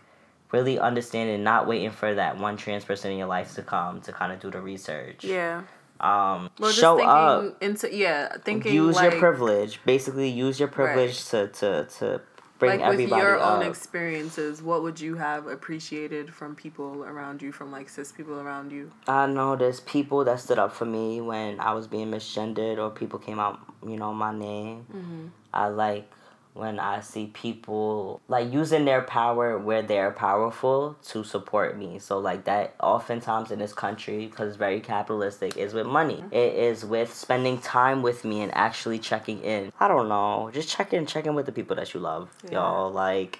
really 0.52 0.78
understanding, 0.78 1.42
not 1.42 1.66
waiting 1.66 1.90
for 1.90 2.14
that 2.14 2.38
one 2.38 2.56
trans 2.56 2.84
person 2.84 3.10
in 3.10 3.18
your 3.18 3.26
life 3.26 3.54
to 3.54 3.62
come 3.62 4.00
to 4.02 4.12
kind 4.12 4.32
of 4.32 4.40
do 4.40 4.50
the 4.50 4.60
research. 4.60 5.24
Yeah. 5.24 5.62
Um. 6.00 6.50
Well, 6.58 6.70
just 6.70 6.80
show 6.80 7.02
up. 7.02 7.62
into 7.62 7.94
yeah, 7.94 8.36
thinking 8.44 8.74
Use 8.74 8.96
like, 8.96 9.12
your 9.12 9.20
privilege. 9.20 9.80
Basically, 9.84 10.28
use 10.28 10.58
your 10.58 10.68
privilege 10.68 11.24
to 11.28 11.48
to 11.48 11.86
to 11.98 12.20
bring 12.58 12.80
Like 12.80 12.96
with 12.96 13.08
your 13.08 13.38
up. 13.38 13.58
own 13.58 13.62
experiences, 13.68 14.62
what 14.62 14.82
would 14.82 15.00
you 15.00 15.16
have 15.16 15.46
appreciated 15.46 16.32
from 16.32 16.54
people 16.54 17.04
around 17.04 17.42
you, 17.42 17.50
from 17.52 17.72
like 17.72 17.88
cis 17.88 18.12
people 18.12 18.40
around 18.40 18.72
you? 18.72 18.92
I 19.08 19.26
know 19.26 19.56
there's 19.56 19.80
people 19.80 20.24
that 20.24 20.38
stood 20.40 20.58
up 20.58 20.72
for 20.72 20.84
me 20.84 21.20
when 21.20 21.58
I 21.60 21.72
was 21.72 21.86
being 21.86 22.10
misgendered 22.10 22.78
or 22.78 22.90
people 22.90 23.18
came 23.18 23.40
out, 23.40 23.60
you 23.86 23.96
know, 23.96 24.12
my 24.12 24.32
name. 24.32 24.86
Mm-hmm. 24.92 25.26
I 25.52 25.68
like 25.68 26.10
when 26.54 26.78
I 26.78 27.00
see 27.00 27.26
people 27.28 28.20
like 28.28 28.52
using 28.52 28.84
their 28.84 29.00
power 29.02 29.58
where 29.58 29.80
they're 29.82 30.10
powerful 30.10 30.96
to 31.08 31.24
support 31.24 31.78
me. 31.78 31.98
So 31.98 32.18
like 32.18 32.44
that 32.44 32.74
oftentimes 32.80 33.50
in 33.50 33.58
this 33.58 33.72
country 33.72 34.26
because 34.26 34.48
it's 34.48 34.56
very 34.56 34.80
capitalistic 34.80 35.56
is 35.56 35.72
with 35.72 35.86
money. 35.86 36.16
Mm-hmm. 36.16 36.34
It 36.34 36.54
is 36.54 36.84
with 36.84 37.14
spending 37.14 37.58
time 37.58 38.02
with 38.02 38.24
me 38.24 38.42
and 38.42 38.54
actually 38.54 38.98
checking 38.98 39.40
in. 39.42 39.72
I 39.80 39.88
don't 39.88 40.08
know, 40.08 40.50
just 40.52 40.68
check 40.68 40.92
in, 40.92 41.06
check 41.06 41.26
in 41.26 41.34
with 41.34 41.46
the 41.46 41.52
people 41.52 41.76
that 41.76 41.94
you 41.94 42.00
love, 42.00 42.28
Yeah. 42.44 42.52
y'all. 42.52 42.92
Like 42.92 43.38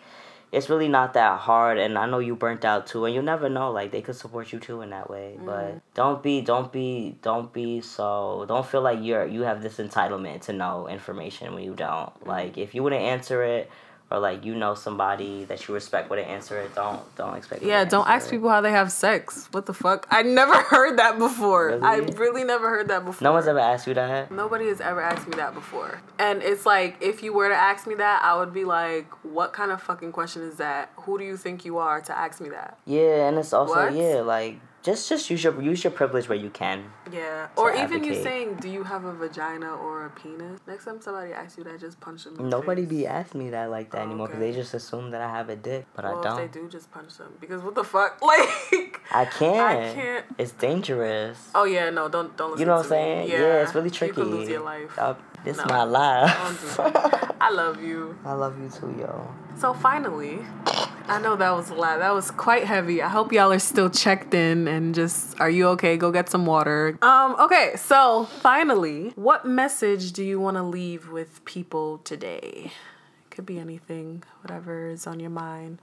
it's 0.53 0.68
really 0.68 0.88
not 0.88 1.14
that 1.14 1.40
hard 1.40 1.78
and 1.78 1.98
i 1.98 2.07
know 2.07 2.18
you 2.18 2.36
burnt 2.36 2.64
out 2.64 2.86
too 2.86 3.05
and 3.07 3.14
you 3.14 3.22
never 3.22 3.48
know 3.48 3.72
like 3.72 3.90
they 3.90 4.03
could 4.03 4.14
support 4.14 4.53
you 4.53 4.61
too 4.61 4.82
in 4.82 4.90
that 4.90 5.09
way 5.11 5.32
mm-hmm. 5.34 5.46
but 5.46 5.80
don't 5.94 6.22
be 6.22 6.40
don't 6.40 6.70
be 6.70 7.16
don't 7.22 7.53
be 7.53 7.80
so 7.80 8.44
don't 8.46 8.66
feel 8.66 8.82
like 8.82 8.98
you're 9.03 9.26
you 9.26 9.42
have 9.42 9.62
this 9.62 9.78
entitlement 9.78 10.42
to 10.42 10.53
know 10.53 10.88
information 10.88 11.55
when 11.55 11.64
you 11.64 11.74
don't. 11.74 12.11
Mm-hmm. 12.20 12.28
Like 12.28 12.59
if 12.59 12.74
you 12.74 12.82
wouldn't 12.82 13.03
answer 13.03 13.42
it 13.42 13.70
or 14.12 14.18
like 14.18 14.44
you 14.44 14.54
know 14.54 14.74
somebody 14.74 15.44
that 15.46 15.66
you 15.66 15.74
respect 15.74 16.10
wouldn't 16.10 16.28
answer 16.28 16.58
it 16.58 16.74
don't 16.74 17.00
don't 17.16 17.34
expect 17.36 17.62
Yeah, 17.62 17.84
don't 17.84 18.02
answer 18.06 18.12
ask 18.12 18.26
it. 18.28 18.30
people 18.32 18.50
how 18.50 18.60
they 18.60 18.70
have 18.70 18.92
sex. 18.92 19.48
What 19.52 19.66
the 19.66 19.72
fuck? 19.72 20.06
I 20.10 20.22
never 20.22 20.54
heard 20.72 20.98
that 20.98 21.18
before. 21.18 21.78
I 21.82 21.96
Really? 21.96 22.14
really 22.16 22.44
never 22.44 22.68
heard 22.68 22.88
that 22.88 23.04
before. 23.04 23.24
no 23.24 23.32
one's 23.32 23.46
ever 23.48 23.58
asked 23.58 23.86
you 23.86 23.94
that 23.94 24.30
Nobody 24.30 24.68
has 24.68 24.80
ever 24.80 25.00
asked 25.00 25.26
me 25.26 25.36
that 25.36 25.54
before. 25.54 26.00
And 26.18 26.42
it's 26.42 26.66
like, 26.66 26.98
if 27.00 27.22
you 27.22 27.32
were 27.32 27.48
to 27.48 27.54
ask 27.54 27.86
me 27.86 27.94
that, 27.96 28.22
I 28.22 28.36
would 28.38 28.52
be 28.52 28.64
like, 28.64 29.06
what 29.24 29.52
kind 29.52 29.70
of 29.72 29.80
fucking 29.82 30.12
question 30.12 30.42
is 30.42 30.56
that? 30.56 30.90
Who 31.04 31.18
do 31.18 31.24
you 31.24 31.36
think 31.36 31.64
you 31.64 31.78
are 31.78 32.00
to 32.02 32.16
ask 32.16 32.40
me 32.40 32.50
that? 32.50 32.76
yeah 32.84 33.28
and 33.28 33.38
it's 33.38 33.52
also 33.52 33.74
What? 33.74 33.94
yeah 33.94 34.20
like 34.20 34.58
just 34.82 35.08
just 35.08 35.30
use 35.30 35.44
your 35.44 35.60
use 35.62 35.84
your 35.84 35.92
privilege 35.92 36.28
where 36.28 36.38
you 36.38 36.50
can. 36.50 36.84
Yeah. 37.12 37.48
Or 37.56 37.72
even 37.74 38.02
you 38.04 38.14
saying, 38.14 38.56
"Do 38.56 38.68
you 38.68 38.82
have 38.82 39.04
a 39.04 39.12
vagina 39.12 39.74
or 39.76 40.06
a 40.06 40.10
penis?" 40.10 40.60
Next 40.66 40.84
time 40.86 41.00
somebody 41.00 41.32
asks 41.32 41.56
you 41.58 41.64
that, 41.64 41.78
just 41.80 42.00
punch 42.00 42.24
them. 42.24 42.48
Nobody 42.48 42.82
face. 42.82 42.90
be 42.90 43.06
asking 43.06 43.44
me 43.44 43.50
that 43.50 43.70
like 43.70 43.90
that 43.92 44.00
Oh, 44.02 44.04
anymore 44.04 44.26
because 44.26 44.42
okay. 44.42 44.50
they 44.50 44.56
just 44.56 44.74
assume 44.74 45.10
that 45.12 45.20
I 45.22 45.30
have 45.30 45.48
a 45.48 45.56
dick, 45.56 45.86
but 45.94 46.04
Well, 46.04 46.18
I 46.18 46.22
don't. 46.22 46.36
they 46.36 46.48
do, 46.60 46.68
just 46.68 46.90
punch 46.90 47.16
them 47.18 47.32
because 47.40 47.62
what 47.62 47.74
the 47.74 47.84
fuck, 47.84 48.20
like. 48.32 49.00
I 49.12 49.24
can't. 49.24 49.60
I 49.60 49.94
can't. 49.94 50.24
It's 50.38 50.52
dangerous. 50.52 51.38
Oh 51.54 51.64
yeah, 51.64 51.90
no, 51.90 52.08
don't 52.08 52.36
don't 52.36 52.50
listen. 52.52 52.60
you 52.60 52.66
know 52.66 52.76
what 52.76 52.84
I'm 52.84 52.88
saying? 52.90 53.30
Yeah, 53.30 53.62
it's 53.62 53.74
really 53.74 53.90
tricky. 53.90 54.20
You 54.20 54.24
could 54.24 54.32
lose 54.32 54.48
your 54.48 54.62
life. 54.62 54.98
Uh, 54.98 55.14
this 55.44 55.56
No. 55.58 55.64
my 55.64 55.84
Don't 55.84 56.60
do 56.60 56.82
life. 56.82 57.34
I 57.40 57.50
love 57.50 57.82
you. 57.82 58.16
I 58.24 58.32
love 58.32 58.60
you 58.60 58.68
too, 58.68 58.94
yo. 58.98 59.28
So 59.58 59.74
finally, 59.74 60.38
I 61.12 61.20
know 61.20 61.36
that 61.36 61.50
was 61.50 61.68
a 61.68 61.74
lot. 61.74 61.98
That 61.98 62.14
was 62.14 62.30
quite 62.30 62.64
heavy. 62.64 63.02
I 63.02 63.08
hope 63.08 63.34
y'all 63.34 63.52
are 63.52 63.58
still 63.58 63.90
checked 63.90 64.32
in 64.32 64.66
and 64.66 64.94
just 64.94 65.38
are 65.42 65.50
you 65.50 65.68
okay? 65.68 65.98
Go 65.98 66.10
get 66.10 66.30
some 66.30 66.46
water. 66.46 66.98
Um, 67.02 67.36
okay, 67.38 67.74
so 67.76 68.24
finally, 68.40 69.12
what 69.14 69.44
message 69.44 70.12
do 70.12 70.24
you 70.24 70.40
want 70.40 70.56
to 70.56 70.62
leave 70.62 71.10
with 71.10 71.44
people 71.44 71.98
today? 71.98 72.72
It 73.26 73.30
could 73.30 73.44
be 73.44 73.58
anything, 73.58 74.24
whatever 74.40 74.88
is 74.88 75.06
on 75.06 75.20
your 75.20 75.28
mind, 75.28 75.82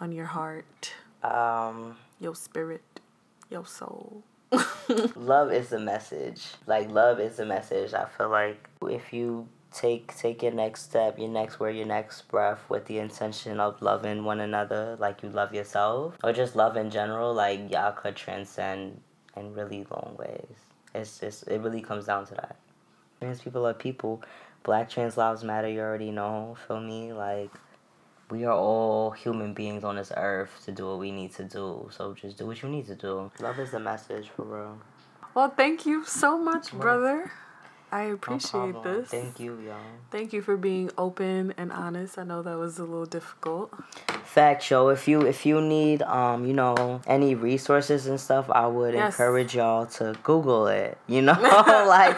on 0.00 0.10
your 0.10 0.26
heart, 0.26 0.94
Um, 1.22 1.96
your 2.18 2.34
spirit, 2.34 2.98
your 3.48 3.66
soul. 3.66 4.24
love 5.14 5.52
is 5.52 5.68
the 5.68 5.78
message. 5.78 6.44
Like 6.66 6.90
love 6.90 7.20
is 7.20 7.36
the 7.36 7.46
message. 7.46 7.94
I 7.94 8.06
feel 8.06 8.30
like 8.30 8.68
if 8.82 9.12
you 9.12 9.46
take 9.76 10.16
take 10.16 10.42
your 10.42 10.52
next 10.52 10.82
step, 10.82 11.18
your 11.18 11.28
next 11.28 11.60
word, 11.60 11.76
your 11.76 11.86
next 11.86 12.22
breath 12.28 12.60
with 12.68 12.86
the 12.86 12.98
intention 12.98 13.60
of 13.60 13.80
loving 13.82 14.24
one 14.24 14.40
another 14.40 14.96
like 14.98 15.22
you 15.22 15.28
love 15.28 15.54
yourself, 15.54 16.16
or 16.24 16.32
just 16.32 16.56
love 16.56 16.76
in 16.76 16.90
general, 16.90 17.34
like 17.34 17.70
y'all 17.70 17.92
could 17.92 18.16
transcend 18.16 19.00
in 19.36 19.52
really 19.54 19.86
long 19.90 20.16
ways. 20.18 20.56
It's 20.94 21.20
just 21.20 21.46
it 21.48 21.60
really 21.60 21.82
comes 21.82 22.06
down 22.06 22.26
to 22.26 22.34
that. 22.34 22.56
Trans 23.20 23.40
people 23.40 23.66
are 23.66 23.74
people. 23.74 24.22
Black 24.62 24.88
trans 24.88 25.16
lives 25.16 25.44
matter. 25.44 25.68
You 25.68 25.80
already 25.80 26.10
know. 26.10 26.56
Feel 26.66 26.80
me? 26.80 27.12
Like 27.12 27.50
we 28.30 28.44
are 28.44 28.56
all 28.56 29.10
human 29.10 29.52
beings 29.54 29.84
on 29.84 29.96
this 29.96 30.10
earth 30.16 30.50
to 30.64 30.72
do 30.72 30.86
what 30.86 30.98
we 30.98 31.12
need 31.12 31.32
to 31.34 31.44
do. 31.44 31.88
So 31.90 32.14
just 32.14 32.38
do 32.38 32.46
what 32.46 32.62
you 32.62 32.68
need 32.68 32.86
to 32.86 32.94
do. 32.94 33.30
Love 33.40 33.58
is 33.58 33.70
the 33.70 33.80
message 33.80 34.30
for 34.34 34.44
real. 34.44 34.78
Well, 35.34 35.50
thank 35.50 35.84
you 35.84 36.04
so 36.04 36.38
much, 36.38 36.72
brother. 36.72 37.30
I 37.92 38.02
appreciate 38.02 38.50
problem. 38.72 38.82
this. 38.82 39.08
Thank 39.10 39.40
you, 39.40 39.58
y'all. 39.60 39.76
Thank 40.10 40.32
you 40.32 40.42
for 40.42 40.56
being 40.56 40.90
open 40.98 41.54
and 41.56 41.72
honest. 41.72 42.18
I 42.18 42.24
know 42.24 42.42
that 42.42 42.58
was 42.58 42.78
a 42.78 42.84
little 42.84 43.06
difficult. 43.06 43.72
Fact 44.24 44.62
show. 44.62 44.88
If 44.88 45.08
you 45.08 45.22
if 45.22 45.46
you 45.46 45.60
need 45.60 46.02
um 46.02 46.44
you 46.46 46.52
know 46.52 47.00
any 47.06 47.34
resources 47.34 48.06
and 48.06 48.20
stuff, 48.20 48.50
I 48.50 48.66
would 48.66 48.94
Yes. 48.94 49.14
encourage 49.14 49.54
y'all 49.54 49.86
to 49.86 50.14
Google 50.22 50.66
it. 50.66 50.98
You 51.06 51.22
know, 51.22 51.32
like 51.40 52.16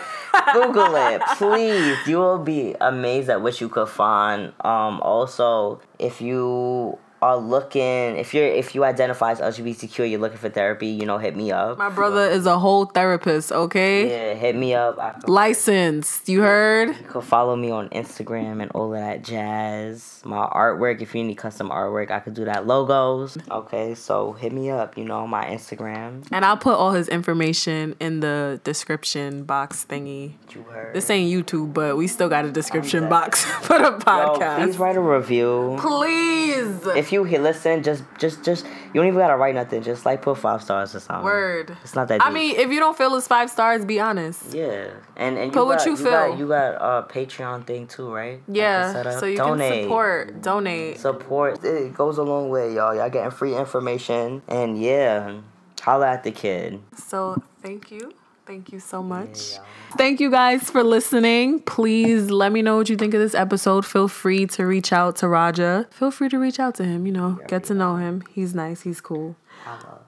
Google 0.52 0.94
it, 0.96 1.22
please. 1.36 1.96
You 2.06 2.18
will 2.18 2.38
be 2.38 2.74
amazed 2.80 3.28
at 3.28 3.40
what 3.42 3.60
you 3.60 3.68
could 3.68 3.88
find. 3.88 4.52
Um, 4.62 5.00
also, 5.02 5.80
if 5.98 6.20
you 6.20 6.98
are 7.20 7.36
looking, 7.36 8.16
if 8.16 8.32
you're 8.34 8.46
if 8.46 8.74
you 8.74 8.84
identify 8.84 9.32
as 9.32 9.40
LGBTQ, 9.40 10.00
or 10.00 10.04
you're 10.04 10.20
looking 10.20 10.38
for 10.38 10.48
therapy, 10.48 10.88
you 10.88 11.06
know, 11.06 11.18
hit 11.18 11.36
me 11.36 11.50
up. 11.52 11.78
My 11.78 11.88
brother 11.88 12.24
is 12.24 12.46
a 12.46 12.58
whole 12.58 12.84
therapist, 12.86 13.52
okay? 13.52 14.08
Yeah, 14.08 14.34
hit 14.34 14.56
me 14.56 14.74
up. 14.74 14.98
I 14.98 15.14
Licensed, 15.26 16.28
you 16.28 16.42
heard? 16.42 16.88
You 16.88 17.04
can 17.04 17.22
follow 17.22 17.56
me 17.56 17.70
on 17.70 17.88
Instagram 17.90 18.62
and 18.62 18.70
all 18.72 18.94
of 18.94 19.00
that 19.00 19.22
jazz. 19.24 20.20
My 20.24 20.46
artwork, 20.46 21.00
if 21.00 21.14
you 21.14 21.24
need 21.24 21.36
custom 21.36 21.70
artwork, 21.70 22.10
I 22.10 22.20
could 22.20 22.34
do 22.34 22.44
that. 22.44 22.66
Logos. 22.66 23.36
Okay, 23.50 23.94
so 23.94 24.32
hit 24.32 24.52
me 24.52 24.70
up, 24.70 24.96
you 24.96 25.04
know, 25.04 25.26
my 25.26 25.44
Instagram. 25.46 26.26
And 26.30 26.44
I'll 26.44 26.56
put 26.56 26.74
all 26.74 26.92
his 26.92 27.08
information 27.08 27.96
in 28.00 28.20
the 28.20 28.60
description 28.64 29.44
box 29.44 29.86
thingy. 29.88 30.32
You 30.54 30.62
heard. 30.62 30.94
This 30.94 31.10
ain't 31.10 31.30
YouTube, 31.32 31.72
but 31.74 31.96
we 31.96 32.06
still 32.06 32.28
got 32.28 32.44
a 32.44 32.50
description 32.50 33.08
box 33.08 33.44
for 33.62 33.78
the 33.78 33.90
Yo, 33.90 33.98
podcast. 33.98 34.64
please 34.64 34.78
write 34.78 34.96
a 34.96 35.00
review. 35.00 35.76
Please. 35.80 36.86
If 36.96 37.07
you 37.12 37.24
hit 37.24 37.40
listen, 37.42 37.82
just 37.82 38.04
just 38.18 38.44
just 38.44 38.64
you 38.66 38.94
don't 38.94 39.06
even 39.06 39.18
gotta 39.18 39.36
write 39.36 39.54
nothing. 39.54 39.82
Just 39.82 40.04
like 40.06 40.22
put 40.22 40.38
five 40.38 40.62
stars 40.62 40.94
or 40.94 41.00
something. 41.00 41.24
Word. 41.24 41.76
It's 41.82 41.94
not 41.94 42.09
that 42.09 42.20
deep. 42.20 42.26
I 42.26 42.30
mean, 42.30 42.56
if 42.56 42.70
you 42.70 42.78
don't 42.80 42.96
feel 42.96 43.14
it's 43.16 43.26
five 43.26 43.50
stars, 43.50 43.84
be 43.84 44.00
honest. 44.00 44.54
yeah, 44.54 44.88
and 45.16 45.38
and 45.38 45.52
Put 45.52 45.61
you 45.61 45.66
what 45.66 45.78
got, 45.78 45.86
you 45.86 45.96
Got, 45.96 46.28
feel. 46.30 46.38
you 46.38 46.48
got 46.48 46.74
a 46.74 47.06
Patreon 47.09 47.66
thing 47.66 47.86
too, 47.86 48.12
right? 48.12 48.40
Yeah, 48.48 49.18
so 49.18 49.26
you 49.26 49.36
Donate. 49.36 49.72
can 49.72 49.82
support, 49.84 50.42
donate. 50.42 50.98
Support. 50.98 51.64
It 51.64 51.94
goes 51.94 52.18
a 52.18 52.22
long 52.22 52.50
way, 52.50 52.74
y'all. 52.74 52.94
Y'all 52.94 53.11
getting 53.11 53.30
free 53.30 53.54
information, 53.56 54.42
and 54.48 54.80
yeah, 54.80 55.38
holla 55.80 56.09
at 56.09 56.24
the 56.24 56.32
kid. 56.32 56.80
So 56.96 57.42
thank 57.62 57.90
you. 57.90 58.12
Thank 58.49 58.72
you 58.72 58.80
so 58.80 59.03
much. 59.03 59.57
y'all. 59.57 59.64
Thank 59.99 60.20
you 60.20 60.30
guys 60.30 60.70
for 60.70 60.82
listening. 60.82 61.61
Please 61.61 62.30
let 62.30 62.51
me 62.51 62.62
know 62.62 62.78
what 62.78 62.88
you 62.88 62.96
think 62.96 63.12
of 63.12 63.20
this 63.20 63.34
episode. 63.34 63.84
Feel 63.84 64.09
free 64.09 64.46
to 64.46 64.64
reach 64.66 64.90
out 64.90 65.16
to 65.16 65.28
Raja. 65.28 65.86
Feel 65.90 66.11
free 66.11 66.30
to 66.30 66.38
reach 66.38 66.59
out 66.59 66.74
to 66.76 66.84
him, 66.84 67.05
you 67.05 67.12
know, 67.12 67.38
get 67.46 67.64
to 67.64 67.74
know 67.74 67.96
him. 67.96 68.22
He's 68.32 68.55
nice, 68.55 68.80
he's 68.80 69.03
cool. 69.03 69.36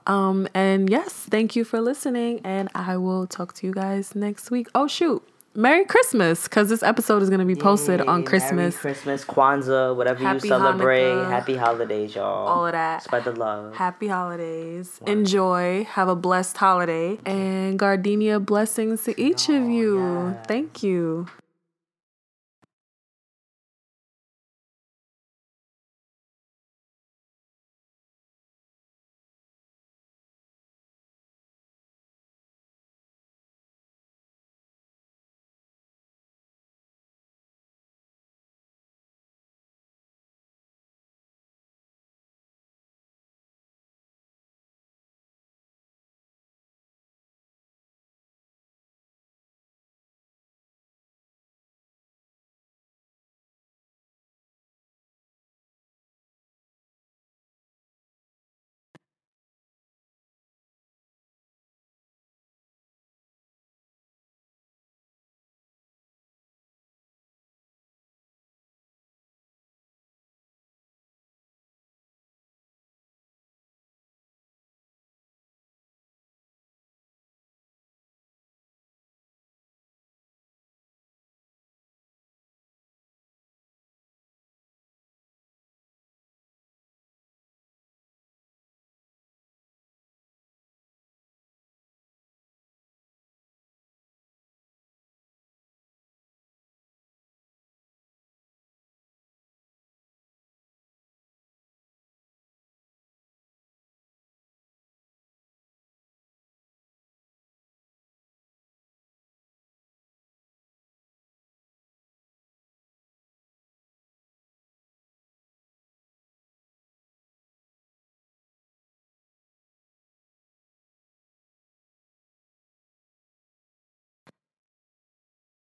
Um 0.07 0.47
and 0.55 0.89
yes, 0.89 1.13
thank 1.13 1.55
you 1.55 1.63
for 1.63 1.79
listening 1.79 2.41
and 2.43 2.67
I 2.73 2.97
will 2.97 3.27
talk 3.27 3.53
to 3.55 3.67
you 3.67 3.73
guys 3.73 4.15
next 4.15 4.49
week. 4.49 4.67
Oh 4.73 4.87
shoot. 4.87 5.21
Merry 5.53 5.83
Christmas 5.83 6.47
cuz 6.47 6.69
this 6.69 6.81
episode 6.81 7.21
is 7.21 7.29
going 7.29 7.41
to 7.41 7.45
be 7.45 7.55
posted 7.55 7.99
Yay, 7.99 8.05
on 8.05 8.19
Merry 8.19 8.23
Christmas. 8.23 8.77
Christmas, 8.77 9.25
Kwanzaa, 9.25 9.93
whatever 9.95 10.23
Happy 10.23 10.47
you 10.47 10.53
celebrate. 10.53 11.01
Hanukkah. 11.01 11.29
Happy 11.29 11.55
holidays, 11.57 12.15
y'all. 12.15 12.47
All 12.47 12.65
of 12.65 12.71
that. 12.71 13.03
Spread 13.03 13.25
the 13.25 13.33
love. 13.33 13.75
Happy 13.75 14.07
holidays. 14.07 15.01
Enjoy. 15.05 15.83
Have 15.83 16.07
a 16.07 16.15
blessed 16.15 16.55
holiday. 16.55 17.19
And 17.25 17.77
gardenia 17.77 18.39
blessings 18.39 19.03
to 19.03 19.19
each 19.19 19.49
of 19.49 19.67
you. 19.67 19.99
yeah. 19.99 20.41
Thank 20.43 20.83
you. 20.83 21.27